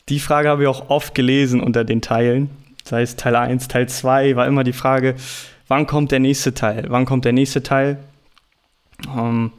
die 0.09 0.21
Frage 0.21 0.49
habe 0.49 0.63
ich 0.63 0.69
auch 0.69 0.91
oft 0.91 1.15
gelesen 1.15 1.61
unter 1.61 1.85
den 1.85 2.03
Teilen. 2.03 2.51
Sei 2.85 3.03
es 3.03 3.17
Teil 3.17 3.37
1, 3.37 3.69
Teil 3.69 3.89
2, 3.89 4.37
war 4.37 4.47
immer 4.47 4.65
die 4.65 4.73
Frage, 4.73 5.15
wann 5.69 5.87
kommt 5.87 6.13
der 6.13 6.21
nächste 6.21 6.53
Teil? 6.53 6.87
Wann 6.89 7.07
kommt 7.07 7.25
der 7.25 7.33
nächste 7.33 7.63
Teil? 7.63 7.99
Ähm, 9.17 9.53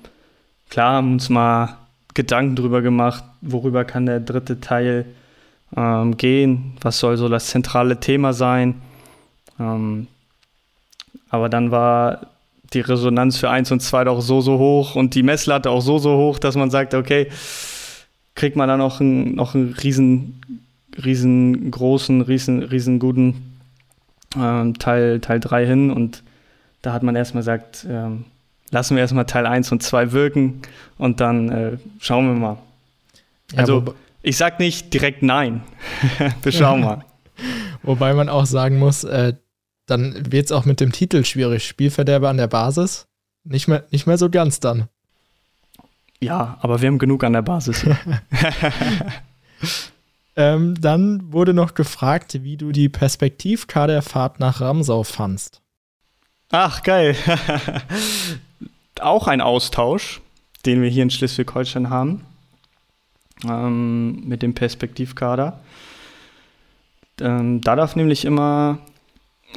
klar, 0.70 0.94
haben 0.94 1.14
uns 1.14 1.30
mal 1.30 1.78
Gedanken 2.14 2.56
drüber 2.56 2.82
gemacht, 2.82 3.24
worüber 3.42 3.86
kann 3.86 4.06
der 4.06 4.20
dritte 4.20 4.62
Teil 4.62 5.06
ähm, 5.76 6.18
gehen, 6.18 6.78
was 6.82 7.00
soll 7.00 7.18
so 7.18 7.30
das 7.30 7.48
zentrale 7.48 8.00
Thema 8.00 8.34
sein. 8.34 8.82
Ähm, 9.60 10.08
aber 11.30 11.50
dann 11.50 11.72
war 11.72 12.28
die 12.74 12.80
Resonanz 12.80 13.38
für 13.38 13.50
1 13.50 13.72
und 13.72 13.82
2 13.82 14.06
doch 14.06 14.22
so, 14.22 14.42
so 14.42 14.58
hoch 14.58 14.96
und 14.96 15.16
die 15.16 15.24
Messlatte 15.24 15.70
auch 15.70 15.82
so, 15.82 15.98
so 15.98 16.18
hoch, 16.18 16.40
dass 16.40 16.56
man 16.56 16.70
sagt, 16.70 16.94
okay, 16.94 17.30
kriegt 18.36 18.56
man 18.56 18.68
da 18.68 18.78
noch 18.78 19.00
einen, 19.00 19.36
noch 19.36 19.56
einen 19.56 19.74
riesen, 19.74 20.42
riesengroßen, 21.04 22.22
riesen, 22.22 22.64
riesenguten 22.64 23.58
ähm, 24.38 24.78
Teil, 24.78 25.20
Teil 25.20 25.40
3 25.40 25.66
hin 25.66 25.92
und 25.92 26.24
da 26.82 26.94
hat 26.94 27.04
man 27.04 27.16
erstmal 27.16 27.42
gesagt, 27.42 27.86
ähm, 27.90 28.26
lassen 28.72 28.96
wir 28.96 29.02
erstmal 29.02 29.26
Teil 29.26 29.46
1 29.46 29.72
und 29.72 29.84
2 29.84 30.12
wirken 30.12 30.62
und 30.98 31.20
dann 31.20 31.50
äh, 31.50 31.78
schauen 32.00 32.28
wir 32.28 32.40
mal. 32.40 32.58
Ja, 33.52 33.60
also 33.60 33.96
ich 34.22 34.38
sag 34.38 34.60
nicht 34.60 34.94
direkt 34.94 35.22
nein. 35.22 35.64
wir 36.42 36.52
schauen 36.52 36.82
mal. 36.82 37.06
Wobei 37.84 38.14
man 38.14 38.30
auch 38.30 38.46
sagen 38.46 38.80
muss, 38.80 39.04
äh, 39.04 39.34
dann 39.86 40.32
wird 40.32 40.46
es 40.46 40.52
auch 40.52 40.66
mit 40.66 40.80
dem 40.80 40.92
Titel 40.92 41.24
schwierig. 41.24 41.68
Spielverderber 41.68 42.30
an 42.30 42.38
der 42.38 42.48
Basis? 42.48 43.08
Nicht 43.44 43.68
mehr, 43.68 43.84
nicht 43.92 44.08
mehr 44.08 44.18
so 44.18 44.30
ganz 44.30 44.60
dann. 44.60 44.88
Ja, 46.20 46.58
aber 46.62 46.82
wir 46.82 46.88
haben 46.88 46.98
genug 46.98 47.24
an 47.24 47.34
der 47.34 47.44
Basis. 47.44 47.86
ähm, 50.36 50.76
dann 50.82 51.32
wurde 51.32 51.54
noch 51.54 51.76
gefragt, 51.76 52.40
wie 52.42 52.58
du 52.58 52.72
die 52.72 52.90
Perspektivkaderfahrt 52.90 54.40
nach 54.40 54.62
Ramsau 54.62 55.04
fandst. 55.04 55.62
Ach, 56.52 56.84
geil. 56.84 57.16
Auch 59.02 59.28
ein 59.28 59.42
Austausch, 59.42 60.22
den 60.66 60.82
wir 60.82 60.90
hier 60.90 61.04
in 61.04 61.10
Schleswig-Holstein 61.10 61.90
haben, 61.90 62.26
ähm, 63.44 64.28
mit 64.28 64.42
dem 64.42 64.54
Perspektivkader. 64.54 65.60
Ähm, 67.20 67.62
da 67.62 67.76
darf 67.76 67.96
nämlich 67.96 68.26
immer 68.26 68.80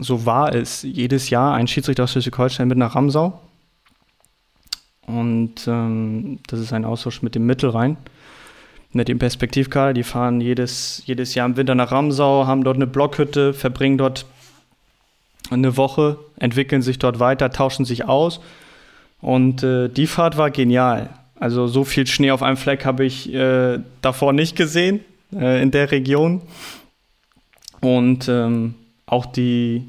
so 0.01 0.27
war 0.27 0.55
es, 0.55 0.83
jedes 0.83 1.31
Jahr 1.31 1.55
ein 1.55 1.67
Schiedsrichter 1.67 2.05
aus 2.05 2.13
Schleswig-Holstein 2.13 2.69
mit 2.69 2.79
nach 2.79 2.95
Ramsau. 2.95 3.41
Und 5.07 5.67
ähm, 5.67 6.39
das 6.47 6.61
ist 6.61 6.73
ein 6.73 6.85
Austausch 6.85 7.23
mit 7.23 7.35
dem 7.35 7.47
Mittelrhein, 7.47 7.97
mit 8.93 9.09
dem 9.09 9.19
Perspektivkader. 9.19 9.95
Die 9.95 10.03
fahren 10.03 10.41
jedes, 10.41 11.03
jedes 11.07 11.35
Jahr 11.35 11.47
im 11.47 11.57
Winter 11.57 11.75
nach 11.75 11.91
Ramsau, 11.91 12.47
haben 12.47 12.63
dort 12.63 12.77
eine 12.77 12.87
Blockhütte, 12.87 13.55
verbringen 13.55 13.99
dort 13.99 14.27
eine 15.51 15.77
Woche, 15.77 16.19
entwickeln 16.39 16.83
sich 16.83 16.99
dort 16.99 17.21
weiter, 17.21 17.51
tauschen 17.51 17.85
sich 17.85 18.05
aus. 18.05 18.41
Und 19.21 19.63
äh, 19.63 19.89
die 19.89 20.07
Fahrt 20.07 20.37
war 20.37 20.51
genial. 20.51 21.11
Also 21.41 21.67
so 21.67 21.85
viel 21.85 22.07
Schnee 22.07 22.31
auf 22.31 22.43
einem 22.43 22.57
Fleck 22.57 22.85
habe 22.85 23.05
ich 23.05 23.33
äh, 23.33 23.79
davor 24.03 24.33
nicht 24.33 24.57
gesehen 24.57 25.01
äh, 25.33 25.63
in 25.63 25.71
der 25.71 25.91
Region. 25.91 26.43
Und 27.81 28.29
ähm, 28.29 28.75
auch 29.07 29.27
die, 29.27 29.85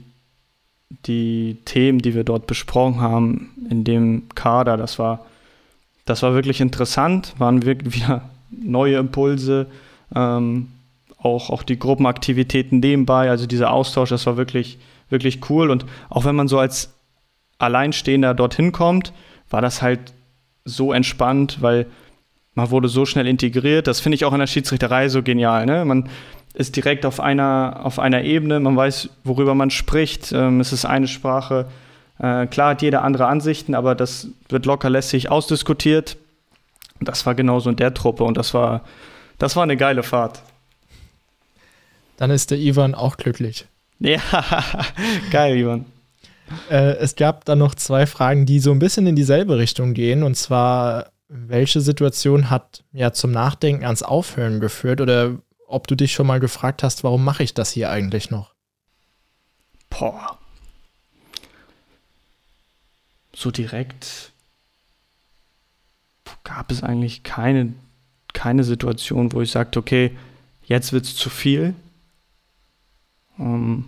die 1.06 1.58
Themen, 1.66 2.00
die 2.00 2.14
wir 2.14 2.24
dort 2.24 2.48
besprochen 2.48 3.02
haben 3.02 3.52
in 3.70 3.84
dem 3.84 4.30
Kader, 4.36 4.78
das 4.78 5.00
war, 5.00 5.26
das 6.06 6.22
war 6.22 6.34
wirklich 6.34 6.62
interessant, 6.62 7.34
waren 7.38 7.66
wirklich 7.66 7.96
wieder 8.02 8.30
neue 8.52 8.98
Impulse, 8.98 9.68
ähm, 10.16 10.70
auch, 11.22 11.50
auch 11.50 11.64
die 11.64 11.78
Gruppenaktivitäten 11.78 12.80
nebenbei, 12.80 13.30
also 13.30 13.46
dieser 13.46 13.72
Austausch, 13.72 14.10
das 14.10 14.26
war 14.26 14.38
wirklich, 14.38 14.78
wirklich 15.10 15.50
cool. 15.50 15.70
Und 15.70 15.86
auch 16.10 16.26
wenn 16.26 16.36
man 16.36 16.48
so 16.48 16.60
als 16.60 16.94
Alleinstehender 17.58 18.34
dorthin 18.34 18.72
kommt, 18.72 19.14
war 19.50 19.62
das 19.62 19.82
halt 19.82 20.14
so 20.66 20.94
entspannt, 20.94 21.62
weil 21.62 21.88
man 22.54 22.72
wurde 22.72 22.88
so 22.88 23.06
schnell 23.06 23.28
integriert. 23.28 23.88
Das 23.88 24.00
finde 24.00 24.16
ich 24.16 24.26
auch 24.26 24.34
in 24.34 24.40
der 24.40 24.48
Schiedsrichterei 24.48 25.10
so 25.10 25.24
genial. 25.24 25.66
Ne? 25.66 25.86
Man, 25.86 26.10
ist 26.54 26.76
direkt 26.76 27.06
auf 27.06 27.20
einer, 27.20 27.82
auf 27.84 28.00
einer 28.00 28.24
Ebene, 28.24 28.60
man 28.60 28.76
weiß, 28.76 29.10
worüber 29.24 29.56
man 29.56 29.70
spricht, 29.70 30.32
ähm, 30.32 30.60
es 30.60 30.74
ist 30.74 30.86
eine 30.86 31.08
Sprache. 31.08 31.70
Äh, 32.18 32.48
klar 32.48 32.72
hat 32.72 32.82
jeder 32.82 33.04
andere 33.04 33.28
Ansichten, 33.28 33.76
aber 33.76 33.96
das 33.96 34.28
wird 34.50 34.66
locker 34.66 34.90
lässig 34.90 35.30
ausdiskutiert. 35.30 36.18
Das 37.00 37.26
war 37.26 37.36
genauso 37.36 37.70
in 37.70 37.76
der 37.76 37.94
Truppe 37.94 38.24
und 38.24 38.36
das 38.36 38.54
war, 38.54 38.82
das 39.38 39.56
war 39.56 39.64
eine 39.64 39.78
geile 39.78 40.04
Fahrt. 40.04 40.42
Dann 42.18 42.32
ist 42.32 42.52
der 42.52 42.58
Ivan 42.58 42.94
auch 42.96 43.16
glücklich. 43.16 43.66
Ja, 44.00 44.22
geil, 45.32 45.58
Ivan. 45.58 45.86
Äh, 46.70 46.96
es 46.98 47.16
gab 47.16 47.46
dann 47.46 47.60
noch 47.60 47.76
zwei 47.76 48.06
Fragen, 48.06 48.46
die 48.46 48.60
so 48.60 48.72
ein 48.72 48.80
bisschen 48.80 49.06
in 49.08 49.16
dieselbe 49.16 49.58
Richtung 49.58 49.94
gehen. 49.94 50.24
Und 50.24 50.36
zwar, 50.36 51.12
welche 51.28 51.82
Situation 51.82 52.50
hat 52.50 52.84
ja 52.92 53.12
zum 53.14 53.32
Nachdenken 53.32 53.86
ans 53.86 54.04
Aufhören 54.04 54.60
geführt 54.60 55.02
oder 55.02 55.38
ob 55.68 55.88
du 55.88 55.96
dich 55.96 56.14
schon 56.14 56.28
mal 56.28 56.40
gefragt 56.40 56.82
hast, 56.82 57.04
warum 57.04 57.24
mache 57.24 57.44
ich 57.44 57.54
das 57.54 57.72
hier 57.72 57.92
eigentlich 57.92 58.32
noch? 58.32 58.54
Boah. 59.90 60.40
So 63.36 63.52
direkt 63.52 64.32
gab 66.44 66.72
es 66.72 66.84
eigentlich 66.84 67.24
keine, 67.24 67.74
keine 68.34 68.64
Situation, 68.64 69.32
wo 69.34 69.42
ich 69.42 69.52
sagte, 69.52 69.78
okay, 69.78 70.18
jetzt 70.64 70.94
wird 70.94 71.06
es 71.06 71.16
zu 71.16 71.30
viel. 71.30 71.76
Ähm, 73.40 73.86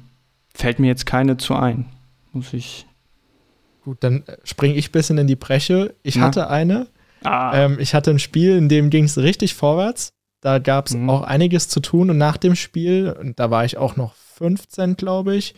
fällt 0.54 0.80
mir 0.80 0.88
jetzt 0.88 1.06
keine 1.06 1.38
zu 1.38 1.56
ein. 1.56 1.86
Muss 2.34 2.54
ich. 2.54 2.86
Gut, 3.84 3.97
dann 4.02 4.24
springe 4.43 4.76
ich 4.76 4.89
ein 4.89 4.91
bisschen 4.91 5.18
in 5.18 5.28
die 5.28 5.36
Breche. 5.36 5.95
Ich 6.04 6.16
Na? 6.16 6.28
hatte 6.28 6.49
eine. 6.49 6.88
Ah. 7.24 7.66
Ähm, 7.66 7.78
ich 7.80 7.93
hatte 7.93 8.12
ein 8.12 8.20
Spiel, 8.20 8.58
in 8.58 8.70
dem 8.70 8.89
ging 8.89 9.06
es 9.06 9.18
richtig 9.18 9.54
vorwärts. 9.54 10.14
Da 10.39 10.60
gab 10.60 10.88
es 10.88 10.95
mhm. 10.95 11.10
auch 11.10 11.22
einiges 11.22 11.68
zu 11.68 11.80
tun 11.80 12.10
und 12.10 12.18
nach 12.18 12.38
dem 12.38 12.56
Spiel, 12.56 13.16
und 13.20 13.39
da 13.39 13.52
war 13.52 13.64
ich 13.64 13.78
auch 13.78 13.95
noch 13.95 14.16
15, 14.16 14.95
glaube 14.95 15.36
ich, 15.36 15.54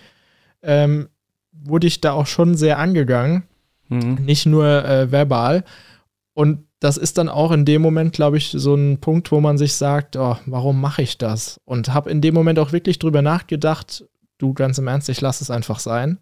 ähm, 0.62 1.10
wurde 1.52 1.88
ich 1.88 2.02
da 2.02 2.12
auch 2.14 2.28
schon 2.28 2.56
sehr 2.56 2.80
angegangen. 2.80 3.44
Mhm. 3.88 4.16
Nicht 4.26 4.46
nur 4.46 4.86
äh, 4.86 5.12
verbal. 5.12 5.64
Und 6.34 6.66
das 6.84 6.98
ist 6.98 7.18
dann 7.18 7.30
auch 7.30 7.54
in 7.54 7.64
dem 7.64 7.82
Moment, 7.82 8.12
glaube 8.12 8.38
ich, 8.38 8.50
so 8.50 8.76
ein 8.76 8.98
Punkt, 8.98 9.32
wo 9.32 9.40
man 9.40 9.58
sich 9.58 9.74
sagt, 9.76 10.18
oh, 10.18 10.36
warum 10.46 10.82
mache 10.82 11.02
ich 11.02 11.18
das? 11.18 11.62
Und 11.64 11.94
habe 11.94 12.12
in 12.12 12.20
dem 12.20 12.34
Moment 12.34 12.60
auch 12.60 12.74
wirklich 12.74 13.00
drüber 13.00 13.22
nachgedacht, 13.22 14.04
du 14.38 14.54
ganz 14.54 14.80
im 14.80 14.88
Ernst, 14.88 15.08
ich 15.08 15.22
lasse 15.22 15.46
es 15.46 15.50
einfach 15.50 15.80
sein. 15.80 16.20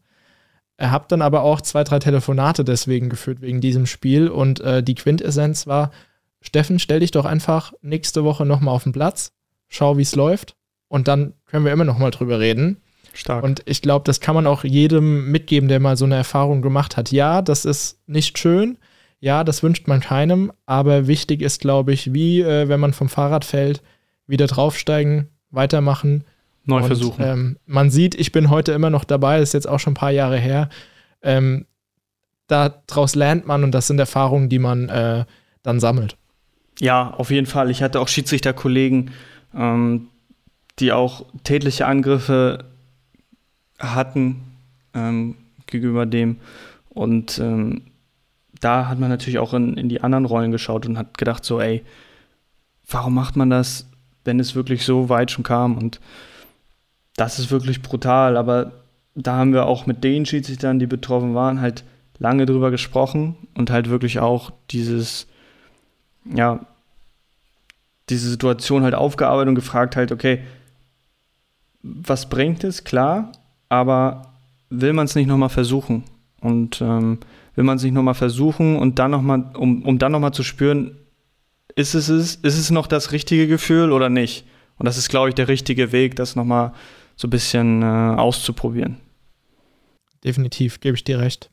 habe 0.79 1.05
dann 1.07 1.23
aber 1.23 1.41
auch 1.41 1.61
zwei, 1.61 1.83
drei 1.83 1.97
Telefonate 1.97 2.63
deswegen 2.63 3.09
geführt, 3.09 3.41
wegen 3.41 3.59
diesem 3.59 3.87
Spiel. 3.87 4.27
Und 4.27 4.59
äh, 4.59 4.83
die 4.83 4.93
Quintessenz 4.93 5.65
war, 5.65 5.89
Steffen, 6.41 6.77
stell 6.77 6.99
dich 6.99 7.09
doch 7.09 7.25
einfach 7.25 7.73
nächste 7.81 8.23
Woche 8.23 8.45
nochmal 8.45 8.75
auf 8.75 8.83
den 8.83 8.91
Platz, 8.91 9.33
schau, 9.67 9.97
wie 9.97 10.03
es 10.03 10.15
läuft. 10.15 10.55
Und 10.87 11.07
dann 11.07 11.33
können 11.47 11.65
wir 11.65 11.71
immer 11.71 11.85
nochmal 11.85 12.11
drüber 12.11 12.39
reden. 12.39 12.77
Stark. 13.13 13.43
Und 13.43 13.63
ich 13.65 13.81
glaube, 13.81 14.03
das 14.05 14.19
kann 14.19 14.35
man 14.35 14.45
auch 14.45 14.63
jedem 14.63 15.31
mitgeben, 15.31 15.69
der 15.69 15.79
mal 15.79 15.97
so 15.97 16.05
eine 16.05 16.17
Erfahrung 16.17 16.61
gemacht 16.61 16.97
hat. 16.97 17.11
Ja, 17.11 17.41
das 17.41 17.65
ist 17.65 17.99
nicht 18.05 18.37
schön. 18.37 18.77
Ja, 19.21 19.43
das 19.43 19.63
wünscht 19.63 19.87
man 19.87 20.01
keinem. 20.01 20.51
Aber 20.65 21.07
wichtig 21.07 21.41
ist, 21.41 21.61
glaube 21.61 21.93
ich, 21.93 22.13
wie 22.13 22.41
äh, 22.41 22.67
wenn 22.67 22.79
man 22.79 22.91
vom 22.91 23.07
Fahrrad 23.07 23.45
fällt, 23.45 23.81
wieder 24.27 24.47
draufsteigen, 24.47 25.29
weitermachen. 25.51 26.25
Neu 26.65 26.77
und, 26.77 26.87
versuchen. 26.87 27.23
Ähm, 27.23 27.57
man 27.65 27.89
sieht, 27.89 28.15
ich 28.15 28.31
bin 28.31 28.49
heute 28.49 28.71
immer 28.71 28.89
noch 28.89 29.03
dabei, 29.03 29.39
das 29.39 29.49
ist 29.49 29.53
jetzt 29.53 29.69
auch 29.69 29.79
schon 29.79 29.91
ein 29.93 29.95
paar 29.95 30.11
Jahre 30.11 30.37
her. 30.37 30.69
Ähm, 31.21 31.65
daraus 32.47 33.15
lernt 33.15 33.47
man 33.47 33.63
und 33.63 33.71
das 33.71 33.87
sind 33.87 33.99
Erfahrungen, 33.99 34.49
die 34.49 34.59
man 34.59 34.89
äh, 34.89 35.25
dann 35.63 35.79
sammelt. 35.79 36.17
Ja, 36.79 37.11
auf 37.11 37.29
jeden 37.31 37.47
Fall. 37.47 37.69
Ich 37.69 37.83
hatte 37.83 37.99
auch 37.99 38.07
Schiedsrichterkollegen, 38.07 39.11
ähm, 39.55 40.07
die 40.79 40.91
auch 40.91 41.25
tätliche 41.43 41.85
Angriffe 41.85 42.65
hatten 43.77 44.41
ähm, 44.93 45.35
gegenüber 45.67 46.05
dem. 46.05 46.37
Und 46.89 47.39
ähm, 47.39 47.83
da 48.61 48.87
hat 48.87 48.99
man 48.99 49.09
natürlich 49.09 49.39
auch 49.39 49.53
in, 49.53 49.75
in 49.75 49.89
die 49.89 50.01
anderen 50.01 50.25
Rollen 50.25 50.51
geschaut 50.51 50.85
und 50.85 50.97
hat 50.97 51.17
gedacht, 51.17 51.43
so, 51.43 51.59
ey, 51.59 51.83
warum 52.89 53.13
macht 53.13 53.35
man 53.35 53.49
das, 53.49 53.89
wenn 54.23 54.39
es 54.39 54.55
wirklich 54.55 54.85
so 54.85 55.09
weit 55.09 55.31
schon 55.31 55.43
kam? 55.43 55.77
Und 55.77 55.99
das 57.15 57.39
ist 57.39 57.51
wirklich 57.51 57.81
brutal. 57.81 58.37
Aber 58.37 58.71
da 59.15 59.35
haben 59.35 59.53
wir 59.53 59.65
auch 59.65 59.87
mit 59.87 60.03
den 60.03 60.25
Schiedsrichtern, 60.25 60.79
die 60.79 60.87
betroffen 60.87 61.33
waren, 61.33 61.59
halt 61.59 61.83
lange 62.19 62.45
drüber 62.45 62.69
gesprochen 62.69 63.35
und 63.55 63.71
halt 63.71 63.89
wirklich 63.89 64.19
auch 64.19 64.51
dieses, 64.69 65.27
ja, 66.23 66.65
diese 68.09 68.29
Situation 68.29 68.83
halt 68.83 68.93
aufgearbeitet 68.93 69.49
und 69.49 69.55
gefragt 69.55 69.95
halt, 69.95 70.11
okay, 70.11 70.43
was 71.81 72.29
bringt 72.29 72.63
es? 72.63 72.83
Klar, 72.83 73.31
aber 73.69 74.33
will 74.69 74.93
man 74.93 75.05
es 75.05 75.15
nicht 75.15 75.27
nochmal 75.27 75.49
versuchen? 75.49 76.03
Und 76.41 76.79
ähm, 76.81 77.19
will 77.61 77.65
man 77.65 77.77
es 77.77 77.83
nicht 77.83 77.93
nochmal 77.93 78.15
versuchen 78.15 78.75
und 78.75 78.97
dann 78.97 79.11
nochmal, 79.11 79.51
um, 79.55 79.83
um 79.83 79.99
dann 79.99 80.11
nochmal 80.11 80.33
zu 80.33 80.41
spüren, 80.41 80.97
ist 81.75 81.93
es, 81.93 82.09
ist 82.09 82.41
es 82.43 82.71
noch 82.71 82.87
das 82.87 83.11
richtige 83.11 83.47
Gefühl 83.47 83.91
oder 83.91 84.09
nicht? 84.09 84.47
Und 84.79 84.87
das 84.87 84.97
ist, 84.97 85.09
glaube 85.09 85.29
ich, 85.29 85.35
der 85.35 85.47
richtige 85.47 85.91
Weg, 85.91 86.15
das 86.15 86.35
nochmal 86.35 86.73
so 87.15 87.27
ein 87.27 87.29
bisschen 87.29 87.83
äh, 87.83 87.85
auszuprobieren. 87.85 88.97
Definitiv, 90.23 90.79
gebe 90.79 90.95
ich 90.95 91.03
dir 91.03 91.19
recht. 91.19 91.51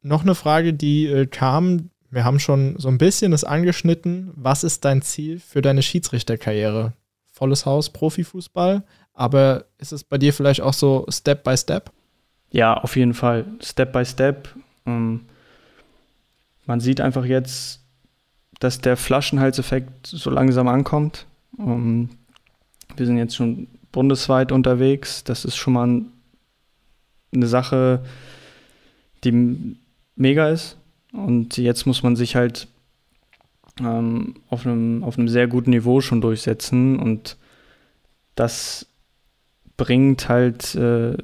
Noch 0.00 0.22
eine 0.22 0.34
Frage, 0.34 0.72
die 0.72 1.08
äh, 1.08 1.26
kam, 1.26 1.90
wir 2.10 2.24
haben 2.24 2.40
schon 2.40 2.76
so 2.78 2.88
ein 2.88 2.96
bisschen 2.96 3.32
das 3.32 3.44
angeschnitten. 3.44 4.30
Was 4.34 4.64
ist 4.64 4.86
dein 4.86 5.02
Ziel 5.02 5.40
für 5.40 5.60
deine 5.60 5.82
Schiedsrichterkarriere? 5.82 6.94
Volles 7.30 7.66
Haus, 7.66 7.90
Profifußball? 7.90 8.82
Aber 9.12 9.66
ist 9.76 9.92
es 9.92 10.04
bei 10.04 10.16
dir 10.16 10.32
vielleicht 10.32 10.62
auch 10.62 10.72
so 10.72 11.04
Step 11.10 11.44
by 11.44 11.54
Step? 11.54 11.92
Ja, 12.50 12.78
auf 12.78 12.96
jeden 12.96 13.12
Fall. 13.12 13.44
Step 13.62 13.92
by 13.92 14.06
Step. 14.06 14.48
Ähm, 14.86 15.22
man 16.66 16.80
sieht 16.80 17.00
einfach 17.00 17.24
jetzt, 17.24 17.80
dass 18.60 18.80
der 18.80 18.96
Flaschenhalseffekt 18.96 20.06
so 20.06 20.30
langsam 20.30 20.68
ankommt. 20.68 21.26
Ähm, 21.58 22.10
wir 22.96 23.06
sind 23.06 23.16
jetzt 23.16 23.36
schon 23.36 23.68
bundesweit 23.92 24.52
unterwegs. 24.52 25.24
Das 25.24 25.44
ist 25.44 25.56
schon 25.56 25.72
mal 25.72 26.02
eine 27.32 27.46
Sache, 27.46 28.04
die 29.24 29.76
mega 30.16 30.48
ist. 30.48 30.76
Und 31.12 31.56
jetzt 31.56 31.86
muss 31.86 32.02
man 32.02 32.16
sich 32.16 32.36
halt 32.36 32.68
ähm, 33.80 34.34
auf, 34.48 34.66
einem, 34.66 35.02
auf 35.02 35.18
einem 35.18 35.28
sehr 35.28 35.48
guten 35.48 35.70
Niveau 35.70 36.00
schon 36.00 36.20
durchsetzen. 36.20 36.98
Und 36.98 37.36
das 38.34 38.86
bringt 39.76 40.28
halt 40.28 40.74
äh, 40.74 41.16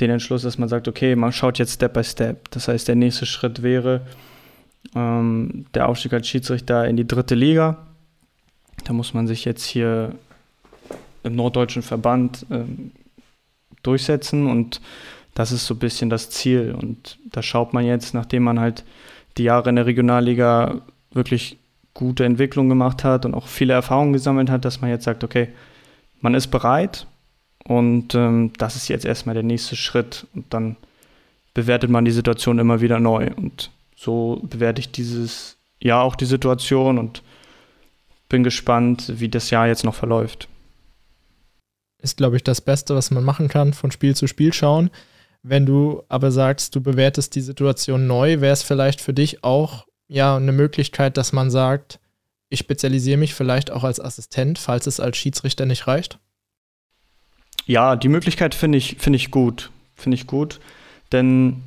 den 0.00 0.10
Entschluss, 0.10 0.42
dass 0.42 0.58
man 0.58 0.68
sagt, 0.68 0.88
okay, 0.88 1.16
man 1.16 1.32
schaut 1.32 1.58
jetzt 1.58 1.74
Step 1.74 1.94
by 1.94 2.04
Step. 2.04 2.50
Das 2.50 2.68
heißt, 2.68 2.88
der 2.88 2.96
nächste 2.96 3.26
Schritt 3.26 3.62
wäre 3.62 4.02
ähm, 4.94 5.66
der 5.74 5.88
Aufstieg 5.88 6.12
als 6.12 6.28
Schiedsrichter 6.28 6.86
in 6.86 6.96
die 6.96 7.06
dritte 7.06 7.34
Liga. 7.34 7.86
Da 8.84 8.92
muss 8.92 9.14
man 9.14 9.26
sich 9.26 9.44
jetzt 9.44 9.64
hier 9.64 10.12
im 11.22 11.34
norddeutschen 11.34 11.82
Verband 11.82 12.46
ähm, 12.50 12.92
durchsetzen 13.82 14.46
und 14.46 14.80
das 15.34 15.52
ist 15.52 15.66
so 15.66 15.74
ein 15.74 15.78
bisschen 15.78 16.08
das 16.08 16.30
Ziel. 16.30 16.74
Und 16.78 17.18
da 17.30 17.42
schaut 17.42 17.72
man 17.72 17.84
jetzt, 17.84 18.14
nachdem 18.14 18.42
man 18.42 18.60
halt 18.60 18.84
die 19.38 19.44
Jahre 19.44 19.68
in 19.68 19.76
der 19.76 19.86
Regionalliga 19.86 20.80
wirklich 21.12 21.58
gute 21.94 22.24
Entwicklung 22.24 22.68
gemacht 22.68 23.04
hat 23.04 23.24
und 23.24 23.34
auch 23.34 23.46
viele 23.46 23.72
Erfahrungen 23.72 24.12
gesammelt 24.12 24.50
hat, 24.50 24.64
dass 24.64 24.80
man 24.80 24.90
jetzt 24.90 25.04
sagt, 25.04 25.24
okay, 25.24 25.48
man 26.20 26.34
ist 26.34 26.48
bereit, 26.48 27.06
und 27.66 28.14
ähm, 28.14 28.52
das 28.58 28.76
ist 28.76 28.88
jetzt 28.88 29.04
erstmal 29.04 29.34
der 29.34 29.42
nächste 29.42 29.74
Schritt. 29.74 30.26
Und 30.34 30.52
dann 30.54 30.76
bewertet 31.52 31.90
man 31.90 32.04
die 32.04 32.12
Situation 32.12 32.58
immer 32.58 32.80
wieder 32.80 33.00
neu. 33.00 33.30
Und 33.34 33.70
so 33.96 34.40
bewerte 34.44 34.80
ich 34.80 34.92
dieses 34.92 35.56
Jahr 35.80 36.04
auch 36.04 36.14
die 36.14 36.26
Situation 36.26 36.98
und 36.98 37.22
bin 38.28 38.44
gespannt, 38.44 39.12
wie 39.16 39.28
das 39.28 39.50
Jahr 39.50 39.66
jetzt 39.66 39.84
noch 39.84 39.94
verläuft. 39.94 40.48
Ist, 42.00 42.16
glaube 42.16 42.36
ich, 42.36 42.44
das 42.44 42.60
Beste, 42.60 42.94
was 42.94 43.10
man 43.10 43.24
machen 43.24 43.48
kann, 43.48 43.72
von 43.72 43.90
Spiel 43.90 44.14
zu 44.14 44.28
Spiel 44.28 44.52
schauen. 44.52 44.90
Wenn 45.42 45.66
du 45.66 46.02
aber 46.08 46.30
sagst, 46.30 46.74
du 46.76 46.80
bewertest 46.80 47.34
die 47.34 47.40
Situation 47.40 48.06
neu, 48.06 48.40
wäre 48.40 48.52
es 48.52 48.62
vielleicht 48.62 49.00
für 49.00 49.14
dich 49.14 49.42
auch 49.42 49.86
ja 50.06 50.36
eine 50.36 50.52
Möglichkeit, 50.52 51.16
dass 51.16 51.32
man 51.32 51.50
sagt, 51.50 51.98
ich 52.48 52.60
spezialisiere 52.60 53.16
mich 53.16 53.34
vielleicht 53.34 53.72
auch 53.72 53.82
als 53.82 53.98
Assistent, 53.98 54.58
falls 54.58 54.86
es 54.86 55.00
als 55.00 55.16
Schiedsrichter 55.16 55.66
nicht 55.66 55.88
reicht? 55.88 56.20
Ja, 57.66 57.96
die 57.96 58.08
Möglichkeit 58.08 58.54
finde 58.54 58.78
ich, 58.78 58.96
find 58.98 59.14
ich 59.14 59.30
gut. 59.30 59.70
Finde 59.96 60.14
ich 60.16 60.26
gut, 60.26 60.60
denn 61.10 61.62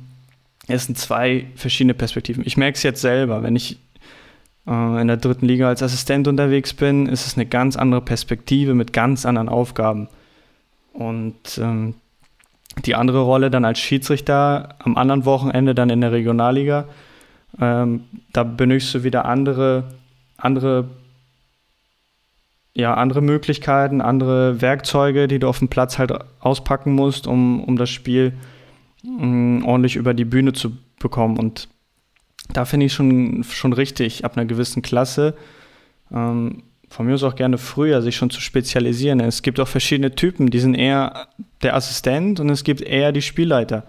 es 0.68 0.86
sind 0.86 0.96
zwei 0.96 1.46
verschiedene 1.56 1.94
Perspektiven. 1.94 2.44
Ich 2.46 2.56
merke 2.56 2.76
es 2.76 2.82
jetzt 2.84 3.00
selber, 3.00 3.42
wenn 3.42 3.56
ich 3.56 3.78
äh, 4.68 5.00
in 5.00 5.08
der 5.08 5.16
dritten 5.16 5.46
Liga 5.46 5.68
als 5.68 5.82
Assistent 5.82 6.28
unterwegs 6.28 6.72
bin, 6.72 7.06
ist 7.06 7.26
es 7.26 7.34
eine 7.34 7.46
ganz 7.46 7.76
andere 7.76 8.00
Perspektive 8.00 8.74
mit 8.74 8.92
ganz 8.92 9.26
anderen 9.26 9.48
Aufgaben. 9.48 10.08
Und 10.92 11.58
ähm, 11.58 11.94
die 12.84 12.94
andere 12.94 13.22
Rolle 13.22 13.50
dann 13.50 13.64
als 13.64 13.80
Schiedsrichter 13.80 14.76
am 14.78 14.96
anderen 14.96 15.24
Wochenende 15.24 15.74
dann 15.74 15.90
in 15.90 16.00
der 16.00 16.12
Regionalliga, 16.12 16.86
ähm, 17.60 18.04
da 18.32 18.44
benötigst 18.44 18.94
du 18.94 19.02
wieder 19.02 19.24
andere, 19.24 19.84
andere 20.36 20.88
ja, 22.74 22.94
andere 22.94 23.20
Möglichkeiten, 23.20 24.00
andere 24.00 24.60
Werkzeuge, 24.60 25.28
die 25.28 25.38
du 25.38 25.48
auf 25.48 25.58
dem 25.58 25.68
Platz 25.68 25.98
halt 25.98 26.12
auspacken 26.40 26.92
musst, 26.92 27.26
um, 27.26 27.62
um 27.64 27.76
das 27.76 27.90
Spiel 27.90 28.32
mh, 29.02 29.26
mm, 29.26 29.64
ordentlich 29.64 29.96
über 29.96 30.14
die 30.14 30.24
Bühne 30.24 30.52
zu 30.52 30.72
bekommen. 30.98 31.38
Und 31.38 31.68
da 32.52 32.64
finde 32.64 32.86
ich 32.86 32.92
schon, 32.92 33.44
schon 33.44 33.72
richtig, 33.72 34.24
ab 34.24 34.36
einer 34.36 34.46
gewissen 34.46 34.82
Klasse, 34.82 35.34
ähm, 36.12 36.62
von 36.88 37.06
mir 37.06 37.14
aus 37.14 37.22
auch 37.22 37.36
gerne 37.36 37.56
früher, 37.56 38.02
sich 38.02 38.16
schon 38.16 38.30
zu 38.30 38.40
spezialisieren. 38.40 39.20
Es 39.20 39.42
gibt 39.42 39.60
auch 39.60 39.68
verschiedene 39.68 40.14
Typen, 40.14 40.50
die 40.50 40.58
sind 40.58 40.74
eher 40.74 41.28
der 41.62 41.76
Assistent 41.76 42.40
und 42.40 42.50
es 42.50 42.64
gibt 42.64 42.80
eher 42.80 43.12
die 43.12 43.22
Spielleiter. 43.22 43.84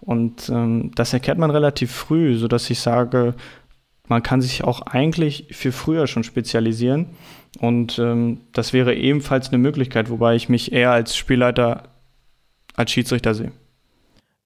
Und 0.00 0.48
ähm, 0.48 0.90
das 0.94 1.12
erkennt 1.12 1.38
man 1.38 1.50
relativ 1.50 1.92
früh, 1.92 2.36
sodass 2.36 2.68
ich 2.70 2.80
sage, 2.80 3.34
man 4.08 4.24
kann 4.24 4.40
sich 4.40 4.64
auch 4.64 4.80
eigentlich 4.82 5.46
für 5.52 5.70
früher 5.70 6.08
schon 6.08 6.24
spezialisieren. 6.24 7.06
Und 7.58 7.98
ähm, 7.98 8.40
das 8.52 8.72
wäre 8.72 8.94
ebenfalls 8.94 9.48
eine 9.48 9.58
Möglichkeit, 9.58 10.10
wobei 10.10 10.36
ich 10.36 10.48
mich 10.48 10.72
eher 10.72 10.92
als 10.92 11.16
Spielleiter, 11.16 11.84
als 12.76 12.92
Schiedsrichter 12.92 13.34
sehe. 13.34 13.52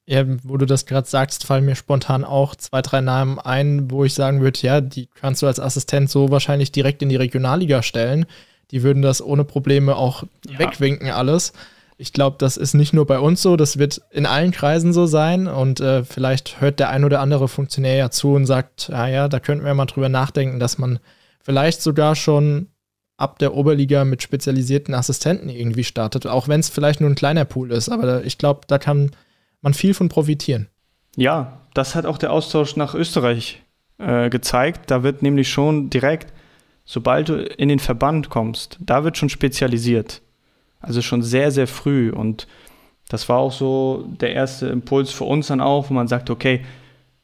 Ja, 0.06 0.24
wo 0.42 0.58
du 0.58 0.66
das 0.66 0.84
gerade 0.84 1.08
sagst, 1.08 1.46
fallen 1.46 1.64
mir 1.64 1.76
spontan 1.76 2.24
auch 2.24 2.54
zwei, 2.54 2.82
drei 2.82 3.00
Namen 3.00 3.38
ein, 3.38 3.90
wo 3.90 4.04
ich 4.04 4.12
sagen 4.12 4.42
würde, 4.42 4.60
ja, 4.60 4.80
die 4.82 5.08
kannst 5.14 5.40
du 5.42 5.46
als 5.46 5.60
Assistent 5.60 6.10
so 6.10 6.30
wahrscheinlich 6.30 6.72
direkt 6.72 7.02
in 7.02 7.08
die 7.08 7.16
Regionalliga 7.16 7.82
stellen. 7.82 8.26
Die 8.70 8.82
würden 8.82 9.02
das 9.02 9.22
ohne 9.22 9.44
Probleme 9.44 9.96
auch 9.96 10.24
ja. 10.46 10.58
wegwinken 10.58 11.10
alles. 11.10 11.52
Ich 11.96 12.12
glaube, 12.12 12.36
das 12.38 12.56
ist 12.56 12.74
nicht 12.74 12.92
nur 12.92 13.06
bei 13.06 13.18
uns 13.18 13.40
so, 13.40 13.56
das 13.56 13.78
wird 13.78 14.02
in 14.10 14.26
allen 14.26 14.50
Kreisen 14.50 14.92
so 14.92 15.06
sein 15.06 15.46
und 15.46 15.80
äh, 15.80 16.04
vielleicht 16.04 16.60
hört 16.60 16.80
der 16.80 16.90
ein 16.90 17.04
oder 17.04 17.20
andere 17.20 17.46
Funktionär 17.48 17.94
ja 17.94 18.10
zu 18.10 18.32
und 18.32 18.46
sagt, 18.46 18.88
ja, 18.88 19.06
ja, 19.06 19.28
da 19.28 19.38
könnten 19.38 19.64
wir 19.64 19.74
mal 19.74 19.86
drüber 19.86 20.08
nachdenken, 20.08 20.58
dass 20.58 20.76
man 20.76 20.98
vielleicht 21.40 21.82
sogar 21.82 22.16
schon 22.16 22.66
ab 23.16 23.38
der 23.38 23.54
Oberliga 23.54 24.04
mit 24.04 24.22
spezialisierten 24.22 24.94
Assistenten 24.94 25.48
irgendwie 25.48 25.84
startet, 25.84 26.26
auch 26.26 26.48
wenn 26.48 26.60
es 26.60 26.68
vielleicht 26.68 27.00
nur 27.00 27.10
ein 27.10 27.14
kleiner 27.14 27.44
Pool 27.44 27.70
ist. 27.70 27.88
Aber 27.88 28.24
ich 28.24 28.38
glaube, 28.38 28.62
da 28.66 28.78
kann 28.78 29.12
man 29.62 29.74
viel 29.74 29.94
von 29.94 30.08
profitieren. 30.08 30.68
Ja, 31.16 31.60
das 31.74 31.94
hat 31.94 32.06
auch 32.06 32.18
der 32.18 32.32
Austausch 32.32 32.76
nach 32.76 32.94
Österreich 32.94 33.62
äh, 33.98 34.30
gezeigt. 34.30 34.90
Da 34.90 35.02
wird 35.02 35.22
nämlich 35.22 35.48
schon 35.48 35.90
direkt, 35.90 36.32
sobald 36.84 37.28
du 37.28 37.42
in 37.42 37.68
den 37.68 37.78
Verband 37.78 38.30
kommst, 38.30 38.78
da 38.80 39.04
wird 39.04 39.16
schon 39.16 39.28
spezialisiert. 39.28 40.20
Also 40.80 41.00
schon 41.00 41.22
sehr, 41.22 41.50
sehr 41.50 41.66
früh. 41.66 42.10
Und 42.10 42.46
Das 43.08 43.28
war 43.28 43.38
auch 43.38 43.52
so 43.52 44.06
der 44.20 44.32
erste 44.32 44.66
Impuls 44.66 45.12
für 45.12 45.24
uns 45.24 45.46
dann 45.46 45.60
auch, 45.60 45.88
wo 45.88 45.94
man 45.94 46.08
sagt, 46.08 46.30
okay, 46.30 46.64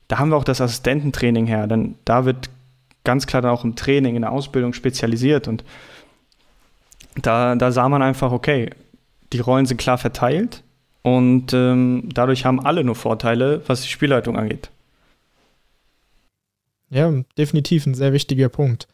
da 0.09 0.19
haben 0.19 0.31
wir 0.31 0.37
auch 0.37 0.45
das 0.45 0.61
Assistententraining 0.61 1.47
her, 1.47 1.67
denn 1.67 1.95
da 2.05 2.25
wird 2.25 2.51
ganz 3.05 3.27
klar 3.27 3.43
dann 3.43 3.51
auch 3.51 3.65
im 3.65 3.77
Training, 3.77 4.17
in 4.17 4.23
der 4.23 4.33
Ausbildung 4.33 4.73
spezialisiert 4.73 5.49
und 5.49 5.65
da, 7.23 7.55
da 7.57 7.73
sah 7.73 7.89
man 7.89 8.03
einfach, 8.03 8.33
okay, 8.33 8.71
die 9.33 9.41
Rollen 9.41 9.67
sind 9.67 9.79
klar 9.79 9.99
verteilt 9.99 10.63
und 11.03 11.53
ähm, 11.53 12.09
dadurch 12.13 12.45
haben 12.45 12.65
alle 12.65 12.85
nur 12.85 12.95
Vorteile, 12.95 13.63
was 13.67 13.83
die 13.83 13.89
Spielleitung 13.89 14.37
angeht. 14.37 14.71
Ja, 16.91 17.13
definitiv 17.39 17.87
ein 17.87 17.95
sehr 17.95 18.13
wichtiger 18.13 18.49
Punkt. 18.49 18.89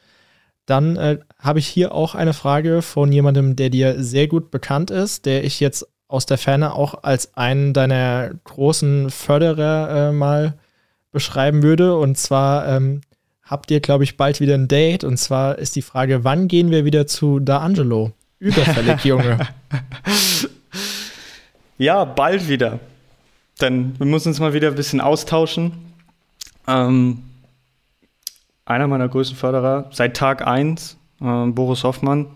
Dann 0.66 0.96
äh, 0.96 1.18
habe 1.38 1.60
ich 1.60 1.66
hier 1.66 1.94
auch 1.94 2.14
eine 2.14 2.34
Frage 2.34 2.82
von 2.82 3.10
jemandem, 3.12 3.56
der 3.56 3.70
dir 3.70 4.02
sehr 4.02 4.26
gut 4.26 4.50
bekannt 4.50 4.90
ist, 4.90 5.24
der 5.24 5.44
ich 5.44 5.60
jetzt 5.60 5.86
aus 6.08 6.26
der 6.26 6.38
Ferne 6.38 6.74
auch 6.74 7.02
als 7.02 7.36
einen 7.36 7.72
deiner 7.72 8.30
großen 8.44 9.10
Förderer 9.10 10.08
äh, 10.08 10.12
mal 10.12 10.58
beschreiben 11.12 11.62
würde. 11.62 11.96
Und 11.96 12.18
zwar 12.18 12.68
ähm, 12.68 13.00
habt 13.46 13.70
ihr, 13.70 13.80
glaube 13.80 14.04
ich, 14.04 14.16
bald 14.16 14.40
wieder 14.40 14.54
ein 14.54 14.68
Date. 14.68 15.04
Und 15.04 15.16
zwar 15.16 15.58
ist 15.58 15.76
die 15.76 15.82
Frage, 15.82 16.24
wann 16.24 16.48
gehen 16.48 16.70
wir 16.70 16.84
wieder 16.84 17.06
zu 17.06 17.38
D'Angelo? 17.38 18.12
Überfällig, 18.38 19.04
Junge. 19.04 19.38
Ja, 21.78 22.04
bald 22.04 22.48
wieder. 22.48 22.80
Denn 23.60 23.98
wir 23.98 24.06
müssen 24.06 24.28
uns 24.28 24.40
mal 24.40 24.52
wieder 24.52 24.68
ein 24.68 24.74
bisschen 24.74 25.00
austauschen. 25.00 25.72
Ähm, 26.66 27.22
einer 28.64 28.88
meiner 28.88 29.08
größten 29.08 29.36
Förderer 29.36 29.88
seit 29.92 30.16
Tag 30.16 30.46
1, 30.46 30.98
äh, 31.20 31.46
Boris 31.46 31.84
Hoffmann, 31.84 32.26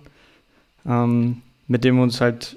ähm, 0.87 1.43
mit 1.67 1.85
dem 1.85 1.97
wir 1.97 2.03
uns 2.03 2.21
halt 2.21 2.57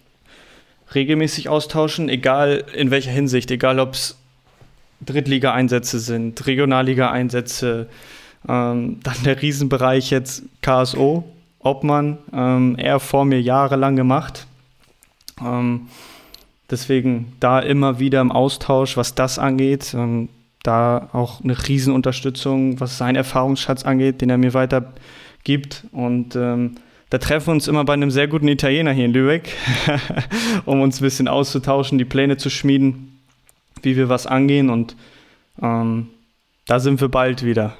regelmäßig 0.93 1.49
austauschen, 1.49 2.07
egal 2.07 2.63
in 2.75 2.91
welcher 2.91 3.11
Hinsicht, 3.11 3.49
egal 3.49 3.79
ob 3.79 3.93
es 3.93 4.17
Drittliga-Einsätze 5.01 5.99
sind, 5.99 6.45
Regionalliga-Einsätze, 6.45 7.87
ähm, 8.47 8.99
dann 9.03 9.15
der 9.23 9.41
Riesenbereich 9.41 10.09
jetzt 10.09 10.43
KSO, 10.61 11.23
Obmann, 11.59 12.17
ähm, 12.33 12.75
er 12.77 12.99
vor 12.99 13.25
mir 13.25 13.41
jahrelang 13.41 13.95
gemacht. 13.95 14.47
Ähm, 15.41 15.87
deswegen 16.69 17.33
da 17.39 17.59
immer 17.59 17.99
wieder 17.99 18.21
im 18.21 18.31
Austausch, 18.31 18.97
was 18.97 19.15
das 19.15 19.39
angeht. 19.39 19.93
Ähm, 19.93 20.29
da 20.63 21.09
auch 21.11 21.43
eine 21.43 21.67
Riesenunterstützung, 21.67 22.79
was 22.79 22.97
seinen 22.97 23.17
Erfahrungsschatz 23.17 23.83
angeht, 23.83 24.21
den 24.21 24.29
er 24.29 24.37
mir 24.37 24.53
weitergibt. 24.53 25.83
Und 25.91 26.35
ähm, 26.35 26.75
da 27.09 27.17
treffen 27.17 27.47
wir 27.47 27.53
uns 27.53 27.67
immer 27.67 27.83
bei 27.83 27.93
einem 27.93 28.11
sehr 28.11 28.27
guten 28.27 28.47
Italiener 28.47 28.91
hier 28.91 29.05
in 29.05 29.13
Lübeck, 29.13 29.49
um 30.65 30.81
uns 30.81 30.99
ein 30.99 31.03
bisschen 31.03 31.27
auszutauschen, 31.27 31.97
die 31.97 32.05
Pläne 32.05 32.37
zu 32.37 32.49
schmieden, 32.49 33.19
wie 33.81 33.97
wir 33.97 34.07
was 34.07 34.25
angehen. 34.25 34.69
Und 34.69 34.95
ähm, 35.61 36.07
da 36.65 36.79
sind 36.79 37.01
wir 37.01 37.09
bald 37.09 37.43
wieder. 37.43 37.77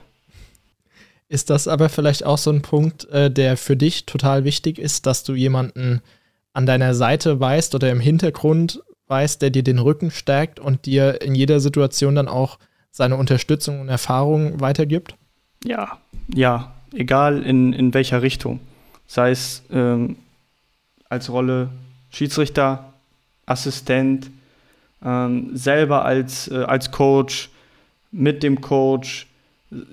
Ist 1.29 1.49
das 1.49 1.67
aber 1.67 1.89
vielleicht 1.89 2.25
auch 2.25 2.37
so 2.37 2.51
ein 2.51 2.61
Punkt, 2.61 3.05
äh, 3.09 3.31
der 3.31 3.57
für 3.57 3.75
dich 3.75 4.05
total 4.05 4.43
wichtig 4.43 4.77
ist, 4.77 5.05
dass 5.05 5.23
du 5.23 5.33
jemanden 5.33 6.01
an 6.53 6.65
deiner 6.65 6.93
Seite 6.93 7.39
weißt 7.39 7.73
oder 7.75 7.89
im 7.91 7.99
Hintergrund 7.99 8.81
weißt, 9.07 9.41
der 9.41 9.49
dir 9.49 9.63
den 9.63 9.79
Rücken 9.79 10.11
stärkt 10.11 10.59
und 10.59 10.85
dir 10.85 11.21
in 11.21 11.35
jeder 11.35 11.59
Situation 11.59 12.15
dann 12.15 12.27
auch 12.27 12.59
seine 12.91 13.17
Unterstützung 13.17 13.81
und 13.81 13.89
Erfahrung 13.89 14.59
weitergibt? 14.59 15.15
Ja, 15.63 15.97
ja, 16.33 16.73
egal 16.93 17.43
in, 17.43 17.73
in 17.73 17.93
welcher 17.93 18.21
Richtung. 18.21 18.59
Sei 19.07 19.31
es 19.31 19.63
ähm, 19.71 20.15
als 21.09 21.29
Rolle 21.29 21.69
Schiedsrichter, 22.11 22.93
Assistent, 23.45 24.29
ähm, 25.03 25.55
selber 25.55 26.05
als, 26.05 26.47
äh, 26.49 26.63
als 26.63 26.91
Coach, 26.91 27.49
mit 28.11 28.43
dem 28.43 28.61
Coach, 28.61 29.27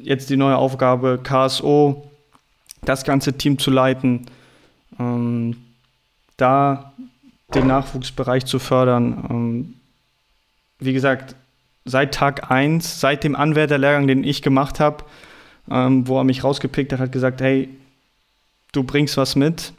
jetzt 0.03 0.31
die 0.31 0.37
neue 0.37 0.57
Aufgabe 0.57 1.20
KSO, 1.22 2.11
das 2.83 3.05
ganze 3.05 3.35
Team 3.35 3.59
zu 3.59 3.70
leiten, 3.70 4.26
ähm, 4.99 5.57
da 6.37 6.93
den 7.55 7.66
Nachwuchsbereich 7.66 8.47
zu 8.47 8.59
fördern. 8.59 9.26
Ähm, 9.28 9.74
wie 10.78 10.93
gesagt, 10.93 11.35
seit 11.85 12.14
Tag 12.14 12.51
1, 12.51 13.01
seit 13.01 13.24
dem 13.24 13.37
Anwärterlehrgang, 13.37 14.07
den 14.07 14.24
ich 14.24 14.43
gemacht 14.43 14.81
habe, 14.81 15.05
ähm, 15.70 16.07
wo 16.07 16.18
er 16.18 16.24
mich 16.24 16.45
rausgepickt 16.45 16.93
hat, 16.93 17.01
hat 17.01 17.12
gesagt, 17.12 17.41
hey, 17.41 17.68
du 18.72 18.83
bringst 18.83 19.16
was 19.16 19.37
mit. 19.37 19.72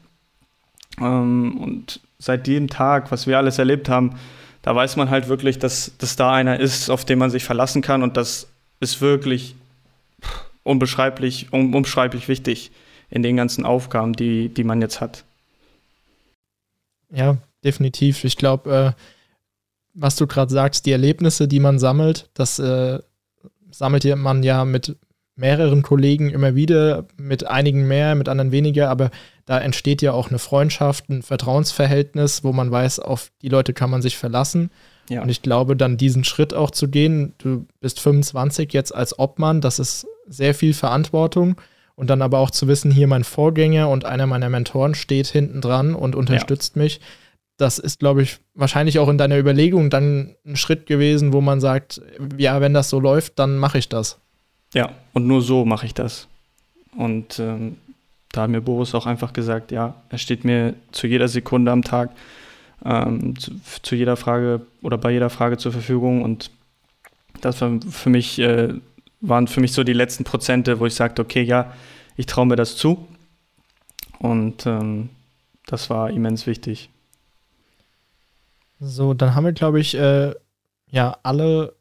Ähm, 0.99 1.57
und 1.57 1.99
seit 2.19 2.47
dem 2.47 2.67
Tag, 2.67 3.11
was 3.11 3.27
wir 3.27 3.37
alles 3.37 3.57
erlebt 3.57 3.89
haben, 3.89 4.15
da 4.61 4.75
weiß 4.75 4.95
man 4.95 5.09
halt 5.09 5.27
wirklich, 5.27 5.57
dass, 5.57 5.97
dass 5.97 6.15
da 6.15 6.31
einer 6.31 6.59
ist, 6.59 6.89
auf 6.89 7.03
den 7.03 7.17
man 7.17 7.31
sich 7.31 7.43
verlassen 7.43 7.81
kann 7.81 8.03
und 8.03 8.15
das 8.15 8.47
ist 8.79 9.01
wirklich 9.01 9.55
unbeschreiblich, 10.63 11.51
un, 11.51 11.73
unbeschreiblich 11.73 12.27
wichtig 12.27 12.71
in 13.09 13.23
den 13.23 13.35
ganzen 13.35 13.65
Aufgaben, 13.65 14.13
die, 14.13 14.49
die 14.49 14.63
man 14.63 14.81
jetzt 14.81 15.01
hat. 15.01 15.23
Ja, 17.13 17.37
definitiv. 17.63 18.23
Ich 18.23 18.37
glaube, 18.37 18.95
äh, 18.95 19.01
was 19.93 20.15
du 20.15 20.27
gerade 20.27 20.51
sagst, 20.51 20.85
die 20.85 20.91
Erlebnisse, 20.91 21.47
die 21.47 21.59
man 21.59 21.79
sammelt, 21.79 22.29
das 22.33 22.59
äh, 22.59 22.99
sammelt 23.69 24.05
man 24.15 24.43
ja 24.43 24.65
mit 24.65 24.95
mehreren 25.35 25.81
Kollegen 25.81 26.29
immer 26.29 26.55
wieder, 26.55 27.05
mit 27.17 27.45
einigen 27.45 27.87
mehr, 27.87 28.15
mit 28.15 28.29
anderen 28.29 28.51
weniger, 28.51 28.89
aber 28.89 29.11
da 29.45 29.59
entsteht 29.59 30.01
ja 30.01 30.13
auch 30.13 30.29
eine 30.29 30.39
Freundschaft, 30.39 31.09
ein 31.09 31.23
Vertrauensverhältnis, 31.23 32.43
wo 32.43 32.53
man 32.53 32.71
weiß, 32.71 32.99
auf 32.99 33.31
die 33.41 33.49
Leute 33.49 33.73
kann 33.73 33.89
man 33.89 34.01
sich 34.01 34.17
verlassen. 34.17 34.69
Ja. 35.09 35.23
Und 35.23 35.29
ich 35.29 35.41
glaube, 35.41 35.75
dann 35.75 35.97
diesen 35.97 36.23
Schritt 36.23 36.53
auch 36.53 36.71
zu 36.71 36.87
gehen, 36.87 37.33
du 37.39 37.65
bist 37.79 37.99
25 37.99 38.71
jetzt 38.71 38.93
als 38.93 39.17
Obmann, 39.19 39.59
das 39.59 39.79
ist 39.79 40.07
sehr 40.31 40.53
viel 40.53 40.73
Verantwortung. 40.73 41.55
Und 41.95 42.09
dann 42.09 42.21
aber 42.23 42.39
auch 42.39 42.49
zu 42.49 42.67
wissen, 42.67 42.89
hier 42.89 43.07
mein 43.07 43.23
Vorgänger 43.23 43.89
und 43.89 44.05
einer 44.05 44.25
meiner 44.25 44.49
Mentoren 44.49 44.95
steht 44.95 45.27
hinten 45.27 45.61
dran 45.61 45.93
und 45.93 46.15
unterstützt 46.15 46.75
ja. 46.75 46.81
mich 46.81 47.01
das 47.61 47.77
ist, 47.77 47.99
glaube 47.99 48.23
ich, 48.23 48.39
wahrscheinlich 48.55 48.97
auch 48.99 49.07
in 49.07 49.19
deiner 49.19 49.37
Überlegung 49.37 49.89
dann 49.89 50.35
ein 50.45 50.55
Schritt 50.55 50.87
gewesen, 50.87 51.31
wo 51.31 51.41
man 51.41 51.61
sagt, 51.61 52.01
ja, 52.37 52.59
wenn 52.59 52.73
das 52.73 52.89
so 52.89 52.99
läuft, 52.99 53.37
dann 53.37 53.57
mache 53.57 53.77
ich 53.77 53.87
das. 53.87 54.19
Ja, 54.73 54.89
und 55.13 55.27
nur 55.27 55.41
so 55.41 55.63
mache 55.63 55.85
ich 55.85 55.93
das. 55.93 56.27
Und 56.97 57.39
ähm, 57.39 57.77
da 58.31 58.43
hat 58.43 58.49
mir 58.49 58.61
Boris 58.61 58.95
auch 58.95 59.05
einfach 59.05 59.31
gesagt, 59.31 59.71
ja, 59.71 59.93
er 60.09 60.17
steht 60.17 60.43
mir 60.43 60.73
zu 60.91 61.05
jeder 61.05 61.27
Sekunde 61.27 61.71
am 61.71 61.83
Tag, 61.83 62.09
ähm, 62.83 63.37
zu, 63.37 63.51
zu, 63.83 63.95
jeder 63.95 64.17
Frage 64.17 64.61
oder 64.81 64.97
bei 64.97 65.11
jeder 65.11 65.29
Frage 65.29 65.57
zur 65.57 65.71
Verfügung. 65.71 66.23
Und 66.23 66.49
das 67.41 67.61
war 67.61 67.79
für 67.89 68.09
mich, 68.09 68.39
äh, 68.39 68.73
waren 69.21 69.47
für 69.47 69.61
mich 69.61 69.73
so 69.73 69.83
die 69.83 69.93
letzten 69.93 70.23
Prozente, 70.23 70.79
wo 70.79 70.85
ich 70.85 70.95
sagte, 70.95 71.21
okay, 71.21 71.43
ja, 71.43 71.73
ich 72.17 72.25
traue 72.25 72.47
mir 72.47 72.55
das 72.55 72.75
zu. 72.75 73.07
Und 74.19 74.65
ähm, 74.65 75.09
das 75.65 75.89
war 75.89 76.09
immens 76.09 76.47
wichtig. 76.47 76.89
So, 78.79 79.13
dann 79.13 79.35
haben 79.35 79.45
wir, 79.45 79.53
glaube 79.53 79.79
ich, 79.79 79.95
äh, 79.95 80.33
ja, 80.89 81.17
alle 81.23 81.75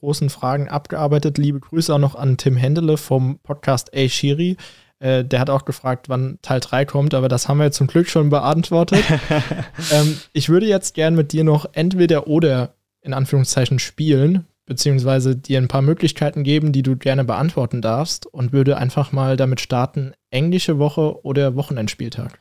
großen 0.00 0.30
Fragen 0.30 0.68
abgearbeitet. 0.68 1.38
Liebe 1.38 1.60
Grüße 1.60 1.92
auch 1.92 1.98
noch 1.98 2.14
an 2.14 2.36
Tim 2.36 2.56
Händele 2.56 2.96
vom 2.96 3.38
Podcast 3.40 3.94
A 3.94 4.08
Shiri. 4.08 4.56
Äh, 4.98 5.24
der 5.24 5.40
hat 5.40 5.50
auch 5.50 5.64
gefragt, 5.64 6.08
wann 6.08 6.38
Teil 6.42 6.60
3 6.60 6.84
kommt, 6.84 7.14
aber 7.14 7.28
das 7.28 7.48
haben 7.48 7.58
wir 7.58 7.70
zum 7.72 7.86
Glück 7.86 8.08
schon 8.08 8.30
beantwortet. 8.30 9.04
ähm, 9.92 10.18
ich 10.32 10.48
würde 10.48 10.66
jetzt 10.66 10.94
gern 10.94 11.14
mit 11.14 11.32
dir 11.32 11.44
noch 11.44 11.66
entweder 11.72 12.26
oder 12.26 12.74
in 13.02 13.12
Anführungszeichen 13.12 13.78
spielen, 13.78 14.46
beziehungsweise 14.66 15.36
dir 15.36 15.58
ein 15.58 15.68
paar 15.68 15.82
Möglichkeiten 15.82 16.42
geben, 16.42 16.72
die 16.72 16.82
du 16.82 16.96
gerne 16.96 17.24
beantworten 17.24 17.80
darfst 17.80 18.26
und 18.26 18.52
würde 18.52 18.76
einfach 18.76 19.12
mal 19.12 19.36
damit 19.36 19.60
starten, 19.60 20.12
englische 20.30 20.78
Woche 20.78 21.24
oder 21.24 21.54
Wochenendspieltag? 21.54 22.40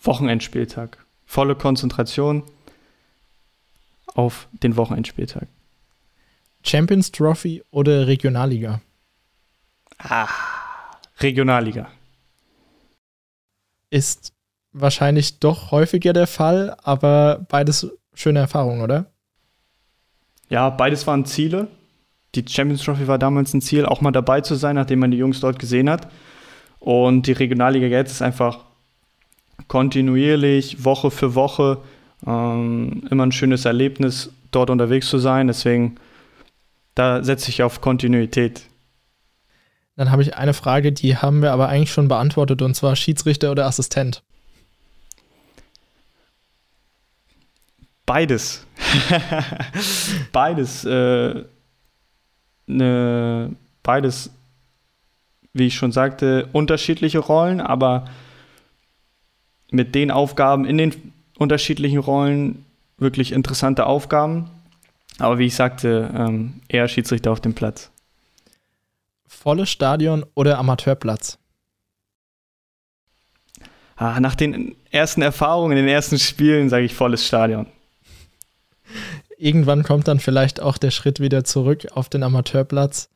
Wochenendspieltag 0.00 0.98
volle 1.24 1.54
Konzentration 1.54 2.42
auf 4.14 4.48
den 4.52 4.76
Wochenendspieltag. 4.76 5.46
Champions 6.64 7.12
Trophy 7.12 7.62
oder 7.70 8.06
Regionalliga? 8.06 8.80
Ah, 9.98 10.28
Regionalliga. 11.20 11.90
Ist 13.90 14.32
wahrscheinlich 14.72 15.38
doch 15.38 15.70
häufiger 15.70 16.12
der 16.12 16.26
Fall, 16.26 16.76
aber 16.82 17.46
beides 17.48 17.90
schöne 18.14 18.40
Erfahrungen, 18.40 18.80
oder? 18.80 19.10
Ja, 20.48 20.70
beides 20.70 21.06
waren 21.06 21.24
Ziele. 21.24 21.68
Die 22.34 22.44
Champions 22.46 22.82
Trophy 22.82 23.06
war 23.08 23.18
damals 23.18 23.54
ein 23.54 23.60
Ziel, 23.60 23.86
auch 23.86 24.00
mal 24.00 24.12
dabei 24.12 24.40
zu 24.40 24.54
sein, 24.54 24.76
nachdem 24.76 24.98
man 24.98 25.10
die 25.10 25.16
Jungs 25.16 25.40
dort 25.40 25.58
gesehen 25.58 25.88
hat. 25.88 26.08
Und 26.78 27.26
die 27.26 27.32
Regionalliga 27.32 27.86
jetzt 27.86 28.12
ist 28.12 28.22
einfach 28.22 28.64
kontinuierlich, 29.66 30.84
Woche 30.84 31.10
für 31.10 31.34
Woche, 31.34 31.78
ähm, 32.26 33.02
immer 33.10 33.26
ein 33.26 33.32
schönes 33.32 33.64
Erlebnis, 33.64 34.32
dort 34.50 34.70
unterwegs 34.70 35.08
zu 35.08 35.18
sein. 35.18 35.46
Deswegen, 35.48 35.96
da 36.94 37.22
setze 37.24 37.50
ich 37.50 37.62
auf 37.62 37.80
Kontinuität. 37.80 38.62
Dann 39.96 40.10
habe 40.12 40.22
ich 40.22 40.36
eine 40.36 40.54
Frage, 40.54 40.92
die 40.92 41.16
haben 41.16 41.42
wir 41.42 41.52
aber 41.52 41.68
eigentlich 41.68 41.92
schon 41.92 42.06
beantwortet, 42.08 42.62
und 42.62 42.74
zwar 42.74 42.94
Schiedsrichter 42.94 43.50
oder 43.50 43.66
Assistent. 43.66 44.22
Beides. 48.08 48.66
beides. 50.32 50.82
Äh, 50.86 51.44
ne, 52.66 53.54
beides, 53.82 54.30
wie 55.52 55.66
ich 55.66 55.74
schon 55.74 55.92
sagte, 55.92 56.48
unterschiedliche 56.52 57.18
Rollen, 57.18 57.60
aber 57.60 58.06
mit 59.70 59.94
den 59.94 60.10
Aufgaben 60.10 60.64
in 60.64 60.78
den 60.78 61.12
unterschiedlichen 61.36 61.98
Rollen 61.98 62.64
wirklich 62.96 63.30
interessante 63.30 63.84
Aufgaben. 63.84 64.48
Aber 65.18 65.38
wie 65.38 65.44
ich 65.44 65.54
sagte, 65.54 66.10
ähm, 66.16 66.62
eher 66.66 66.88
Schiedsrichter 66.88 67.30
auf 67.30 67.42
dem 67.42 67.52
Platz. 67.52 67.90
Volles 69.26 69.68
Stadion 69.68 70.24
oder 70.34 70.58
Amateurplatz? 70.58 71.36
Ah, 73.96 74.18
nach 74.18 74.34
den 74.34 74.76
ersten 74.90 75.20
Erfahrungen, 75.20 75.76
in 75.76 75.84
den 75.84 75.94
ersten 75.94 76.18
Spielen 76.18 76.70
sage 76.70 76.86
ich 76.86 76.94
volles 76.94 77.26
Stadion. 77.26 77.66
Irgendwann 79.40 79.84
kommt 79.84 80.08
dann 80.08 80.18
vielleicht 80.18 80.60
auch 80.60 80.78
der 80.78 80.90
Schritt 80.90 81.20
wieder 81.20 81.44
zurück 81.44 81.86
auf 81.92 82.08
den 82.08 82.24
Amateurplatz. 82.24 83.08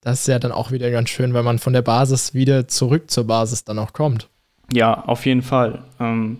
Das 0.00 0.20
ist 0.20 0.28
ja 0.28 0.38
dann 0.38 0.50
auch 0.50 0.70
wieder 0.70 0.90
ganz 0.90 1.10
schön, 1.10 1.34
wenn 1.34 1.44
man 1.44 1.58
von 1.58 1.74
der 1.74 1.82
Basis 1.82 2.32
wieder 2.32 2.68
zurück 2.68 3.10
zur 3.10 3.26
Basis 3.26 3.62
dann 3.64 3.78
auch 3.78 3.92
kommt. 3.92 4.28
Ja, 4.72 5.04
auf 5.04 5.26
jeden 5.26 5.42
Fall. 5.42 5.84
Ähm, 6.00 6.38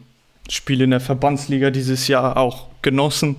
Spiele 0.49 0.85
in 0.85 0.91
der 0.91 1.01
Verbandsliga 1.01 1.71
dieses 1.71 2.09
Jahr 2.09 2.39
auch 2.39 2.69
genossen. 2.81 3.37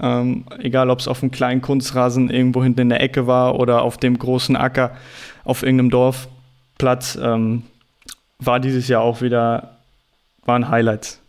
Ähm, 0.00 0.46
egal, 0.58 0.88
ob 0.88 1.00
es 1.00 1.06
auf 1.06 1.22
einem 1.22 1.30
kleinen 1.30 1.60
Kunstrasen 1.60 2.30
irgendwo 2.30 2.62
hinten 2.62 2.80
in 2.80 2.88
der 2.88 3.02
Ecke 3.02 3.26
war 3.26 3.60
oder 3.60 3.82
auf 3.82 3.98
dem 3.98 4.18
großen 4.18 4.56
Acker 4.56 4.96
auf 5.44 5.62
irgendeinem 5.62 5.90
Dorfplatz, 5.90 7.16
ähm, 7.22 7.64
war 8.38 8.58
dieses 8.58 8.88
Jahr 8.88 9.02
auch 9.02 9.20
wieder, 9.20 9.76
waren 10.46 10.68
Highlights. 10.68 11.20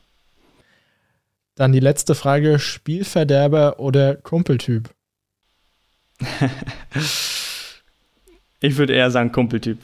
Dann 1.55 1.71
die 1.71 1.79
letzte 1.79 2.15
Frage: 2.15 2.59
Spielverderber 2.59 3.79
oder 3.79 4.15
Kumpeltyp? 4.15 4.89
ich 8.59 8.77
würde 8.77 8.93
eher 8.93 9.11
sagen 9.11 9.31
Kumpeltyp. 9.31 9.79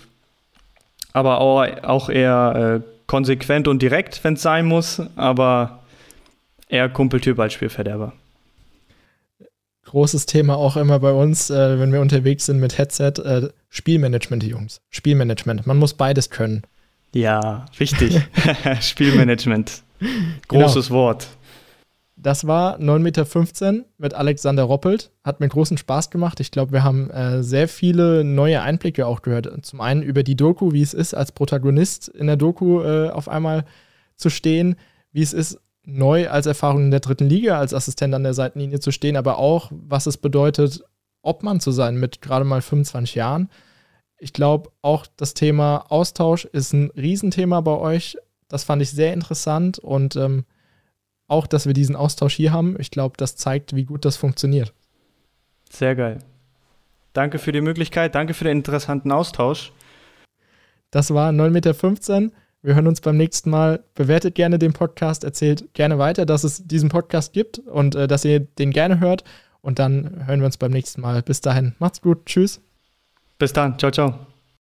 Aber 1.13 1.39
auch, 1.41 1.65
auch 1.83 2.09
eher 2.09 2.81
äh, 2.83 2.87
konsequent 3.07 3.67
und 3.67 3.81
direkt, 3.81 4.23
wenn 4.23 4.35
es 4.35 4.41
sein 4.41 4.65
muss, 4.65 5.01
aber 5.15 5.83
eher 6.69 6.87
Kumpeltyp 6.89 7.37
als 7.39 7.53
Spielverderber. 7.53 8.13
Großes 9.85 10.25
Thema 10.25 10.55
auch 10.55 10.77
immer 10.77 10.99
bei 10.99 11.11
uns, 11.11 11.49
äh, 11.49 11.77
wenn 11.79 11.91
wir 11.91 11.99
unterwegs 11.99 12.45
sind 12.45 12.61
mit 12.61 12.77
Headset, 12.77 13.13
äh, 13.25 13.49
Spielmanagement, 13.69 14.43
Jungs. 14.43 14.79
Spielmanagement. 14.89 15.67
Man 15.67 15.77
muss 15.77 15.93
beides 15.93 16.29
können. 16.29 16.61
Ja, 17.13 17.65
richtig. 17.79 18.21
Spielmanagement. 18.81 19.83
Großes 20.47 20.87
genau. 20.87 20.99
Wort. 20.99 21.27
Das 22.21 22.45
war 22.45 22.77
9,15 22.79 23.71
Meter 23.71 23.85
mit 23.97 24.13
Alexander 24.13 24.63
Roppelt. 24.63 25.09
Hat 25.23 25.39
mir 25.39 25.49
großen 25.49 25.77
Spaß 25.77 26.11
gemacht. 26.11 26.39
Ich 26.39 26.51
glaube, 26.51 26.71
wir 26.71 26.83
haben 26.83 27.09
äh, 27.09 27.41
sehr 27.41 27.67
viele 27.67 28.23
neue 28.23 28.61
Einblicke 28.61 29.07
auch 29.07 29.23
gehört. 29.23 29.65
Zum 29.65 29.81
einen 29.81 30.03
über 30.03 30.21
die 30.21 30.35
Doku, 30.35 30.71
wie 30.71 30.83
es 30.83 30.93
ist, 30.93 31.15
als 31.15 31.31
Protagonist 31.31 32.09
in 32.09 32.27
der 32.27 32.37
Doku 32.37 32.83
äh, 32.83 33.09
auf 33.09 33.27
einmal 33.27 33.65
zu 34.17 34.29
stehen, 34.29 34.75
wie 35.11 35.23
es 35.23 35.33
ist, 35.33 35.59
neu 35.83 36.29
als 36.29 36.45
Erfahrung 36.45 36.83
in 36.83 36.91
der 36.91 36.99
dritten 36.99 37.27
Liga 37.27 37.57
als 37.57 37.73
Assistent 37.73 38.13
an 38.13 38.21
der 38.21 38.35
Seitenlinie 38.35 38.79
zu 38.79 38.91
stehen, 38.91 39.17
aber 39.17 39.39
auch, 39.39 39.71
was 39.71 40.05
es 40.05 40.17
bedeutet, 40.17 40.83
Obmann 41.23 41.59
zu 41.59 41.71
sein 41.71 41.95
mit 41.97 42.21
gerade 42.21 42.45
mal 42.45 42.61
25 42.61 43.15
Jahren. 43.15 43.49
Ich 44.19 44.31
glaube, 44.31 44.69
auch 44.83 45.07
das 45.17 45.33
Thema 45.33 45.85
Austausch 45.89 46.45
ist 46.45 46.71
ein 46.73 46.91
Riesenthema 46.91 47.61
bei 47.61 47.75
euch. 47.77 48.15
Das 48.47 48.63
fand 48.63 48.83
ich 48.83 48.91
sehr 48.91 49.11
interessant 49.11 49.79
und 49.79 50.15
ähm, 50.15 50.45
auch, 51.31 51.47
dass 51.47 51.65
wir 51.65 51.73
diesen 51.73 51.95
Austausch 51.95 52.35
hier 52.35 52.51
haben, 52.51 52.75
ich 52.79 52.91
glaube, 52.91 53.15
das 53.17 53.35
zeigt, 53.35 53.75
wie 53.75 53.85
gut 53.85 54.05
das 54.05 54.17
funktioniert. 54.17 54.73
Sehr 55.69 55.95
geil. 55.95 56.19
Danke 57.13 57.39
für 57.39 57.51
die 57.51 57.61
Möglichkeit, 57.61 58.15
danke 58.15 58.33
für 58.33 58.43
den 58.43 58.57
interessanten 58.57 59.11
Austausch. 59.11 59.71
Das 60.91 61.13
war 61.13 61.31
9,15 61.31 62.19
Meter. 62.19 62.35
Wir 62.63 62.75
hören 62.75 62.87
uns 62.87 63.01
beim 63.01 63.17
nächsten 63.17 63.49
Mal. 63.49 63.83
Bewertet 63.95 64.35
gerne 64.35 64.59
den 64.59 64.73
Podcast, 64.73 65.23
erzählt 65.23 65.73
gerne 65.73 65.97
weiter, 65.97 66.25
dass 66.25 66.43
es 66.43 66.67
diesen 66.67 66.89
Podcast 66.89 67.33
gibt 67.33 67.59
und 67.59 67.95
äh, 67.95 68.07
dass 68.07 68.23
ihr 68.23 68.41
den 68.41 68.71
gerne 68.71 68.99
hört. 68.99 69.23
Und 69.61 69.79
dann 69.79 70.25
hören 70.25 70.41
wir 70.41 70.45
uns 70.45 70.57
beim 70.57 70.71
nächsten 70.71 71.01
Mal. 71.01 71.21
Bis 71.21 71.41
dahin, 71.41 71.75
macht's 71.79 72.01
gut. 72.01 72.25
Tschüss. 72.25 72.61
Bis 73.39 73.53
dann. 73.53 73.79
Ciao, 73.79 73.91
ciao. 73.91 74.30